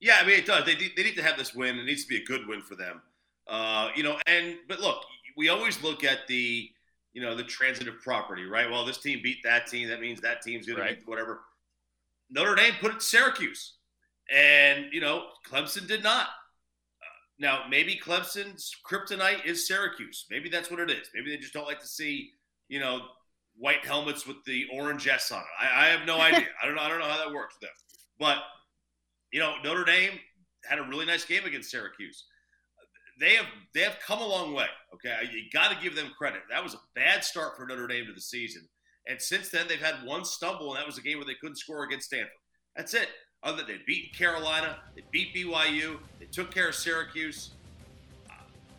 Yeah, 0.00 0.18
I 0.20 0.26
mean, 0.26 0.38
it 0.38 0.46
does. 0.46 0.64
They, 0.64 0.74
they 0.74 1.04
need 1.04 1.16
to 1.16 1.22
have 1.22 1.38
this 1.38 1.54
win. 1.54 1.78
It 1.78 1.84
needs 1.84 2.02
to 2.02 2.08
be 2.08 2.20
a 2.20 2.24
good 2.24 2.46
win 2.46 2.62
for 2.62 2.74
them. 2.74 3.00
Uh, 3.46 3.90
you 3.94 4.02
know, 4.02 4.18
and, 4.26 4.56
but 4.68 4.80
look, 4.80 5.04
we 5.36 5.48
always 5.48 5.80
look 5.82 6.02
at 6.02 6.26
the, 6.26 6.68
you 7.12 7.22
know, 7.22 7.36
the 7.36 7.44
transitive 7.44 8.00
property, 8.02 8.44
right? 8.44 8.68
Well, 8.68 8.84
this 8.84 8.98
team 8.98 9.20
beat 9.22 9.38
that 9.44 9.68
team. 9.68 9.88
That 9.88 10.00
means 10.00 10.20
that 10.20 10.42
team's 10.42 10.66
going 10.66 10.80
right. 10.80 10.90
to 10.90 10.96
beat 10.96 11.08
whatever. 11.08 11.42
Notre 12.30 12.56
Dame 12.56 12.74
put 12.80 12.94
it 12.94 13.02
Syracuse. 13.02 13.75
And, 14.34 14.86
you 14.92 15.00
know, 15.00 15.24
Clemson 15.48 15.86
did 15.86 16.02
not. 16.02 16.26
Uh, 16.26 17.16
now, 17.38 17.64
maybe 17.70 17.98
Clemson's 18.02 18.72
kryptonite 18.84 19.44
is 19.44 19.66
Syracuse. 19.66 20.26
Maybe 20.30 20.48
that's 20.48 20.70
what 20.70 20.80
it 20.80 20.90
is. 20.90 21.08
Maybe 21.14 21.30
they 21.30 21.36
just 21.36 21.52
don't 21.52 21.66
like 21.66 21.80
to 21.80 21.86
see, 21.86 22.30
you 22.68 22.80
know, 22.80 23.02
white 23.56 23.84
helmets 23.84 24.26
with 24.26 24.44
the 24.44 24.66
orange 24.72 25.06
S 25.06 25.30
on 25.30 25.40
it. 25.40 25.46
I, 25.60 25.84
I 25.84 25.88
have 25.88 26.06
no 26.06 26.20
idea. 26.20 26.46
I 26.62 26.66
don't 26.66 26.74
know. 26.74 26.82
I 26.82 26.88
don't 26.88 26.98
know 26.98 27.08
how 27.08 27.18
that 27.18 27.34
works 27.34 27.54
with 27.54 27.68
them. 27.68 27.76
But, 28.18 28.38
you 29.32 29.40
know, 29.40 29.54
Notre 29.62 29.84
Dame 29.84 30.18
had 30.68 30.78
a 30.78 30.82
really 30.82 31.06
nice 31.06 31.24
game 31.24 31.44
against 31.44 31.70
Syracuse. 31.70 32.24
They 33.18 33.34
have 33.34 33.46
they 33.72 33.80
have 33.80 33.96
come 34.04 34.20
a 34.20 34.26
long 34.26 34.52
way. 34.52 34.66
Okay, 34.94 35.14
you 35.32 35.44
got 35.52 35.70
to 35.72 35.82
give 35.82 35.96
them 35.96 36.10
credit. 36.18 36.42
That 36.50 36.62
was 36.62 36.74
a 36.74 36.80
bad 36.94 37.24
start 37.24 37.56
for 37.56 37.66
Notre 37.66 37.86
Dame 37.86 38.06
to 38.06 38.12
the 38.12 38.20
season, 38.20 38.68
and 39.06 39.20
since 39.20 39.48
then 39.48 39.66
they've 39.68 39.80
had 39.80 40.04
one 40.04 40.24
stumble, 40.24 40.70
and 40.70 40.78
that 40.78 40.86
was 40.86 40.98
a 40.98 41.02
game 41.02 41.16
where 41.16 41.26
they 41.26 41.34
couldn't 41.34 41.56
score 41.56 41.84
against 41.84 42.08
Stanford. 42.08 42.30
That's 42.76 42.94
it. 42.94 43.08
Other 43.42 43.58
than 43.58 43.66
they 43.66 43.82
beat 43.86 44.12
Carolina, 44.12 44.76
they 44.94 45.02
beat 45.10 45.34
BYU, 45.34 45.98
they 46.18 46.26
took 46.26 46.52
care 46.52 46.68
of 46.68 46.74
Syracuse. 46.74 47.50
Uh, 48.28 48.34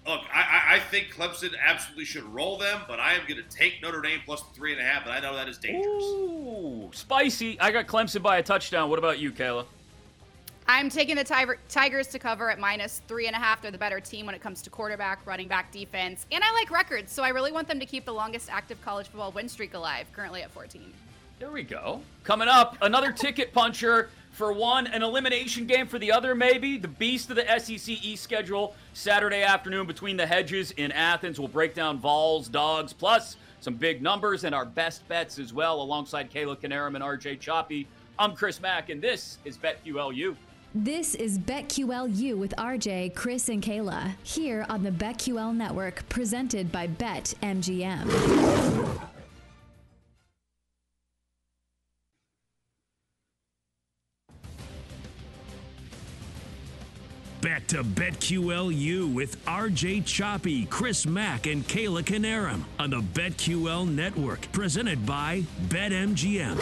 look, 0.06 0.22
I, 0.34 0.76
I, 0.76 0.80
think 0.80 1.14
Clemson 1.14 1.52
absolutely 1.64 2.06
should 2.06 2.24
roll 2.24 2.58
them, 2.58 2.82
but 2.88 3.00
I 3.00 3.14
am 3.14 3.22
going 3.28 3.42
to 3.42 3.50
take 3.58 3.82
Notre 3.82 4.02
Dame 4.02 4.20
plus 4.26 4.42
the 4.42 4.54
three 4.54 4.74
and 4.74 4.82
a 4.82 4.84
half, 4.84 5.04
and 5.04 5.12
I 5.14 5.20
know 5.20 5.36
that 5.36 5.48
is 5.48 5.58
dangerous. 5.58 6.04
Ooh, 6.04 6.90
spicy. 6.94 7.60
I 7.60 7.72
got 7.72 7.88
Clemson 7.88 8.22
by 8.22 8.38
a 8.38 8.44
touchdown. 8.44 8.90
What 8.90 9.00
about 9.00 9.20
you, 9.20 9.32
Kayla? 9.32 9.66
I'm 10.70 10.90
taking 10.90 11.16
the 11.16 11.24
tiger, 11.24 11.60
Tigers 11.70 12.08
to 12.08 12.20
cover 12.20 12.50
at 12.50 12.60
minus 12.60 13.02
three 13.08 13.28
and 13.28 13.36
a 13.36 13.40
half. 13.40 13.62
They're 13.62 13.72
the 13.72 13.78
better 13.78 14.02
team 14.02 14.26
when 14.26 14.36
it 14.36 14.42
comes 14.42 14.62
to 14.64 14.70
quarterback, 14.70 15.26
running 15.26 15.48
back, 15.48 15.72
defense, 15.72 16.26
and 16.30 16.44
I 16.44 16.52
like 16.52 16.72
records, 16.72 17.14
so 17.14 17.24
I 17.24 17.30
really 17.30 17.54
want 17.54 17.70
them 17.70 17.80
to 17.80 17.86
keep 17.86 18.04
the 18.04 18.14
longest 18.14 18.50
active 18.52 18.82
college 18.84 19.08
football 19.08 19.32
win 19.32 19.48
streak 19.48 19.76
alive, 19.76 20.08
currently 20.12 20.42
at 20.42 20.52
14. 20.52 20.94
There 21.40 21.52
we 21.52 21.62
go. 21.62 22.02
Coming 22.24 22.48
up, 22.48 22.78
another 22.82 23.12
ticket 23.12 23.54
puncher 23.54 24.10
for 24.32 24.52
one, 24.52 24.88
an 24.88 25.04
elimination 25.04 25.68
game 25.68 25.86
for 25.86 26.00
the 26.00 26.12
other, 26.12 26.34
maybe. 26.34 26.80
The 26.80 26.88
beast 26.88 27.30
of 27.30 27.36
the 27.36 27.46
SEC 27.60 27.90
East 28.04 28.24
schedule 28.24 28.76
Saturday 28.94 29.44
afternoon 29.44 29.86
between 29.86 30.18
the 30.18 30.26
hedges 30.26 30.72
in 30.72 30.92
Athens. 30.92 31.38
We'll 31.38 31.48
break 31.48 31.76
down 31.76 32.00
Vols, 32.00 32.48
dogs, 32.48 32.92
plus 32.92 33.38
some 33.60 33.76
big 33.76 34.02
numbers 34.02 34.46
and 34.46 34.56
our 34.56 34.66
best 34.66 35.08
bets 35.08 35.38
as 35.38 35.54
well, 35.54 35.80
alongside 35.80 36.32
Kayla 36.32 36.58
Canarum 36.58 36.96
and 36.96 37.04
RJ 37.04 37.40
Choppy. 37.40 37.88
I'm 38.18 38.36
Chris 38.36 38.60
Mack, 38.60 38.90
and 38.90 39.00
this 39.00 39.38
is 39.46 39.60
BetQLU. 39.60 40.36
This 40.74 41.14
is 41.14 41.38
BetQLU 41.38 42.36
with 42.36 42.56
RJ, 42.58 43.14
Chris, 43.14 43.48
and 43.48 43.62
Kayla 43.62 44.16
here 44.24 44.66
on 44.70 44.82
the 44.82 44.92
BetQL 44.92 45.56
Network, 45.56 46.10
presented 46.10 46.72
by 46.72 46.88
BetMGM. 46.88 48.08
Back 57.48 57.66
to 57.68 57.82
BetQLU 57.82 59.14
with 59.14 59.42
RJ 59.46 60.06
Choppy, 60.06 60.66
Chris 60.66 61.06
Mack, 61.06 61.48
and 61.48 61.66
Kayla 61.66 62.04
Canarum 62.04 62.64
on 62.78 62.90
the 62.90 63.00
BetQL 63.00 63.88
Network, 63.88 64.52
presented 64.52 65.06
by 65.06 65.46
BetMGM. 65.70 66.58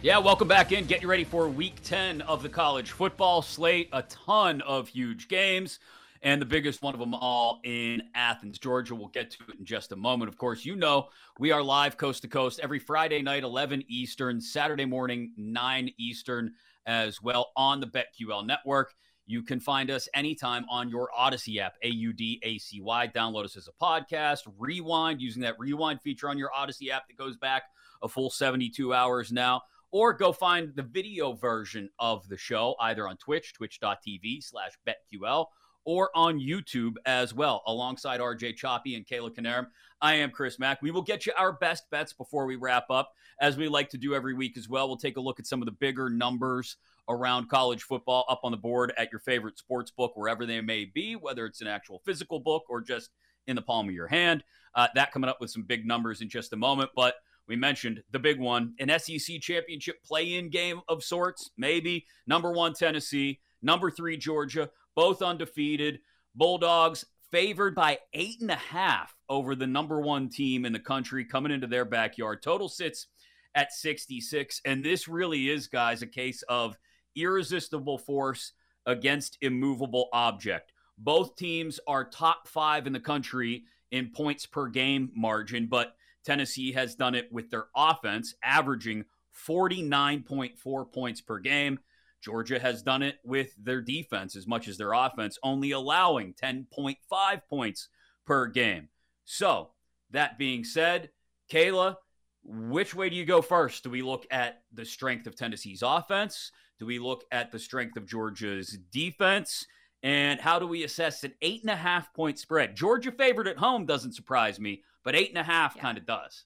Yeah, 0.00 0.16
welcome 0.16 0.48
back 0.48 0.72
in. 0.72 0.86
Get 0.86 1.02
you 1.02 1.08
ready 1.08 1.24
for 1.24 1.46
week 1.46 1.74
10 1.82 2.22
of 2.22 2.42
the 2.42 2.48
college 2.48 2.92
football 2.92 3.42
slate. 3.42 3.90
A 3.92 4.00
ton 4.04 4.62
of 4.62 4.88
huge 4.88 5.28
games, 5.28 5.78
and 6.22 6.40
the 6.40 6.46
biggest 6.46 6.80
one 6.80 6.94
of 6.94 7.00
them 7.00 7.12
all 7.12 7.60
in 7.64 8.02
Athens, 8.14 8.58
Georgia. 8.58 8.94
We'll 8.94 9.08
get 9.08 9.30
to 9.32 9.44
it 9.50 9.58
in 9.58 9.66
just 9.66 9.92
a 9.92 9.96
moment. 9.96 10.30
Of 10.30 10.38
course, 10.38 10.64
you 10.64 10.74
know 10.74 11.10
we 11.38 11.52
are 11.52 11.62
live 11.62 11.98
coast 11.98 12.22
to 12.22 12.28
coast 12.28 12.60
every 12.62 12.78
Friday 12.78 13.20
night, 13.20 13.42
11 13.42 13.84
Eastern, 13.88 14.40
Saturday 14.40 14.86
morning, 14.86 15.32
9 15.36 15.92
Eastern 15.98 16.54
as 16.86 17.22
well 17.22 17.52
on 17.56 17.80
the 17.80 17.86
BetQL 17.86 18.46
network. 18.46 18.94
You 19.26 19.42
can 19.42 19.60
find 19.60 19.90
us 19.90 20.08
anytime 20.14 20.64
on 20.68 20.88
your 20.88 21.08
Audacy 21.18 21.58
app, 21.58 21.74
A 21.82 21.88
U 21.88 22.12
D 22.12 22.40
A 22.42 22.58
C 22.58 22.80
Y. 22.80 23.08
Download 23.08 23.44
us 23.44 23.56
as 23.56 23.68
a 23.68 23.84
podcast, 23.84 24.40
rewind 24.58 25.20
using 25.20 25.42
that 25.42 25.58
rewind 25.58 26.00
feature 26.02 26.28
on 26.28 26.38
your 26.38 26.50
Audacy 26.56 26.88
app 26.88 27.06
that 27.08 27.16
goes 27.16 27.36
back 27.36 27.62
a 28.02 28.08
full 28.08 28.30
72 28.30 28.92
hours 28.92 29.32
now. 29.32 29.62
Or 29.92 30.14
go 30.14 30.32
find 30.32 30.74
the 30.74 30.82
video 30.82 31.34
version 31.34 31.90
of 31.98 32.26
the 32.28 32.36
show 32.36 32.74
either 32.80 33.06
on 33.06 33.18
Twitch, 33.18 33.52
twitch.tv 33.52 34.42
slash 34.42 34.72
BetQL, 34.88 35.46
or 35.84 36.10
on 36.14 36.38
YouTube 36.38 36.94
as 37.06 37.34
well, 37.34 37.62
alongside 37.66 38.20
RJ 38.20 38.56
Choppy 38.56 38.94
and 38.94 39.06
Kayla 39.06 39.34
Canarum. 39.34 39.66
I 40.00 40.14
am 40.14 40.30
Chris 40.30 40.58
Mack. 40.58 40.82
We 40.82 40.90
will 40.90 41.02
get 41.02 41.26
you 41.26 41.32
our 41.38 41.52
best 41.52 41.88
bets 41.90 42.12
before 42.12 42.46
we 42.46 42.56
wrap 42.56 42.90
up 42.90 43.12
as 43.40 43.56
we 43.56 43.68
like 43.68 43.88
to 43.90 43.98
do 43.98 44.14
every 44.14 44.34
week 44.34 44.56
as 44.56 44.68
well. 44.68 44.88
We'll 44.88 44.96
take 44.96 45.16
a 45.16 45.20
look 45.20 45.38
at 45.38 45.46
some 45.46 45.62
of 45.62 45.66
the 45.66 45.72
bigger 45.72 46.10
numbers 46.10 46.76
around 47.08 47.48
college 47.48 47.82
football 47.82 48.24
up 48.28 48.40
on 48.44 48.52
the 48.52 48.56
board 48.56 48.92
at 48.96 49.10
your 49.12 49.20
favorite 49.20 49.58
sports 49.58 49.90
book, 49.90 50.12
wherever 50.16 50.46
they 50.46 50.60
may 50.60 50.84
be, 50.84 51.14
whether 51.14 51.46
it's 51.46 51.60
an 51.60 51.66
actual 51.66 52.00
physical 52.04 52.40
book 52.40 52.64
or 52.68 52.80
just 52.80 53.10
in 53.46 53.56
the 53.56 53.62
palm 53.62 53.88
of 53.88 53.94
your 53.94 54.08
hand. 54.08 54.44
Uh, 54.74 54.88
that 54.94 55.12
coming 55.12 55.28
up 55.28 55.40
with 55.40 55.50
some 55.50 55.62
big 55.62 55.86
numbers 55.86 56.20
in 56.20 56.28
just 56.28 56.52
a 56.52 56.56
moment. 56.56 56.90
But 56.96 57.14
we 57.46 57.56
mentioned 57.56 58.02
the 58.10 58.18
big 58.18 58.40
one 58.40 58.74
an 58.78 58.90
SEC 58.98 59.40
championship 59.40 60.02
play 60.04 60.34
in 60.34 60.48
game 60.48 60.80
of 60.88 61.02
sorts, 61.02 61.50
maybe. 61.56 62.06
Number 62.26 62.52
one, 62.52 62.72
Tennessee. 62.72 63.40
Number 63.62 63.90
three, 63.90 64.16
Georgia. 64.16 64.70
Both 64.94 65.22
undefeated. 65.22 66.00
Bulldogs 66.34 67.04
favored 67.30 67.74
by 67.74 67.98
eight 68.12 68.40
and 68.40 68.50
a 68.50 68.56
half 68.56 69.16
over 69.28 69.54
the 69.54 69.66
number 69.66 70.00
one 70.00 70.28
team 70.28 70.64
in 70.64 70.72
the 70.72 70.78
country 70.78 71.24
coming 71.24 71.52
into 71.52 71.66
their 71.66 71.84
backyard. 71.84 72.42
Total 72.42 72.68
sits 72.68 73.06
at 73.54 73.72
66. 73.72 74.60
And 74.64 74.84
this 74.84 75.08
really 75.08 75.48
is, 75.48 75.66
guys, 75.66 76.02
a 76.02 76.06
case 76.06 76.42
of 76.48 76.76
irresistible 77.16 77.98
force 77.98 78.52
against 78.86 79.38
immovable 79.40 80.08
object. 80.12 80.72
Both 80.98 81.36
teams 81.36 81.80
are 81.86 82.04
top 82.04 82.48
five 82.48 82.86
in 82.86 82.92
the 82.92 83.00
country 83.00 83.64
in 83.90 84.10
points 84.10 84.46
per 84.46 84.68
game 84.68 85.10
margin, 85.14 85.66
but 85.66 85.94
Tennessee 86.24 86.72
has 86.72 86.94
done 86.94 87.14
it 87.14 87.32
with 87.32 87.50
their 87.50 87.66
offense, 87.76 88.34
averaging 88.42 89.04
49.4 89.48 90.92
points 90.92 91.20
per 91.20 91.38
game. 91.38 91.78
Georgia 92.22 92.58
has 92.58 92.82
done 92.82 93.02
it 93.02 93.18
with 93.24 93.54
their 93.62 93.80
defense 93.80 94.36
as 94.36 94.46
much 94.46 94.68
as 94.68 94.78
their 94.78 94.92
offense, 94.92 95.38
only 95.42 95.72
allowing 95.72 96.34
10.5 96.34 97.40
points 97.50 97.88
per 98.24 98.46
game. 98.46 98.88
So, 99.24 99.70
that 100.10 100.38
being 100.38 100.64
said, 100.64 101.10
Kayla, 101.50 101.96
which 102.44 102.94
way 102.94 103.10
do 103.10 103.16
you 103.16 103.24
go 103.24 103.42
first? 103.42 103.84
Do 103.84 103.90
we 103.90 104.02
look 104.02 104.26
at 104.30 104.62
the 104.72 104.84
strength 104.84 105.26
of 105.26 105.36
Tennessee's 105.36 105.82
offense? 105.82 106.52
Do 106.78 106.86
we 106.86 106.98
look 106.98 107.24
at 107.30 107.50
the 107.50 107.58
strength 107.58 107.96
of 107.96 108.06
Georgia's 108.06 108.78
defense? 108.90 109.66
And 110.02 110.40
how 110.40 110.58
do 110.58 110.66
we 110.66 110.82
assess 110.82 111.22
an 111.22 111.34
eight 111.42 111.62
and 111.62 111.70
a 111.70 111.76
half 111.76 112.12
point 112.14 112.38
spread? 112.38 112.74
Georgia 112.74 113.12
favored 113.12 113.46
at 113.46 113.58
home 113.58 113.86
doesn't 113.86 114.14
surprise 114.14 114.58
me, 114.58 114.82
but 115.04 115.14
eight 115.14 115.28
and 115.28 115.38
a 115.38 115.44
half 115.44 115.74
yeah. 115.76 115.82
kind 115.82 115.98
of 115.98 116.06
does. 116.06 116.44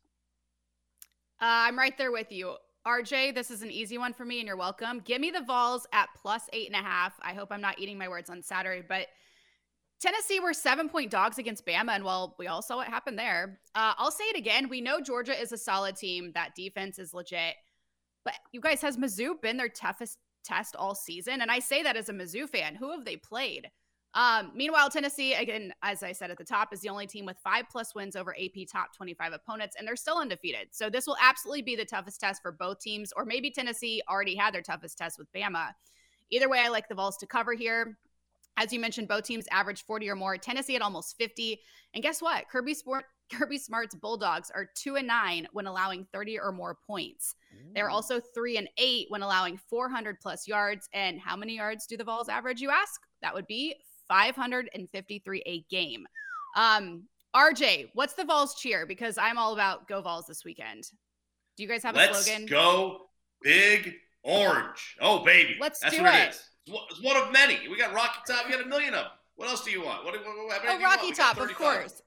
Uh, 1.40 1.68
I'm 1.68 1.78
right 1.78 1.96
there 1.96 2.12
with 2.12 2.30
you. 2.32 2.56
RJ, 2.86 3.34
this 3.34 3.50
is 3.50 3.62
an 3.62 3.70
easy 3.70 3.98
one 3.98 4.12
for 4.12 4.24
me, 4.24 4.38
and 4.38 4.46
you're 4.46 4.56
welcome. 4.56 5.00
Give 5.00 5.20
me 5.20 5.32
the 5.32 5.42
Vols 5.42 5.86
at 5.92 6.08
plus 6.16 6.44
eight 6.52 6.68
and 6.68 6.76
a 6.76 6.86
half. 6.86 7.18
I 7.20 7.34
hope 7.34 7.48
I'm 7.50 7.60
not 7.60 7.80
eating 7.80 7.98
my 7.98 8.08
words 8.08 8.30
on 8.30 8.42
Saturday, 8.42 8.84
but 8.88 9.08
Tennessee 10.00 10.38
were 10.38 10.52
seven 10.52 10.88
point 10.88 11.10
dogs 11.10 11.38
against 11.38 11.66
Bama, 11.66 11.96
and 11.96 12.04
well, 12.04 12.36
we 12.38 12.46
all 12.46 12.62
saw 12.62 12.76
what 12.76 12.86
happened 12.86 13.18
there. 13.18 13.58
Uh, 13.74 13.94
I'll 13.98 14.12
say 14.12 14.24
it 14.24 14.36
again. 14.36 14.68
We 14.68 14.80
know 14.80 15.00
Georgia 15.00 15.38
is 15.38 15.50
a 15.52 15.58
solid 15.58 15.96
team. 15.96 16.30
That 16.34 16.54
defense 16.54 16.98
is 16.98 17.12
legit. 17.12 17.54
But 18.24 18.34
you 18.52 18.60
guys, 18.60 18.82
has 18.82 18.96
Mizzou 18.96 19.40
been 19.40 19.56
their 19.56 19.68
toughest 19.68 20.18
test 20.44 20.76
all 20.76 20.94
season? 20.94 21.40
And 21.40 21.50
I 21.50 21.58
say 21.58 21.82
that 21.82 21.96
as 21.96 22.08
a 22.08 22.12
Mizzou 22.12 22.48
fan. 22.48 22.76
Who 22.76 22.92
have 22.92 23.04
they 23.04 23.16
played? 23.16 23.70
Um, 24.16 24.50
meanwhile, 24.54 24.88
Tennessee, 24.88 25.34
again, 25.34 25.74
as 25.82 26.02
I 26.02 26.12
said 26.12 26.30
at 26.30 26.38
the 26.38 26.44
top, 26.44 26.72
is 26.72 26.80
the 26.80 26.88
only 26.88 27.06
team 27.06 27.26
with 27.26 27.36
five 27.44 27.66
plus 27.70 27.94
wins 27.94 28.16
over 28.16 28.34
AP 28.34 28.66
top 28.66 28.96
25 28.96 29.34
opponents, 29.34 29.76
and 29.78 29.86
they're 29.86 29.94
still 29.94 30.16
undefeated. 30.16 30.68
So 30.72 30.88
this 30.88 31.06
will 31.06 31.18
absolutely 31.22 31.60
be 31.60 31.76
the 31.76 31.84
toughest 31.84 32.18
test 32.18 32.40
for 32.40 32.50
both 32.50 32.80
teams, 32.80 33.12
or 33.14 33.26
maybe 33.26 33.50
Tennessee 33.50 34.02
already 34.08 34.34
had 34.34 34.54
their 34.54 34.62
toughest 34.62 34.96
test 34.96 35.18
with 35.18 35.30
Bama. 35.34 35.72
Either 36.30 36.48
way, 36.48 36.60
I 36.60 36.68
like 36.68 36.88
the 36.88 36.94
Vols 36.94 37.18
to 37.18 37.26
cover 37.26 37.52
here. 37.52 37.98
As 38.56 38.72
you 38.72 38.80
mentioned, 38.80 39.06
both 39.06 39.24
teams 39.24 39.44
average 39.50 39.84
40 39.84 40.08
or 40.08 40.16
more. 40.16 40.38
Tennessee 40.38 40.76
at 40.76 40.82
almost 40.82 41.18
50. 41.18 41.60
And 41.92 42.02
guess 42.02 42.22
what? 42.22 42.48
Kirby 42.50 42.72
Sport 42.72 43.04
Kirby 43.32 43.58
Smart's 43.58 43.94
Bulldogs 43.94 44.50
are 44.54 44.70
2 44.76 44.96
and 44.96 45.08
9 45.08 45.48
when 45.52 45.66
allowing 45.66 46.06
30 46.12 46.38
or 46.38 46.52
more 46.52 46.78
points. 46.86 47.34
Ooh. 47.52 47.72
They're 47.74 47.90
also 47.90 48.20
3 48.20 48.56
and 48.56 48.68
8 48.78 49.06
when 49.08 49.22
allowing 49.22 49.58
400 49.58 50.20
plus 50.20 50.46
yards. 50.46 50.88
And 50.94 51.20
how 51.20 51.36
many 51.36 51.56
yards 51.56 51.86
do 51.86 51.96
the 51.96 52.04
Vols 52.04 52.28
average, 52.28 52.60
you 52.60 52.70
ask? 52.70 53.00
That 53.22 53.34
would 53.34 53.46
be 53.46 53.74
553 54.08 55.42
a 55.46 55.60
game. 55.70 56.06
Um, 56.56 57.04
RJ, 57.34 57.90
what's 57.94 58.14
the 58.14 58.24
Vols 58.24 58.54
cheer? 58.54 58.86
Because 58.86 59.18
I'm 59.18 59.38
all 59.38 59.52
about 59.52 59.88
go 59.88 60.00
Vols 60.00 60.26
this 60.26 60.44
weekend. 60.44 60.84
Do 61.56 61.62
you 61.62 61.68
guys 61.68 61.82
have 61.82 61.94
Let's 61.94 62.20
a 62.20 62.22
slogan? 62.22 62.46
Go 62.46 63.08
big 63.42 63.94
orange. 64.22 64.96
Oh 65.00 65.24
baby, 65.24 65.56
let's 65.60 65.80
That's 65.80 65.96
do 65.96 66.02
what 66.02 66.14
it. 66.14 66.18
it 66.18 66.30
is. 66.30 66.50
It's 66.66 67.02
one 67.02 67.16
of 67.16 67.32
many. 67.32 67.68
We 67.68 67.76
got 67.76 67.94
Rocky 67.94 68.18
Top. 68.26 68.46
We 68.46 68.52
got 68.52 68.64
a 68.64 68.68
million 68.68 68.94
of 68.94 69.04
them. 69.04 69.12
What 69.36 69.48
else 69.48 69.64
do 69.64 69.70
you 69.70 69.84
want? 69.84 70.04
What? 70.04 70.14
what, 70.14 70.24
what 70.24 70.62
oh, 70.66 70.82
Rocky 70.82 71.12
Top, 71.12 71.38
of 71.38 71.54
course. 71.54 72.02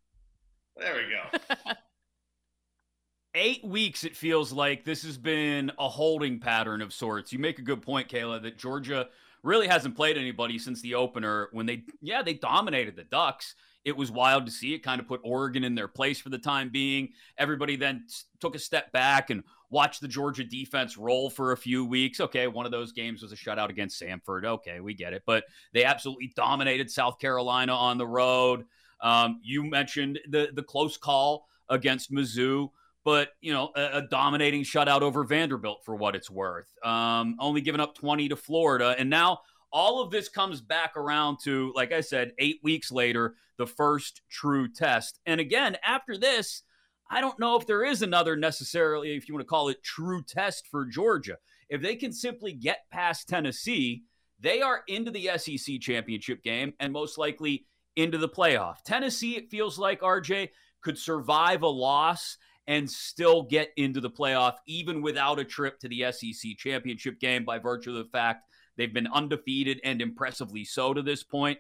There 0.78 0.96
we 0.96 1.64
go. 1.66 1.74
Eight 3.36 3.64
weeks, 3.64 4.04
it 4.04 4.16
feels 4.16 4.52
like 4.52 4.84
this 4.84 5.04
has 5.04 5.18
been 5.18 5.72
a 5.78 5.88
holding 5.88 6.40
pattern 6.40 6.82
of 6.82 6.92
sorts. 6.92 7.32
You 7.32 7.38
make 7.38 7.60
a 7.60 7.62
good 7.62 7.82
point, 7.82 8.10
Kayla, 8.10 8.42
that 8.42 8.58
Georgia 8.58 9.08
really 9.44 9.68
hasn't 9.68 9.96
played 9.96 10.18
anybody 10.18 10.58
since 10.60 10.82
the 10.82 10.96
opener 10.96 11.50
when 11.52 11.66
they, 11.66 11.84
yeah, 12.02 12.22
they 12.22 12.34
dominated 12.34 12.96
the 12.96 13.04
Ducks. 13.04 13.56
It 13.86 13.96
was 13.96 14.12
wild 14.12 14.46
to 14.46 14.52
see. 14.52 14.74
It 14.74 14.84
kind 14.84 15.00
of 15.00 15.08
put 15.08 15.22
Oregon 15.24 15.64
in 15.64 15.74
their 15.74 15.88
place 15.88 16.20
for 16.20 16.30
the 16.30 16.38
time 16.38 16.70
being. 16.70 17.10
Everybody 17.38 17.76
then 17.76 18.06
took 18.40 18.56
a 18.56 18.60
step 18.60 18.92
back 18.92 19.30
and 19.30 19.44
watched 19.70 20.02
the 20.02 20.08
Georgia 20.08 20.44
defense 20.44 20.98
roll 20.98 21.30
for 21.30 21.54
a 21.54 21.58
few 21.58 21.86
weeks. 21.86 22.20
Okay, 22.20 22.48
one 22.48 22.66
of 22.66 22.72
those 22.72 22.92
games 22.92 23.22
was 23.22 23.32
a 23.32 23.38
shutout 23.38 23.70
against 23.70 24.02
Samford. 24.02 24.44
Okay, 24.44 24.80
we 24.80 24.94
get 24.94 25.14
it. 25.14 25.24
But 25.26 25.46
they 25.74 25.86
absolutely 25.86 26.34
dominated 26.36 26.92
South 26.92 27.20
Carolina 27.20 27.74
on 27.74 27.98
the 27.98 28.08
road. 28.08 28.66
Um, 29.02 29.40
you 29.44 29.64
mentioned 29.64 30.20
the 30.28 30.50
the 30.54 30.64
close 30.64 30.98
call 30.98 31.48
against 31.70 32.12
Mizzou 32.12 32.70
but 33.04 33.30
you 33.42 33.54
know 33.54 33.72
a, 33.76 33.98
a, 33.98 34.02
dominating 34.02 34.64
shutout 34.64 35.02
over 35.02 35.24
Vanderbilt 35.24 35.82
for 35.86 35.96
what 35.96 36.16
it's 36.16 36.30
worth. 36.30 36.68
Um, 36.84 37.36
only 37.40 37.62
giving 37.62 37.82
up 37.82 37.96
20 37.96 38.30
to 38.30 38.36
Florida, 38.36 38.96
and 38.98 39.10
now 39.10 39.40
all 39.72 40.02
of 40.02 40.12
this 40.12 40.30
comes 40.30 40.62
back 40.62 40.98
around 40.98 41.38
to, 41.44 41.72
like 41.76 41.92
I 41.92 42.02
said, 42.02 42.34
eight 42.40 42.60
weeks 42.64 42.92
later, 42.92 43.36
the 43.58 43.68
first 43.68 44.22
true 44.30 44.68
test. 44.68 45.20
And 45.26 45.40
again, 45.40 45.78
after 45.84 46.18
this, 46.18 46.64
I 47.10 47.22
don't 47.22 47.40
know 47.40 47.56
if 47.56 47.68
there 47.68 47.84
is 47.84 48.02
another 48.02 48.36
necessarily, 48.36 49.16
if 49.16 49.28
you 49.28 49.34
want 49.34 49.46
to 49.46 49.50
call 49.50 49.70
it 49.70 49.84
true 49.84 50.24
test 50.24 50.68
for 50.68 50.86
Georgia. 50.86 51.38
If 51.70 51.82
they 51.82 51.96
can 51.96 52.12
simply 52.12 52.54
get 52.54 52.90
past 52.92 53.28
Tennessee, 53.28 54.04
they 54.40 54.62
are 54.62 54.84
into 54.88 55.12
the 55.12 55.30
SEC 55.38 55.80
championship 55.82 56.44
game 56.44 56.74
and 56.80 56.94
most 56.94 57.18
likely 57.18 57.66
into 57.96 58.18
the 58.18 58.30
playoff. 58.30 58.78
Tennessee, 58.84 59.36
it 59.36 59.50
feels 59.50 59.78
like 59.78 60.02
RJ 60.02 60.50
could 60.82 60.98
survive 60.98 61.62
a 61.62 61.68
loss 61.68 62.38
and 62.70 62.90
still 62.90 63.42
get 63.42 63.72
into 63.78 64.00
the 64.00 64.12
playoff, 64.12 64.54
even 64.68 65.02
without 65.02 65.40
a 65.40 65.44
trip 65.44 65.80
to 65.80 65.88
the 65.90 66.06
SEC 66.12 66.56
championship 66.56 67.20
game, 67.20 67.44
by 67.44 67.58
virtue 67.58 67.90
of 67.90 67.98
the 67.98 68.12
fact 68.12 68.48
they've 68.78 68.94
been 68.94 69.08
undefeated 69.08 69.82
and 69.84 70.04
impressively 70.04 70.64
so 70.64 70.94
to 70.94 71.02
this 71.02 71.24
point, 71.24 71.58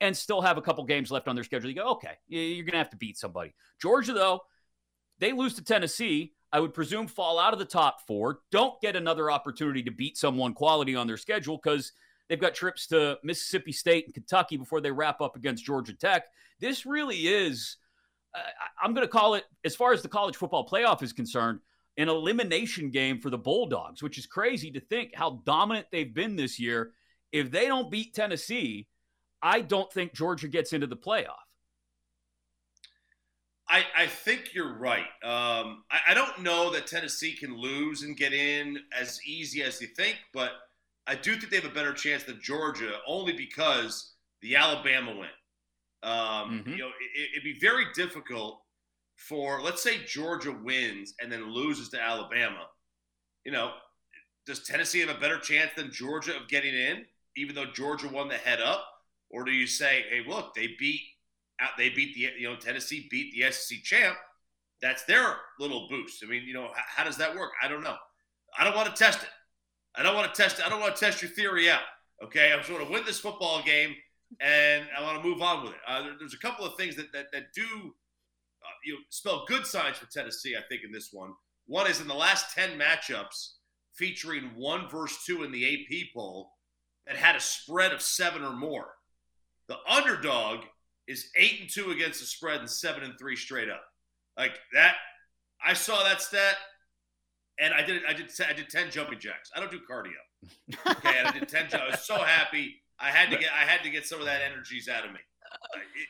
and 0.00 0.16
still 0.16 0.40
have 0.40 0.58
a 0.58 0.62
couple 0.62 0.84
games 0.84 1.12
left 1.12 1.28
on 1.28 1.36
their 1.36 1.44
schedule. 1.44 1.70
You 1.70 1.76
go, 1.76 1.90
okay, 1.92 2.18
you're 2.26 2.64
going 2.64 2.72
to 2.72 2.78
have 2.78 2.90
to 2.90 2.96
beat 2.96 3.16
somebody. 3.16 3.54
Georgia, 3.80 4.12
though, 4.12 4.40
they 5.20 5.30
lose 5.30 5.54
to 5.54 5.64
Tennessee. 5.64 6.32
I 6.52 6.58
would 6.58 6.74
presume 6.74 7.06
fall 7.06 7.38
out 7.38 7.52
of 7.52 7.60
the 7.60 7.64
top 7.64 8.00
four, 8.08 8.40
don't 8.50 8.80
get 8.80 8.96
another 8.96 9.30
opportunity 9.30 9.84
to 9.84 9.92
beat 9.92 10.18
someone 10.18 10.54
quality 10.54 10.96
on 10.96 11.06
their 11.06 11.18
schedule 11.18 11.60
because 11.62 11.92
they've 12.28 12.40
got 12.40 12.54
trips 12.54 12.88
to 12.88 13.16
Mississippi 13.22 13.70
State 13.70 14.06
and 14.06 14.14
Kentucky 14.14 14.56
before 14.56 14.80
they 14.80 14.90
wrap 14.90 15.20
up 15.20 15.36
against 15.36 15.64
Georgia 15.64 15.94
Tech. 15.94 16.24
This 16.58 16.84
really 16.84 17.28
is 17.28 17.76
I'm 18.82 18.94
going 18.94 19.06
to 19.06 19.10
call 19.10 19.34
it, 19.34 19.44
as 19.64 19.74
far 19.74 19.92
as 19.92 20.02
the 20.02 20.08
college 20.08 20.36
football 20.36 20.66
playoff 20.66 21.02
is 21.02 21.12
concerned, 21.12 21.60
an 21.96 22.08
elimination 22.08 22.90
game 22.90 23.20
for 23.20 23.30
the 23.30 23.38
Bulldogs, 23.38 24.02
which 24.02 24.18
is 24.18 24.26
crazy 24.26 24.70
to 24.70 24.80
think 24.80 25.14
how 25.14 25.42
dominant 25.44 25.86
they've 25.90 26.14
been 26.14 26.36
this 26.36 26.58
year. 26.58 26.92
If 27.32 27.50
they 27.50 27.66
don't 27.66 27.90
beat 27.90 28.14
Tennessee, 28.14 28.86
I 29.42 29.60
don't 29.60 29.92
think 29.92 30.14
Georgia 30.14 30.48
gets 30.48 30.72
into 30.72 30.86
the 30.86 30.96
playoff. 30.96 31.34
I, 33.68 33.84
I 33.96 34.06
think 34.06 34.54
you're 34.54 34.78
right. 34.78 35.06
Um, 35.22 35.84
I, 35.90 36.00
I 36.08 36.14
don't 36.14 36.42
know 36.42 36.70
that 36.70 36.86
Tennessee 36.86 37.34
can 37.34 37.56
lose 37.56 38.02
and 38.02 38.16
get 38.16 38.32
in 38.32 38.78
as 38.98 39.20
easy 39.26 39.62
as 39.62 39.80
you 39.80 39.88
think, 39.88 40.16
but 40.32 40.52
I 41.06 41.14
do 41.14 41.36
think 41.36 41.50
they 41.50 41.56
have 41.56 41.70
a 41.70 41.74
better 41.74 41.92
chance 41.92 42.24
than 42.24 42.40
Georgia 42.42 42.92
only 43.06 43.32
because 43.32 44.14
the 44.40 44.56
Alabama 44.56 45.14
win. 45.14 45.28
Um, 46.02 46.12
mm-hmm. 46.12 46.70
You 46.70 46.78
know, 46.78 46.88
it, 46.88 47.30
it'd 47.32 47.44
be 47.44 47.58
very 47.60 47.84
difficult 47.94 48.60
for, 49.16 49.60
let's 49.60 49.82
say, 49.82 49.98
Georgia 50.06 50.52
wins 50.52 51.14
and 51.20 51.30
then 51.30 51.52
loses 51.52 51.88
to 51.90 52.00
Alabama. 52.00 52.66
You 53.44 53.52
know, 53.52 53.72
does 54.46 54.64
Tennessee 54.64 55.00
have 55.00 55.14
a 55.14 55.20
better 55.20 55.38
chance 55.38 55.70
than 55.76 55.92
Georgia 55.92 56.36
of 56.36 56.48
getting 56.48 56.74
in, 56.74 57.04
even 57.36 57.54
though 57.54 57.66
Georgia 57.66 58.08
won 58.08 58.28
the 58.28 58.34
head 58.34 58.60
up? 58.60 58.84
Or 59.30 59.44
do 59.44 59.50
you 59.50 59.66
say, 59.66 60.04
hey, 60.08 60.22
look, 60.26 60.54
they 60.54 60.70
beat 60.78 61.02
they 61.76 61.88
beat 61.90 62.14
the 62.14 62.40
you 62.40 62.48
know 62.48 62.56
Tennessee 62.56 63.08
beat 63.10 63.32
the 63.32 63.50
SEC 63.50 63.82
champ. 63.82 64.16
That's 64.80 65.04
their 65.04 65.36
little 65.58 65.88
boost. 65.88 66.22
I 66.22 66.28
mean, 66.28 66.44
you 66.44 66.54
know, 66.54 66.68
how, 66.74 66.82
how 66.96 67.04
does 67.04 67.16
that 67.16 67.34
work? 67.34 67.50
I 67.62 67.68
don't 67.68 67.82
know. 67.82 67.96
I 68.56 68.64
don't 68.64 68.76
want 68.76 68.94
to 68.94 68.94
test 68.94 69.22
it. 69.22 69.28
I 69.96 70.02
don't 70.02 70.14
want 70.14 70.32
to 70.32 70.40
test 70.40 70.58
it. 70.60 70.66
I 70.66 70.68
don't 70.68 70.80
want 70.80 70.94
to 70.94 71.04
test 71.04 71.20
your 71.20 71.30
theory 71.32 71.68
out. 71.68 71.80
Okay, 72.22 72.52
I'm 72.52 72.60
just 72.60 72.70
going 72.70 72.84
to 72.84 72.92
win 72.92 73.04
this 73.04 73.18
football 73.18 73.62
game 73.62 73.94
and 74.40 74.84
I 74.96 75.02
want 75.02 75.22
to 75.22 75.28
move 75.28 75.42
on 75.42 75.64
with 75.64 75.72
it. 75.72 75.78
Uh, 75.86 76.02
there, 76.02 76.12
there's 76.18 76.34
a 76.34 76.38
couple 76.38 76.64
of 76.64 76.76
things 76.76 76.96
that 76.96 77.12
that, 77.12 77.26
that 77.32 77.52
do 77.54 77.64
uh, 77.64 78.76
you 78.84 78.94
know, 78.94 79.00
spell 79.10 79.44
good 79.46 79.66
signs 79.66 79.96
for 79.96 80.06
Tennessee. 80.06 80.54
I 80.56 80.62
think 80.68 80.82
in 80.84 80.92
this 80.92 81.10
one, 81.12 81.32
one 81.66 81.90
is 81.90 82.00
in 82.00 82.08
the 82.08 82.14
last 82.14 82.54
ten 82.54 82.78
matchups 82.78 83.52
featuring 83.94 84.50
one 84.56 84.88
versus 84.88 85.18
two 85.26 85.42
in 85.42 85.52
the 85.52 85.64
AP 85.66 86.14
poll 86.14 86.52
that 87.06 87.16
had 87.16 87.36
a 87.36 87.40
spread 87.40 87.92
of 87.92 88.02
seven 88.02 88.42
or 88.42 88.52
more. 88.52 88.86
The 89.68 89.78
underdog 89.88 90.60
is 91.06 91.30
eight 91.36 91.60
and 91.60 91.70
two 91.70 91.90
against 91.90 92.20
the 92.20 92.26
spread 92.26 92.60
and 92.60 92.70
seven 92.70 93.02
and 93.02 93.14
three 93.18 93.36
straight 93.36 93.68
up. 93.68 93.82
Like 94.36 94.58
that, 94.74 94.94
I 95.64 95.72
saw 95.72 96.04
that 96.04 96.20
stat, 96.22 96.56
and 97.58 97.74
I 97.74 97.82
did 97.82 98.02
I 98.06 98.12
did 98.12 98.30
I 98.48 98.52
did 98.52 98.68
ten 98.68 98.90
jumping 98.90 99.18
jacks. 99.18 99.50
I 99.56 99.60
don't 99.60 99.70
do 99.70 99.80
cardio. 99.90 100.12
Okay, 100.88 101.20
I 101.24 101.32
did 101.32 101.48
ten. 101.48 101.66
I 101.72 101.90
was 101.90 102.06
so 102.06 102.14
happy 102.14 102.76
I 103.00 103.10
had 103.10 103.30
to 103.30 103.38
get 103.38 103.50
I 103.52 103.64
had 103.64 103.82
to 103.84 103.90
get 103.90 104.06
some 104.06 104.20
of 104.20 104.26
that 104.26 104.40
energies 104.42 104.88
out 104.88 105.04
of 105.04 105.12
me. 105.12 105.20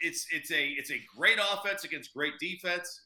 It's 0.03 0.27
it's 0.33 0.51
a 0.51 0.65
it's 0.69 0.91
a 0.91 1.01
great 1.17 1.39
offense 1.53 1.85
against 1.85 2.13
great 2.15 2.35
defense, 2.41 3.03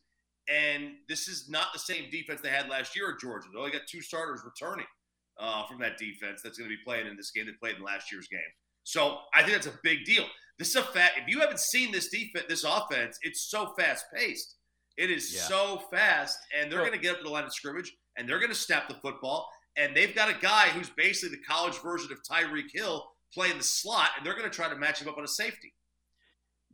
and 0.48 0.92
this 1.08 1.28
is 1.28 1.48
not 1.48 1.66
the 1.72 1.78
same 1.78 2.10
defense 2.10 2.40
they 2.40 2.48
had 2.48 2.68
last 2.68 2.96
year 2.96 3.10
at 3.12 3.20
Georgia. 3.20 3.48
They 3.52 3.58
only 3.58 3.70
got 3.72 3.82
two 3.90 4.00
starters 4.00 4.40
returning 4.44 4.86
uh, 5.38 5.66
from 5.66 5.78
that 5.80 5.98
defense 5.98 6.40
that's 6.42 6.58
going 6.58 6.70
to 6.70 6.76
be 6.76 6.82
playing 6.84 7.06
in 7.06 7.16
this 7.16 7.30
game. 7.30 7.46
They 7.46 7.52
played 7.52 7.76
in 7.76 7.82
last 7.82 8.10
year's 8.12 8.28
game, 8.28 8.40
so 8.84 9.18
I 9.34 9.42
think 9.42 9.52
that's 9.52 9.66
a 9.66 9.78
big 9.82 10.04
deal. 10.04 10.24
This 10.58 10.70
is 10.70 10.76
a 10.76 10.82
fat. 10.82 11.12
If 11.16 11.28
you 11.28 11.40
haven't 11.40 11.60
seen 11.60 11.92
this 11.92 12.08
defense, 12.08 12.46
this 12.48 12.64
offense, 12.64 13.18
it's 13.22 13.50
so 13.50 13.74
fast 13.78 14.04
paced. 14.14 14.56
It 14.96 15.10
is 15.10 15.34
Yeah. 15.34 15.40
so 15.42 15.82
fast, 15.90 16.38
and 16.56 16.70
they're 16.70 16.80
going 16.80 16.92
to 16.92 16.98
get 16.98 17.12
up 17.12 17.18
to 17.18 17.24
the 17.24 17.30
line 17.30 17.44
of 17.44 17.52
scrimmage, 17.54 17.92
and 18.16 18.28
they're 18.28 18.38
going 18.38 18.50
to 18.52 18.54
snap 18.54 18.88
the 18.88 18.94
football, 18.96 19.50
and 19.76 19.96
they've 19.96 20.14
got 20.14 20.28
a 20.30 20.38
guy 20.40 20.68
who's 20.68 20.90
basically 20.90 21.36
the 21.36 21.42
college 21.44 21.78
version 21.78 22.12
of 22.12 22.18
Tyreek 22.22 22.70
Hill 22.72 23.04
playing 23.32 23.58
the 23.58 23.64
slot, 23.64 24.10
and 24.16 24.26
they're 24.26 24.36
going 24.36 24.48
to 24.48 24.54
try 24.54 24.68
to 24.68 24.76
match 24.76 25.00
him 25.00 25.08
up 25.08 25.18
on 25.18 25.24
a 25.24 25.28
safety. 25.28 25.74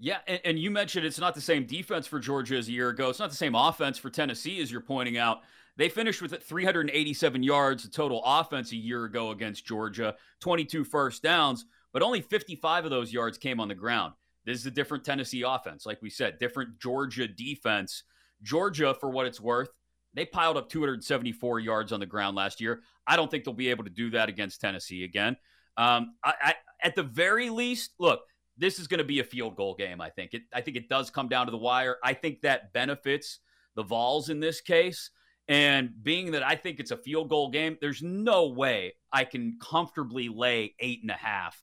Yeah, 0.01 0.19
and, 0.27 0.41
and 0.45 0.59
you 0.59 0.71
mentioned 0.71 1.05
it's 1.05 1.19
not 1.19 1.35
the 1.35 1.41
same 1.41 1.65
defense 1.67 2.07
for 2.07 2.21
Georgia 2.21 2.57
as 2.57 2.69
a 2.69 2.73
year 2.73 2.89
ago. 2.89 3.11
It's 3.11 3.19
not 3.19 3.31
the 3.31 3.37
same 3.37 3.55
offense 3.55 3.99
for 3.99 4.11
Tennessee, 4.11 4.61
as 4.61 4.71
you're 4.71 4.81
pointing 4.81 5.19
out. 5.19 5.41
They 5.77 5.89
finished 5.89 6.23
with 6.23 6.43
387 6.43 7.43
yards 7.43 7.85
of 7.85 7.93
total 7.93 8.23
offense 8.25 8.73
a 8.73 8.77
year 8.77 9.05
ago 9.05 9.31
against 9.31 9.65
Georgia, 9.65 10.17
22 10.41 10.85
first 10.85 11.23
downs, 11.23 11.67
but 11.93 12.03
only 12.03 12.21
55 12.21 12.85
of 12.85 12.91
those 12.91 13.13
yards 13.13 13.39
came 13.39 13.61
on 13.61 13.69
the 13.69 13.75
ground. 13.75 14.15
This 14.45 14.59
is 14.59 14.67
a 14.67 14.71
different 14.73 15.05
Tennessee 15.05 15.43
offense, 15.43 15.87
like 15.87 16.03
we 16.03 16.11
said, 16.11 16.39
different 16.39 16.81
Georgia 16.81 17.29
defense. 17.29 18.03
Georgia, 18.43 18.95
for 18.99 19.11
what 19.11 19.27
it's 19.27 19.41
worth, 19.41 19.69
they 20.15 20.25
piled 20.25 20.57
up 20.57 20.69
274 20.69 21.61
yards 21.61 21.93
on 21.93 22.01
the 22.01 22.07
ground 22.07 22.37
last 22.37 22.61
year. 22.61 22.83
I 23.07 23.17
don't 23.17 23.31
think 23.31 23.45
they'll 23.45 23.55
be 23.55 23.71
able 23.71 23.85
to 23.85 23.91
do 23.91 24.11
that 24.11 24.29
against 24.29 24.61
Tennessee 24.61 25.05
again. 25.05 25.37
Um, 25.79 26.17
I, 26.23 26.35
I, 26.43 26.55
at 26.83 26.95
the 26.95 27.05
very 27.05 27.49
least, 27.49 27.93
look, 27.99 28.21
this 28.59 28.79
is 28.79 28.89
going 28.89 28.99
to 28.99 29.05
be 29.05 29.21
a 29.21 29.25
field 29.25 29.57
goal 29.57 29.75
game. 29.75 30.01
I 30.01 30.11
think 30.11 30.35
it. 30.35 30.43
I 30.53 30.61
think 30.61 30.77
it 30.77 30.89
does 30.89 31.09
come 31.09 31.29
down 31.29 31.47
to 31.47 31.53
the 31.53 31.59
wire. 31.59 31.97
I 32.03 32.13
think 32.13 32.43
that 32.43 32.73
benefits 32.73 33.39
the 33.77 33.85
Vols 33.85 34.29
in 34.29 34.41
this 34.41 34.61
case. 34.61 35.11
And 35.47 35.91
being 36.03 36.33
that 36.33 36.43
I 36.43 36.57
think 36.57 36.79
it's 36.79 36.91
a 36.91 36.97
field 36.97 37.31
goal 37.31 37.51
game, 37.51 37.79
there's 37.81 38.03
no 38.03 38.49
way 38.49 38.95
I 39.13 39.25
can 39.25 39.59
comfortably 39.63 40.29
lay 40.29 40.75
eight 40.81 41.01
and 41.01 41.11
a 41.11 41.15
half, 41.15 41.63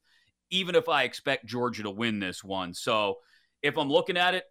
even 0.50 0.74
if 0.74 0.90
I 0.90 1.04
expect 1.04 1.46
Georgia 1.46 1.84
to 1.84 1.92
win 1.92 2.20
this 2.20 2.44
one. 2.44 2.74
So 2.74 3.18
if 3.62 3.78
I'm 3.78 3.90
looking 3.90 4.18
at 4.18 4.34
it, 4.34 4.46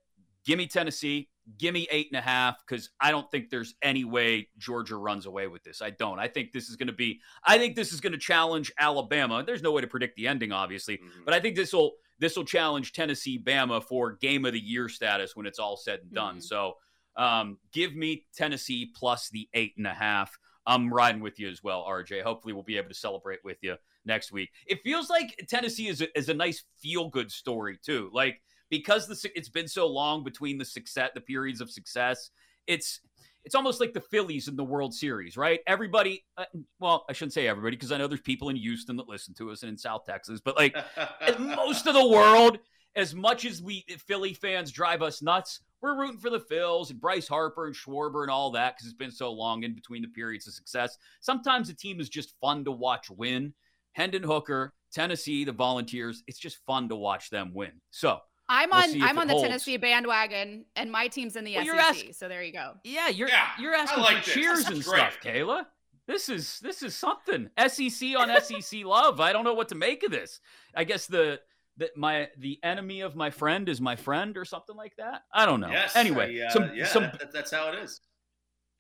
give 0.47 0.59
me 0.59 0.69
Tennessee, 0.69 1.31
give 1.59 1.75
me 1.75 1.87
eight 1.91 2.09
and 2.11 2.19
a 2.19 2.23
half, 2.23 2.57
because 2.67 2.91
I 3.01 3.11
don't 3.11 3.31
think 3.31 3.51
there's 3.51 3.75
any 3.83 4.05
way 4.05 4.49
Georgia 4.59 4.97
runs 4.97 5.27
away 5.27 5.47
with 5.47 5.63
this. 5.65 5.83
I 5.83 5.91
don't. 5.91 6.19
I 6.19 6.29
think 6.29 6.53
this 6.53 6.69
is 6.69 6.77
going 6.77 6.87
to 6.89 6.93
be. 6.95 7.21
I 7.45 7.59
think 7.59 7.77
this 7.77 7.93
is 7.93 8.01
going 8.01 8.13
to 8.13 8.19
challenge 8.19 8.73
Alabama. 8.79 9.43
There's 9.47 9.63
no 9.63 9.73
way 9.73 9.81
to 9.83 9.87
predict 9.87 10.17
the 10.17 10.27
ending, 10.29 10.53
obviously, 10.53 10.99
Mhm. 10.99 11.25
but 11.25 11.35
I 11.35 11.41
think 11.41 11.57
this 11.57 11.73
will 11.73 11.93
this 12.21 12.37
will 12.37 12.45
challenge 12.45 12.93
Tennessee 12.93 13.39
Bama 13.39 13.83
for 13.83 14.13
game 14.13 14.45
of 14.45 14.53
the 14.53 14.61
year 14.61 14.89
status 14.89 15.35
when 15.35 15.47
it's 15.47 15.59
all 15.59 15.77
said 15.77 16.01
and 16.01 16.13
done. 16.13 16.37
Mhm. 16.39 16.43
So 16.45 16.75
um, 17.17 17.59
give 17.73 17.95
me 17.95 18.27
Tennessee 18.35 18.87
plus 18.95 19.29
the 19.31 19.49
eight 19.55 19.75
and 19.77 19.87
a 19.87 19.95
half. 19.95 20.37
I'm 20.67 20.93
riding 20.93 21.21
with 21.21 21.39
you 21.39 21.49
as 21.49 21.63
well, 21.63 21.85
RJ. 21.85 22.23
Hopefully, 22.23 22.55
we'll 22.55 22.63
be 22.63 22.77
able 22.79 22.89
to 22.89 22.95
celebrate 22.95 23.41
with 23.45 23.59
you 23.63 23.77
next 24.05 24.33
week. 24.33 24.51
It 24.67 24.81
feels 24.83 25.11
like 25.11 25.45
Tennessee 25.49 25.89
is 25.89 26.01
a, 26.01 26.19
is 26.19 26.29
a 26.29 26.35
nice 26.35 26.65
feel 26.81 27.09
good 27.09 27.31
story 27.31 27.79
too. 27.83 28.11
Like 28.13 28.41
because 28.79 29.07
the, 29.07 29.31
it's 29.35 29.49
been 29.49 29.69
so 29.69 29.87
long 29.87 30.25
between 30.25 30.59
the 30.59 30.65
success, 30.65 31.11
the 31.15 31.21
periods 31.21 31.61
of 31.61 31.71
success. 31.71 32.31
It's 32.67 33.01
it's 33.45 33.55
almost 33.55 33.79
like 33.79 33.93
the 33.93 34.01
Phillies 34.01 34.49
in 34.49 34.57
the 34.57 34.65
World 34.65 34.95
Series, 34.95 35.37
right? 35.37 35.61
Everybody, 35.67 36.25
uh, 36.39 36.47
well, 36.81 37.05
I 37.11 37.13
shouldn't 37.13 37.35
say 37.35 37.47
everybody 37.47 37.77
because 37.77 37.93
I 37.93 37.99
know 37.99 38.07
there's 38.07 38.23
people 38.23 38.49
in 38.49 38.57
Houston 38.57 38.97
that 38.97 39.07
listen 39.07 39.35
to 39.35 39.51
us 39.51 39.63
and 39.63 39.71
in 39.71 39.77
South 39.77 40.07
Texas, 40.07 40.41
but 40.43 40.57
like 40.57 40.75
most 41.39 41.87
of 41.87 41.95
the 41.95 42.09
world, 42.09 42.59
as 42.97 43.15
much 43.15 43.45
as 43.45 43.61
we 43.61 43.85
Philly 44.07 44.33
fans 44.33 44.73
drive 44.73 45.03
us 45.03 45.21
nuts, 45.21 45.61
we're 45.83 45.99
rooting 45.99 46.19
for 46.19 46.31
the 46.31 46.41
Phils 46.41 46.91
and 46.91 47.01
Bryce 47.01 47.29
Harper 47.29 47.67
and 47.67 47.77
Schwarber 47.77 48.23
and 48.23 48.31
all 48.31 48.51
that 48.53 48.75
because 48.75 48.87
it's 48.87 48.97
been 48.97 49.11
so 49.11 49.31
long 49.31 49.63
in 49.65 49.75
between 49.75 50.01
the 50.01 50.09
periods 50.09 50.47
of 50.47 50.55
success. 50.55 50.97
Sometimes 51.21 51.69
a 51.69 51.75
team 51.75 52.01
is 52.01 52.09
just 52.09 52.35
fun 52.41 52.65
to 52.65 52.73
watch 52.73 53.11
win. 53.11 53.53
Hendon 53.93 54.23
Hooker, 54.23 54.73
Tennessee, 54.93 55.45
the 55.45 55.53
Volunteers, 55.53 56.23
it's 56.27 56.39
just 56.39 56.59
fun 56.67 56.89
to 56.89 56.97
watch 56.97 57.31
them 57.31 57.53
win. 57.53 57.73
So, 57.91 58.21
I'm 58.49 58.71
We'll 58.71 58.79
on 58.83 59.03
I'm 59.03 59.19
on 59.19 59.27
the 59.27 59.33
holds. 59.33 59.47
Tennessee 59.49 59.77
bandwagon, 59.77 60.67
and 60.77 60.91
my 60.93 61.09
team's 61.09 61.37
in 61.37 61.45
the 61.45 61.57
Well, 61.57 61.65
SEC. 61.95 62.05
you're 62.05 62.13
so 62.13 62.29
there 62.29 62.43
you 62.43 62.53
go. 62.53 62.75
yeah, 62.85 63.09
you're 63.09 63.29
Yeah, 63.29 63.47
you're 63.59 63.75
asking 63.75 64.03
like 64.03 64.19
for 64.19 64.25
this. 64.27 64.35
cheers 64.35 64.67
and 64.67 64.79
is 64.79 64.87
stuff. 64.87 65.19
Kayla. 65.23 65.67
This 66.07 66.29
is 66.29 66.61
this 66.61 66.83
is 66.83 66.95
something. 66.95 67.49
SEC 67.59 68.09
on 68.17 68.29
SEC 68.43 68.85
love. 68.85 69.21
I 69.21 69.33
don't 69.33 69.45
know 69.45 69.55
what 69.55 69.69
to 69.71 69.75
make 69.75 70.03
of 70.03 70.11
this. 70.11 70.41
I 70.75 70.85
guess 70.85 71.07
the 71.07 71.41
that 71.79 71.97
my 71.97 72.29
the 72.39 72.61
enemy 72.63 73.01
of 73.01 73.17
my 73.17 73.31
friend 73.31 73.69
is 73.69 73.81
my 73.81 73.97
friend 73.97 74.37
or 74.37 74.45
something 74.45 74.77
like 74.77 74.95
that. 74.99 75.23
I 75.33 75.47
don't 75.47 75.61
know. 75.61 75.71
Yes. 75.71 75.97
anyway, 75.97 76.41
I, 76.43 76.47
uh, 76.47 76.51
some 76.51 76.71
yeah, 76.75 76.87
some 76.87 77.03
that- 77.05 77.33
that's 77.33 77.51
how 77.51 77.73
it 77.73 77.79
is. 77.83 78.01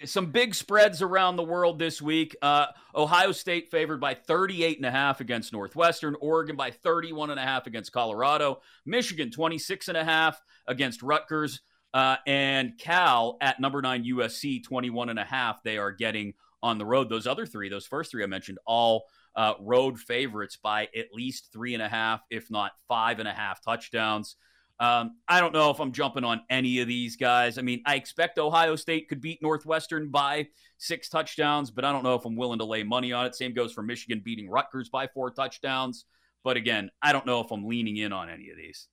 Some 0.05 0.27
big 0.27 0.55
spreads 0.55 1.03
around 1.03 1.37
the 1.37 1.45
world 1.45 1.79
this 1.79 2.03
week. 2.03 2.37
Uh, 2.43 2.67
Ohio 2.95 3.33
State 3.33 3.71
favored 3.71 4.01
by 4.01 4.15
38 4.15 4.79
and 4.79 4.87
a 4.87 4.91
half 4.91 5.21
against 5.21 5.53
Northwestern, 5.53 6.17
Oregon 6.21 6.57
by 6.57 6.71
31 6.71 7.31
and 7.31 7.41
a 7.41 7.43
half 7.43 7.67
against 7.67 7.93
Colorado, 7.93 8.61
Michigan 8.85 9.31
26 9.31 9.89
and 9.89 9.97
a 9.97 10.05
half 10.05 10.41
against 10.67 11.03
Rutgers, 11.03 11.61
uh, 11.93 12.17
and 12.27 12.77
Cal 12.79 13.37
at 13.41 13.61
number 13.61 13.81
9 13.81 14.05
USC 14.05 14.65
21 14.65 15.11
and 15.11 15.19
a 15.19 15.25
half 15.25 15.63
they 15.63 15.79
are 15.79 15.93
getting 15.93 16.35
on 16.63 16.79
the 16.79 16.87
road. 16.87 17.09
Those 17.09 17.27
other 17.27 17.47
three, 17.47 17.69
those 17.69 17.87
first 17.87 18.11
three 18.11 18.25
I 18.25 18.27
mentioned, 18.27 18.59
all 18.67 19.05
uh, 19.37 19.55
road 19.61 19.99
favorites 19.99 20.59
by 20.61 20.89
at 20.97 21.13
least 21.13 21.51
three 21.53 21.75
and 21.75 21.83
a 21.83 21.89
half, 21.89 22.23
if 22.31 22.51
not 22.51 22.73
five 22.89 23.19
and 23.21 23.29
a 23.29 23.33
half 23.33 23.63
touchdowns. 23.63 24.37
Um, 24.81 25.19
I 25.29 25.41
don't 25.41 25.53
know 25.53 25.71
if 25.71 25.79
I'm 25.79 25.93
jumping 25.93 26.25
on 26.25 26.41
any 26.51 26.81
of 26.81 26.89
these 26.89 27.17
guys. 27.17 27.59
I 27.59 27.63
mean, 27.63 27.83
I 27.87 27.95
expect 27.95 28.39
Ohio 28.39 28.75
State 28.75 29.09
could 29.09 29.21
beat 29.21 29.41
Northwestern 29.41 30.11
by 30.11 30.49
six 30.79 31.09
touchdowns, 31.09 31.71
but 31.71 31.85
I 31.85 31.93
don't 31.93 32.03
know 32.03 32.15
if 32.15 32.25
I'm 32.25 32.37
willing 32.37 32.59
to 32.59 32.65
lay 32.65 32.83
money 32.83 33.13
on 33.13 33.27
it. 33.27 33.35
Same 33.35 33.55
goes 33.55 33.73
for 33.73 33.83
Michigan 33.83 34.21
beating 34.25 34.49
Rutgers 34.49 34.89
by 34.89 35.07
four 35.07 35.31
touchdowns. 35.31 36.07
But 36.43 36.57
again, 36.57 36.91
I 37.01 37.13
don't 37.13 37.25
know 37.25 37.41
if 37.41 37.51
I'm 37.53 37.67
leaning 37.67 37.97
in 37.97 38.13
on 38.13 38.29
any 38.29 38.51
of 38.51 38.57
these. 38.57 38.89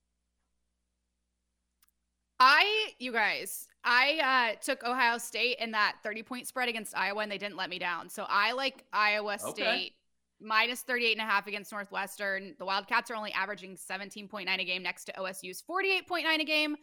I, 2.40 2.94
you 2.98 3.12
guys, 3.12 3.68
I 3.84 4.54
uh, 4.54 4.60
took 4.64 4.84
Ohio 4.84 5.18
State 5.18 5.58
in 5.60 5.72
that 5.72 5.98
30 6.04 6.24
point 6.24 6.48
spread 6.48 6.70
against 6.70 6.96
Iowa 6.96 7.22
and 7.22 7.32
they 7.32 7.38
didn't 7.38 7.58
let 7.58 7.70
me 7.70 7.80
down. 7.80 8.10
So 8.10 8.26
I 8.28 8.54
like 8.54 8.84
Iowa 8.94 9.38
Okay. 9.44 9.62
State 9.62 9.94
minus 10.42 10.82
38 10.82 11.14
and 11.14 11.22
a 11.22 11.30
half 11.32 11.48
against 11.48 11.72
Northwestern. 11.72 12.56
The 12.60 12.66
Wildcats 12.66 13.12
are 13.12 13.16
only 13.16 13.32
averaging 13.34 13.78
17.9 13.78 14.48
a 14.48 14.64
game 14.64 14.84
next 14.84 15.06
to 15.06 15.14
OSU's 15.14 15.64
48.9 15.70 16.40
a 16.40 16.44
game. 16.44 16.76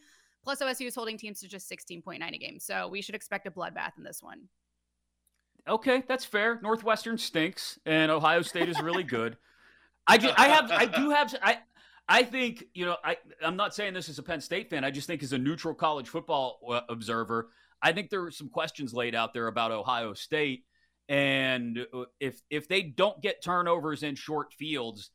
Plus 0.43 0.61
OSU 0.61 0.87
is 0.87 0.95
holding 0.95 1.19
teams 1.19 1.41
to 1.41 1.49
just 1.49 1.71
16.9 1.71 2.23
a 2.35 2.39
game. 2.39 2.59
So 2.61 2.89
we 2.89 3.03
should 3.03 3.15
expect 3.15 3.47
a 3.47 3.51
bloodbath 3.51 3.99
in 3.99 4.05
this 4.05 4.23
one. 4.23 4.49
Okay, 5.69 6.03
that's 6.09 6.25
fair. 6.25 6.59
Northwestern 6.63 7.19
stinks, 7.19 7.79
and 7.85 8.11
Ohio 8.11 8.43
State 8.43 8.69
is 8.69 8.81
really 8.81 9.03
good. 9.03 9.37
I 10.07 10.17
just, 10.17 10.39
I 10.39 10.49
have, 10.49 10.71
I 10.71 10.87
do 10.87 11.11
have, 11.11 11.35
I, 11.43 11.59
I 12.09 12.23
think, 12.23 12.65
you 12.73 12.87
know, 12.87 12.97
I, 13.05 13.19
I'm 13.45 13.57
not 13.57 13.75
saying 13.75 13.93
this 13.93 14.09
as 14.09 14.19
a 14.19 14.23
Penn 14.23 14.41
State 14.41 14.71
fan. 14.71 14.83
I 14.83 14.91
just 14.91 15.07
think 15.07 15.23
as 15.23 15.35
a 15.35 15.39
neutral 15.39 15.75
college 15.75 16.09
football 16.09 16.61
uh, 16.67 16.81
observer, 16.89 17.51
I 17.83 17.93
think 17.93 18.09
there 18.09 18.25
are 18.25 18.31
some 18.31 18.49
questions 18.49 18.95
laid 18.95 19.15
out 19.15 19.35
there 19.35 19.49
about 19.49 19.71
Ohio 19.71 20.15
State, 20.15 20.65
and 21.09 21.87
uh, 21.95 22.05
if 22.21 22.43
if 22.51 22.69
they 22.69 22.83
don't 22.83 23.21
get 23.23 23.43
turnovers 23.43 24.03
in 24.03 24.15
short 24.15 24.53
fields 24.53 25.11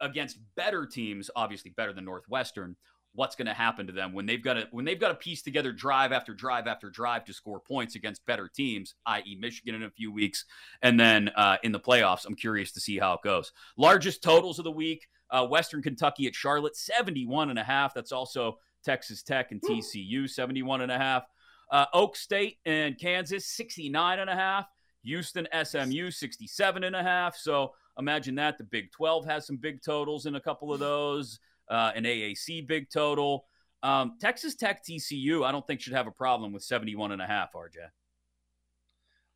against 0.00 0.38
better 0.56 0.86
teams, 0.86 1.30
obviously 1.36 1.70
better 1.70 1.92
than 1.92 2.04
Northwestern, 2.04 2.76
what's 3.14 3.36
going 3.36 3.46
to 3.46 3.54
happen 3.54 3.86
to 3.86 3.92
them 3.92 4.12
when 4.12 4.26
they've 4.26 4.42
got 4.42 4.54
to 4.54 4.68
when 4.70 4.84
they've 4.84 5.00
got 5.00 5.08
to 5.08 5.14
piece 5.14 5.42
together 5.42 5.72
drive 5.72 6.12
after 6.12 6.34
drive 6.34 6.66
after 6.66 6.90
drive 6.90 7.24
to 7.24 7.32
score 7.32 7.60
points 7.60 7.94
against 7.94 8.24
better 8.26 8.48
teams, 8.48 8.94
i.e., 9.06 9.36
Michigan 9.40 9.74
in 9.74 9.84
a 9.84 9.90
few 9.90 10.12
weeks, 10.12 10.44
and 10.82 10.98
then 10.98 11.30
uh, 11.36 11.56
in 11.62 11.72
the 11.72 11.80
playoffs. 11.80 12.26
I'm 12.26 12.34
curious 12.34 12.72
to 12.72 12.80
see 12.80 12.98
how 12.98 13.14
it 13.14 13.22
goes. 13.22 13.52
Largest 13.76 14.22
totals 14.22 14.58
of 14.58 14.64
the 14.64 14.70
week: 14.70 15.06
uh, 15.30 15.46
Western 15.46 15.82
Kentucky 15.82 16.26
at 16.26 16.34
Charlotte, 16.34 16.76
71 16.76 17.50
and 17.50 17.58
a 17.58 17.64
half. 17.64 17.94
That's 17.94 18.12
also 18.12 18.58
Texas 18.84 19.22
Tech 19.22 19.52
and 19.52 19.60
TCU, 19.62 20.28
71 20.28 20.82
and 20.82 20.92
a 20.92 20.98
half. 20.98 21.24
Uh, 21.70 21.86
Oak 21.92 22.16
State 22.16 22.58
and 22.66 22.98
Kansas, 22.98 23.46
69 23.46 24.18
and 24.18 24.30
a 24.30 24.34
half. 24.34 24.66
Houston, 25.04 25.46
SMU, 25.62 26.10
67 26.10 26.84
and 26.84 26.96
a 26.96 27.02
half. 27.02 27.36
So 27.36 27.72
imagine 27.98 28.34
that. 28.36 28.58
The 28.58 28.64
Big 28.64 28.90
12 28.92 29.26
has 29.26 29.46
some 29.46 29.56
big 29.56 29.82
totals 29.82 30.26
in 30.26 30.34
a 30.34 30.40
couple 30.40 30.72
of 30.72 30.80
those 30.80 31.38
uh, 31.68 31.92
an 31.94 32.04
AAC 32.04 32.66
big 32.66 32.90
total. 32.90 33.46
Um, 33.82 34.16
Texas 34.20 34.54
Tech 34.54 34.84
TCU, 34.84 35.44
I 35.44 35.52
don't 35.52 35.66
think 35.66 35.80
should 35.80 35.92
have 35.92 36.06
a 36.06 36.12
problem 36.12 36.52
with 36.52 36.62
71 36.62 37.12
and 37.12 37.20
a 37.20 37.26
half, 37.26 37.52
RJ. 37.52 37.76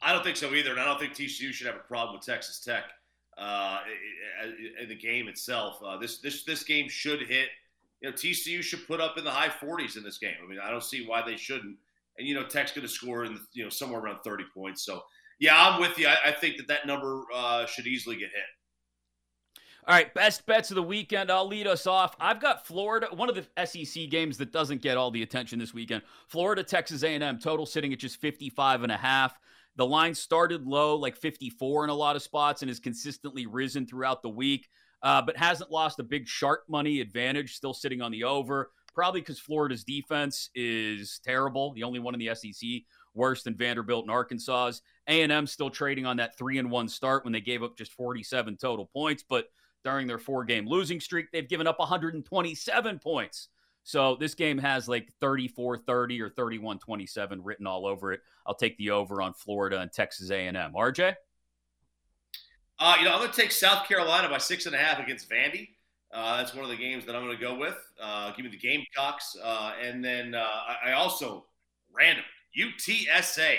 I 0.00 0.12
don't 0.12 0.22
think 0.22 0.36
so 0.36 0.54
either, 0.54 0.70
and 0.70 0.80
I 0.80 0.84
don't 0.84 0.98
think 0.98 1.14
TCU 1.14 1.52
should 1.52 1.66
have 1.66 1.76
a 1.76 1.80
problem 1.80 2.16
with 2.16 2.24
Texas 2.24 2.60
Tech 2.60 2.84
uh, 3.36 3.80
in 4.80 4.88
the 4.88 4.94
game 4.94 5.28
itself. 5.28 5.80
Uh, 5.84 5.98
this 5.98 6.18
this 6.20 6.44
this 6.44 6.62
game 6.62 6.88
should 6.88 7.22
hit. 7.22 7.48
You 8.00 8.10
know, 8.10 8.14
TCU 8.14 8.62
should 8.62 8.86
put 8.86 9.00
up 9.00 9.18
in 9.18 9.24
the 9.24 9.30
high 9.30 9.48
40s 9.48 9.96
in 9.96 10.04
this 10.04 10.18
game. 10.18 10.36
I 10.42 10.48
mean, 10.48 10.60
I 10.62 10.70
don't 10.70 10.84
see 10.84 11.04
why 11.04 11.22
they 11.26 11.36
shouldn't. 11.36 11.76
And 12.16 12.28
you 12.28 12.34
know, 12.34 12.44
Tech's 12.44 12.70
going 12.70 12.86
to 12.86 12.92
score 12.92 13.24
in 13.24 13.40
you 13.52 13.64
know 13.64 13.70
somewhere 13.70 14.00
around 14.00 14.20
30 14.24 14.44
points. 14.54 14.84
So 14.84 15.02
yeah, 15.38 15.54
I'm 15.56 15.80
with 15.80 15.98
you. 15.98 16.08
I, 16.08 16.30
I 16.30 16.32
think 16.32 16.56
that 16.56 16.68
that 16.68 16.86
number 16.86 17.22
uh, 17.34 17.66
should 17.66 17.86
easily 17.86 18.16
get 18.16 18.30
hit. 18.30 18.44
All 19.86 19.94
right, 19.94 20.12
best 20.12 20.44
bets 20.44 20.70
of 20.70 20.74
the 20.74 20.82
weekend. 20.82 21.30
I'll 21.30 21.48
lead 21.48 21.66
us 21.66 21.86
off. 21.86 22.14
I've 22.20 22.42
got 22.42 22.66
Florida, 22.66 23.08
one 23.10 23.30
of 23.30 23.34
the 23.34 23.66
SEC 23.66 24.10
games 24.10 24.36
that 24.36 24.52
doesn't 24.52 24.82
get 24.82 24.98
all 24.98 25.10
the 25.10 25.22
attention 25.22 25.58
this 25.58 25.72
weekend. 25.72 26.02
Florida, 26.26 26.62
Texas 26.62 27.02
A&M, 27.02 27.38
total 27.38 27.64
sitting 27.64 27.94
at 27.94 27.98
just 27.98 28.20
55 28.20 28.82
and 28.82 28.92
a 28.92 28.98
half. 28.98 29.38
The 29.76 29.86
line 29.86 30.14
started 30.14 30.66
low, 30.66 30.96
like 30.96 31.16
54 31.16 31.84
in 31.84 31.90
a 31.90 31.94
lot 31.94 32.16
of 32.16 32.22
spots, 32.22 32.60
and 32.60 32.68
has 32.68 32.80
consistently 32.80 33.46
risen 33.46 33.86
throughout 33.86 34.20
the 34.20 34.28
week, 34.28 34.68
uh, 35.02 35.22
but 35.22 35.38
hasn't 35.38 35.70
lost 35.70 36.00
a 36.00 36.04
big 36.04 36.28
sharp 36.28 36.64
money 36.68 37.00
advantage. 37.00 37.54
Still 37.54 37.72
sitting 37.72 38.02
on 38.02 38.12
the 38.12 38.24
over. 38.24 38.72
probably 38.92 39.22
because 39.22 39.38
Florida's 39.38 39.84
defense 39.84 40.50
is 40.54 41.18
terrible, 41.24 41.72
the 41.72 41.84
only 41.84 42.00
one 42.00 42.12
in 42.12 42.20
the 42.20 42.34
SEC 42.34 42.82
worse 43.14 43.42
than 43.42 43.56
Vanderbilt 43.56 44.04
and 44.04 44.10
Arkansas's. 44.10 44.82
A&M 45.08 45.46
still 45.46 45.70
trading 45.70 46.06
on 46.06 46.16
that 46.18 46.36
three 46.36 46.58
and 46.58 46.70
one 46.70 46.88
start 46.88 47.24
when 47.24 47.32
they 47.32 47.40
gave 47.40 47.62
up 47.62 47.76
just 47.76 47.92
47 47.92 48.56
total 48.56 48.86
points, 48.86 49.24
but 49.28 49.46
during 49.84 50.06
their 50.06 50.18
four 50.18 50.44
game 50.44 50.66
losing 50.66 51.00
streak, 51.00 51.30
they've 51.32 51.48
given 51.48 51.66
up 51.66 51.78
127 51.78 52.98
points. 52.98 53.48
So 53.84 54.16
this 54.16 54.34
game 54.34 54.58
has 54.58 54.86
like 54.86 55.10
34 55.20 55.78
30 55.78 56.20
or 56.20 56.28
31 56.28 56.78
27 56.78 57.42
written 57.42 57.66
all 57.66 57.86
over 57.86 58.12
it. 58.12 58.20
I'll 58.46 58.54
take 58.54 58.76
the 58.76 58.90
over 58.90 59.22
on 59.22 59.32
Florida 59.32 59.80
and 59.80 59.90
Texas 59.90 60.30
A&M. 60.30 60.54
RJ? 60.54 61.14
Uh, 62.80 62.96
you 62.98 63.04
know, 63.06 63.12
I'm 63.12 63.18
going 63.20 63.30
to 63.30 63.40
take 63.40 63.50
South 63.50 63.88
Carolina 63.88 64.28
by 64.28 64.38
six 64.38 64.66
and 64.66 64.74
a 64.74 64.78
half 64.78 65.00
against 65.00 65.28
Vandy. 65.30 65.70
Uh, 66.12 66.38
that's 66.38 66.54
one 66.54 66.64
of 66.64 66.70
the 66.70 66.76
games 66.76 67.04
that 67.04 67.14
I'm 67.14 67.24
going 67.24 67.36
to 67.36 67.42
go 67.42 67.58
with. 67.58 67.76
Uh, 68.00 68.32
give 68.32 68.44
me 68.44 68.50
the 68.50 68.56
Gamecocks. 68.58 69.36
Uh, 69.42 69.72
and 69.82 70.04
then 70.04 70.34
uh, 70.34 70.38
I, 70.38 70.90
I, 70.90 70.92
also, 70.92 71.46
random, 71.92 72.24
UTSA 72.56 73.56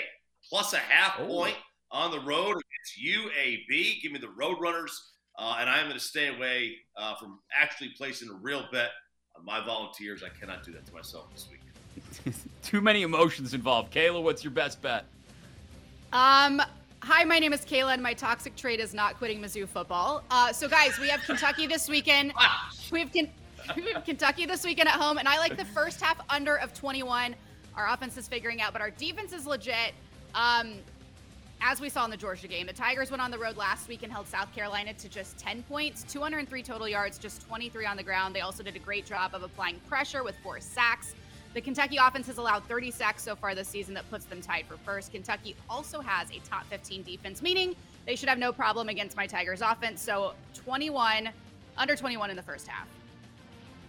plus 0.48 0.72
a 0.72 0.78
half 0.78 1.16
oh. 1.20 1.26
point 1.26 1.56
on 1.90 2.10
the 2.10 2.20
road 2.20 2.56
against 2.56 3.28
UAB. 3.36 4.02
Give 4.02 4.12
me 4.12 4.18
the 4.18 4.28
Roadrunners. 4.28 4.92
Uh, 5.38 5.56
and 5.58 5.70
I'm 5.70 5.86
going 5.86 5.98
to 5.98 6.04
stay 6.04 6.28
away 6.28 6.76
uh, 6.96 7.14
from 7.14 7.40
actually 7.54 7.90
placing 7.96 8.28
a 8.28 8.34
real 8.34 8.64
bet 8.72 8.90
on 9.36 9.44
my 9.44 9.64
volunteers. 9.64 10.22
I 10.22 10.28
cannot 10.38 10.64
do 10.64 10.72
that 10.72 10.86
to 10.86 10.92
myself 10.92 11.32
this 11.32 11.48
week. 11.50 12.34
Too 12.62 12.80
many 12.80 13.02
emotions 13.02 13.54
involved. 13.54 13.92
Kayla, 13.92 14.22
what's 14.22 14.44
your 14.44 14.50
best 14.50 14.82
bet? 14.82 15.04
Um, 16.12 16.60
Hi, 17.02 17.24
my 17.24 17.38
name 17.38 17.54
is 17.54 17.62
Kayla, 17.62 17.94
and 17.94 18.02
my 18.02 18.12
toxic 18.12 18.54
trait 18.56 18.78
is 18.78 18.92
not 18.92 19.16
quitting 19.16 19.40
Mizzou 19.40 19.66
football. 19.66 20.22
Uh, 20.30 20.52
so, 20.52 20.68
guys, 20.68 20.98
we 20.98 21.08
have 21.08 21.22
Kentucky 21.22 21.66
this 21.66 21.88
weekend. 21.88 22.32
We 22.92 23.00
have, 23.00 23.12
we 23.76 23.92
have 23.92 24.04
Kentucky 24.04 24.46
this 24.46 24.64
weekend 24.64 24.88
at 24.88 24.96
home, 24.96 25.18
and 25.18 25.28
I 25.28 25.38
like 25.38 25.56
the 25.56 25.64
first 25.64 26.00
half 26.00 26.20
under 26.28 26.56
of 26.56 26.74
21. 26.74 27.36
Our 27.76 27.92
offense 27.92 28.16
is 28.16 28.28
figuring 28.28 28.60
out, 28.60 28.72
but 28.72 28.82
our 28.82 28.90
defense 28.90 29.32
is 29.32 29.46
legit. 29.46 29.94
Um, 30.34 30.74
as 31.62 31.80
we 31.80 31.88
saw 31.88 32.04
in 32.04 32.10
the 32.10 32.16
Georgia 32.16 32.48
game, 32.48 32.66
the 32.66 32.72
Tigers 32.72 33.10
went 33.10 33.22
on 33.22 33.30
the 33.30 33.38
road 33.38 33.56
last 33.56 33.88
week 33.88 34.02
and 34.02 34.10
held 34.10 34.26
South 34.26 34.52
Carolina 34.54 34.94
to 34.94 35.08
just 35.08 35.38
10 35.38 35.62
points, 35.64 36.04
203 36.04 36.62
total 36.62 36.88
yards, 36.88 37.18
just 37.18 37.46
23 37.46 37.84
on 37.84 37.96
the 37.96 38.02
ground. 38.02 38.34
They 38.34 38.40
also 38.40 38.62
did 38.62 38.76
a 38.76 38.78
great 38.78 39.04
job 39.04 39.34
of 39.34 39.42
applying 39.42 39.78
pressure 39.88 40.24
with 40.24 40.36
four 40.42 40.60
sacks. 40.60 41.14
The 41.52 41.60
Kentucky 41.60 41.96
offense 41.96 42.28
has 42.28 42.38
allowed 42.38 42.64
30 42.64 42.90
sacks 42.90 43.22
so 43.22 43.34
far 43.34 43.54
this 43.54 43.68
season 43.68 43.92
that 43.94 44.08
puts 44.08 44.24
them 44.24 44.40
tied 44.40 44.66
for 44.66 44.76
first. 44.78 45.12
Kentucky 45.12 45.56
also 45.68 46.00
has 46.00 46.30
a 46.30 46.38
top 46.48 46.64
15 46.70 47.02
defense, 47.02 47.42
meaning 47.42 47.74
they 48.06 48.16
should 48.16 48.28
have 48.28 48.38
no 48.38 48.52
problem 48.52 48.88
against 48.88 49.16
my 49.16 49.26
Tigers 49.26 49.60
offense. 49.60 50.00
So 50.00 50.34
21, 50.54 51.28
under 51.76 51.96
21 51.96 52.30
in 52.30 52.36
the 52.36 52.42
first 52.42 52.68
half. 52.68 52.86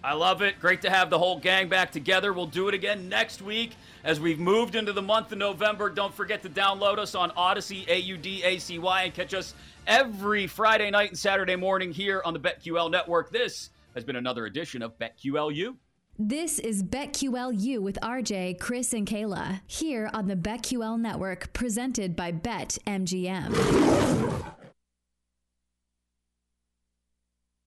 I 0.03 0.13
love 0.13 0.41
it. 0.41 0.59
Great 0.59 0.81
to 0.81 0.89
have 0.89 1.11
the 1.11 1.19
whole 1.19 1.39
gang 1.39 1.69
back 1.69 1.91
together. 1.91 2.33
We'll 2.33 2.47
do 2.47 2.67
it 2.67 2.73
again 2.73 3.07
next 3.07 3.41
week 3.41 3.75
as 4.03 4.19
we've 4.19 4.39
moved 4.39 4.75
into 4.75 4.93
the 4.93 5.01
month 5.01 5.31
of 5.31 5.37
November. 5.37 5.89
Don't 5.89 6.13
forget 6.13 6.41
to 6.41 6.49
download 6.49 6.97
us 6.97 7.13
on 7.13 7.29
Audacy, 7.31 7.87
A 7.87 7.99
U 7.99 8.17
D 8.17 8.41
A 8.43 8.57
C 8.57 8.79
Y, 8.79 9.03
and 9.03 9.13
catch 9.13 9.35
us 9.35 9.53
every 9.85 10.47
Friday 10.47 10.89
night 10.89 11.09
and 11.09 11.17
Saturday 11.17 11.55
morning 11.55 11.91
here 11.91 12.21
on 12.25 12.33
the 12.33 12.39
BetQL 12.39 12.89
network. 12.89 13.29
This 13.31 13.69
has 13.93 14.03
been 14.03 14.15
another 14.15 14.47
edition 14.47 14.81
of 14.81 14.97
BetQLU. 14.97 15.75
This 16.17 16.59
is 16.59 16.83
BetQLU 16.83 17.79
with 17.79 17.97
RJ, 18.01 18.59
Chris, 18.59 18.93
and 18.93 19.07
Kayla 19.07 19.61
here 19.67 20.09
on 20.13 20.27
the 20.27 20.35
BetQL 20.35 20.99
network 20.99 21.53
presented 21.53 22.15
by 22.15 22.31
BetMGM. 22.31 23.51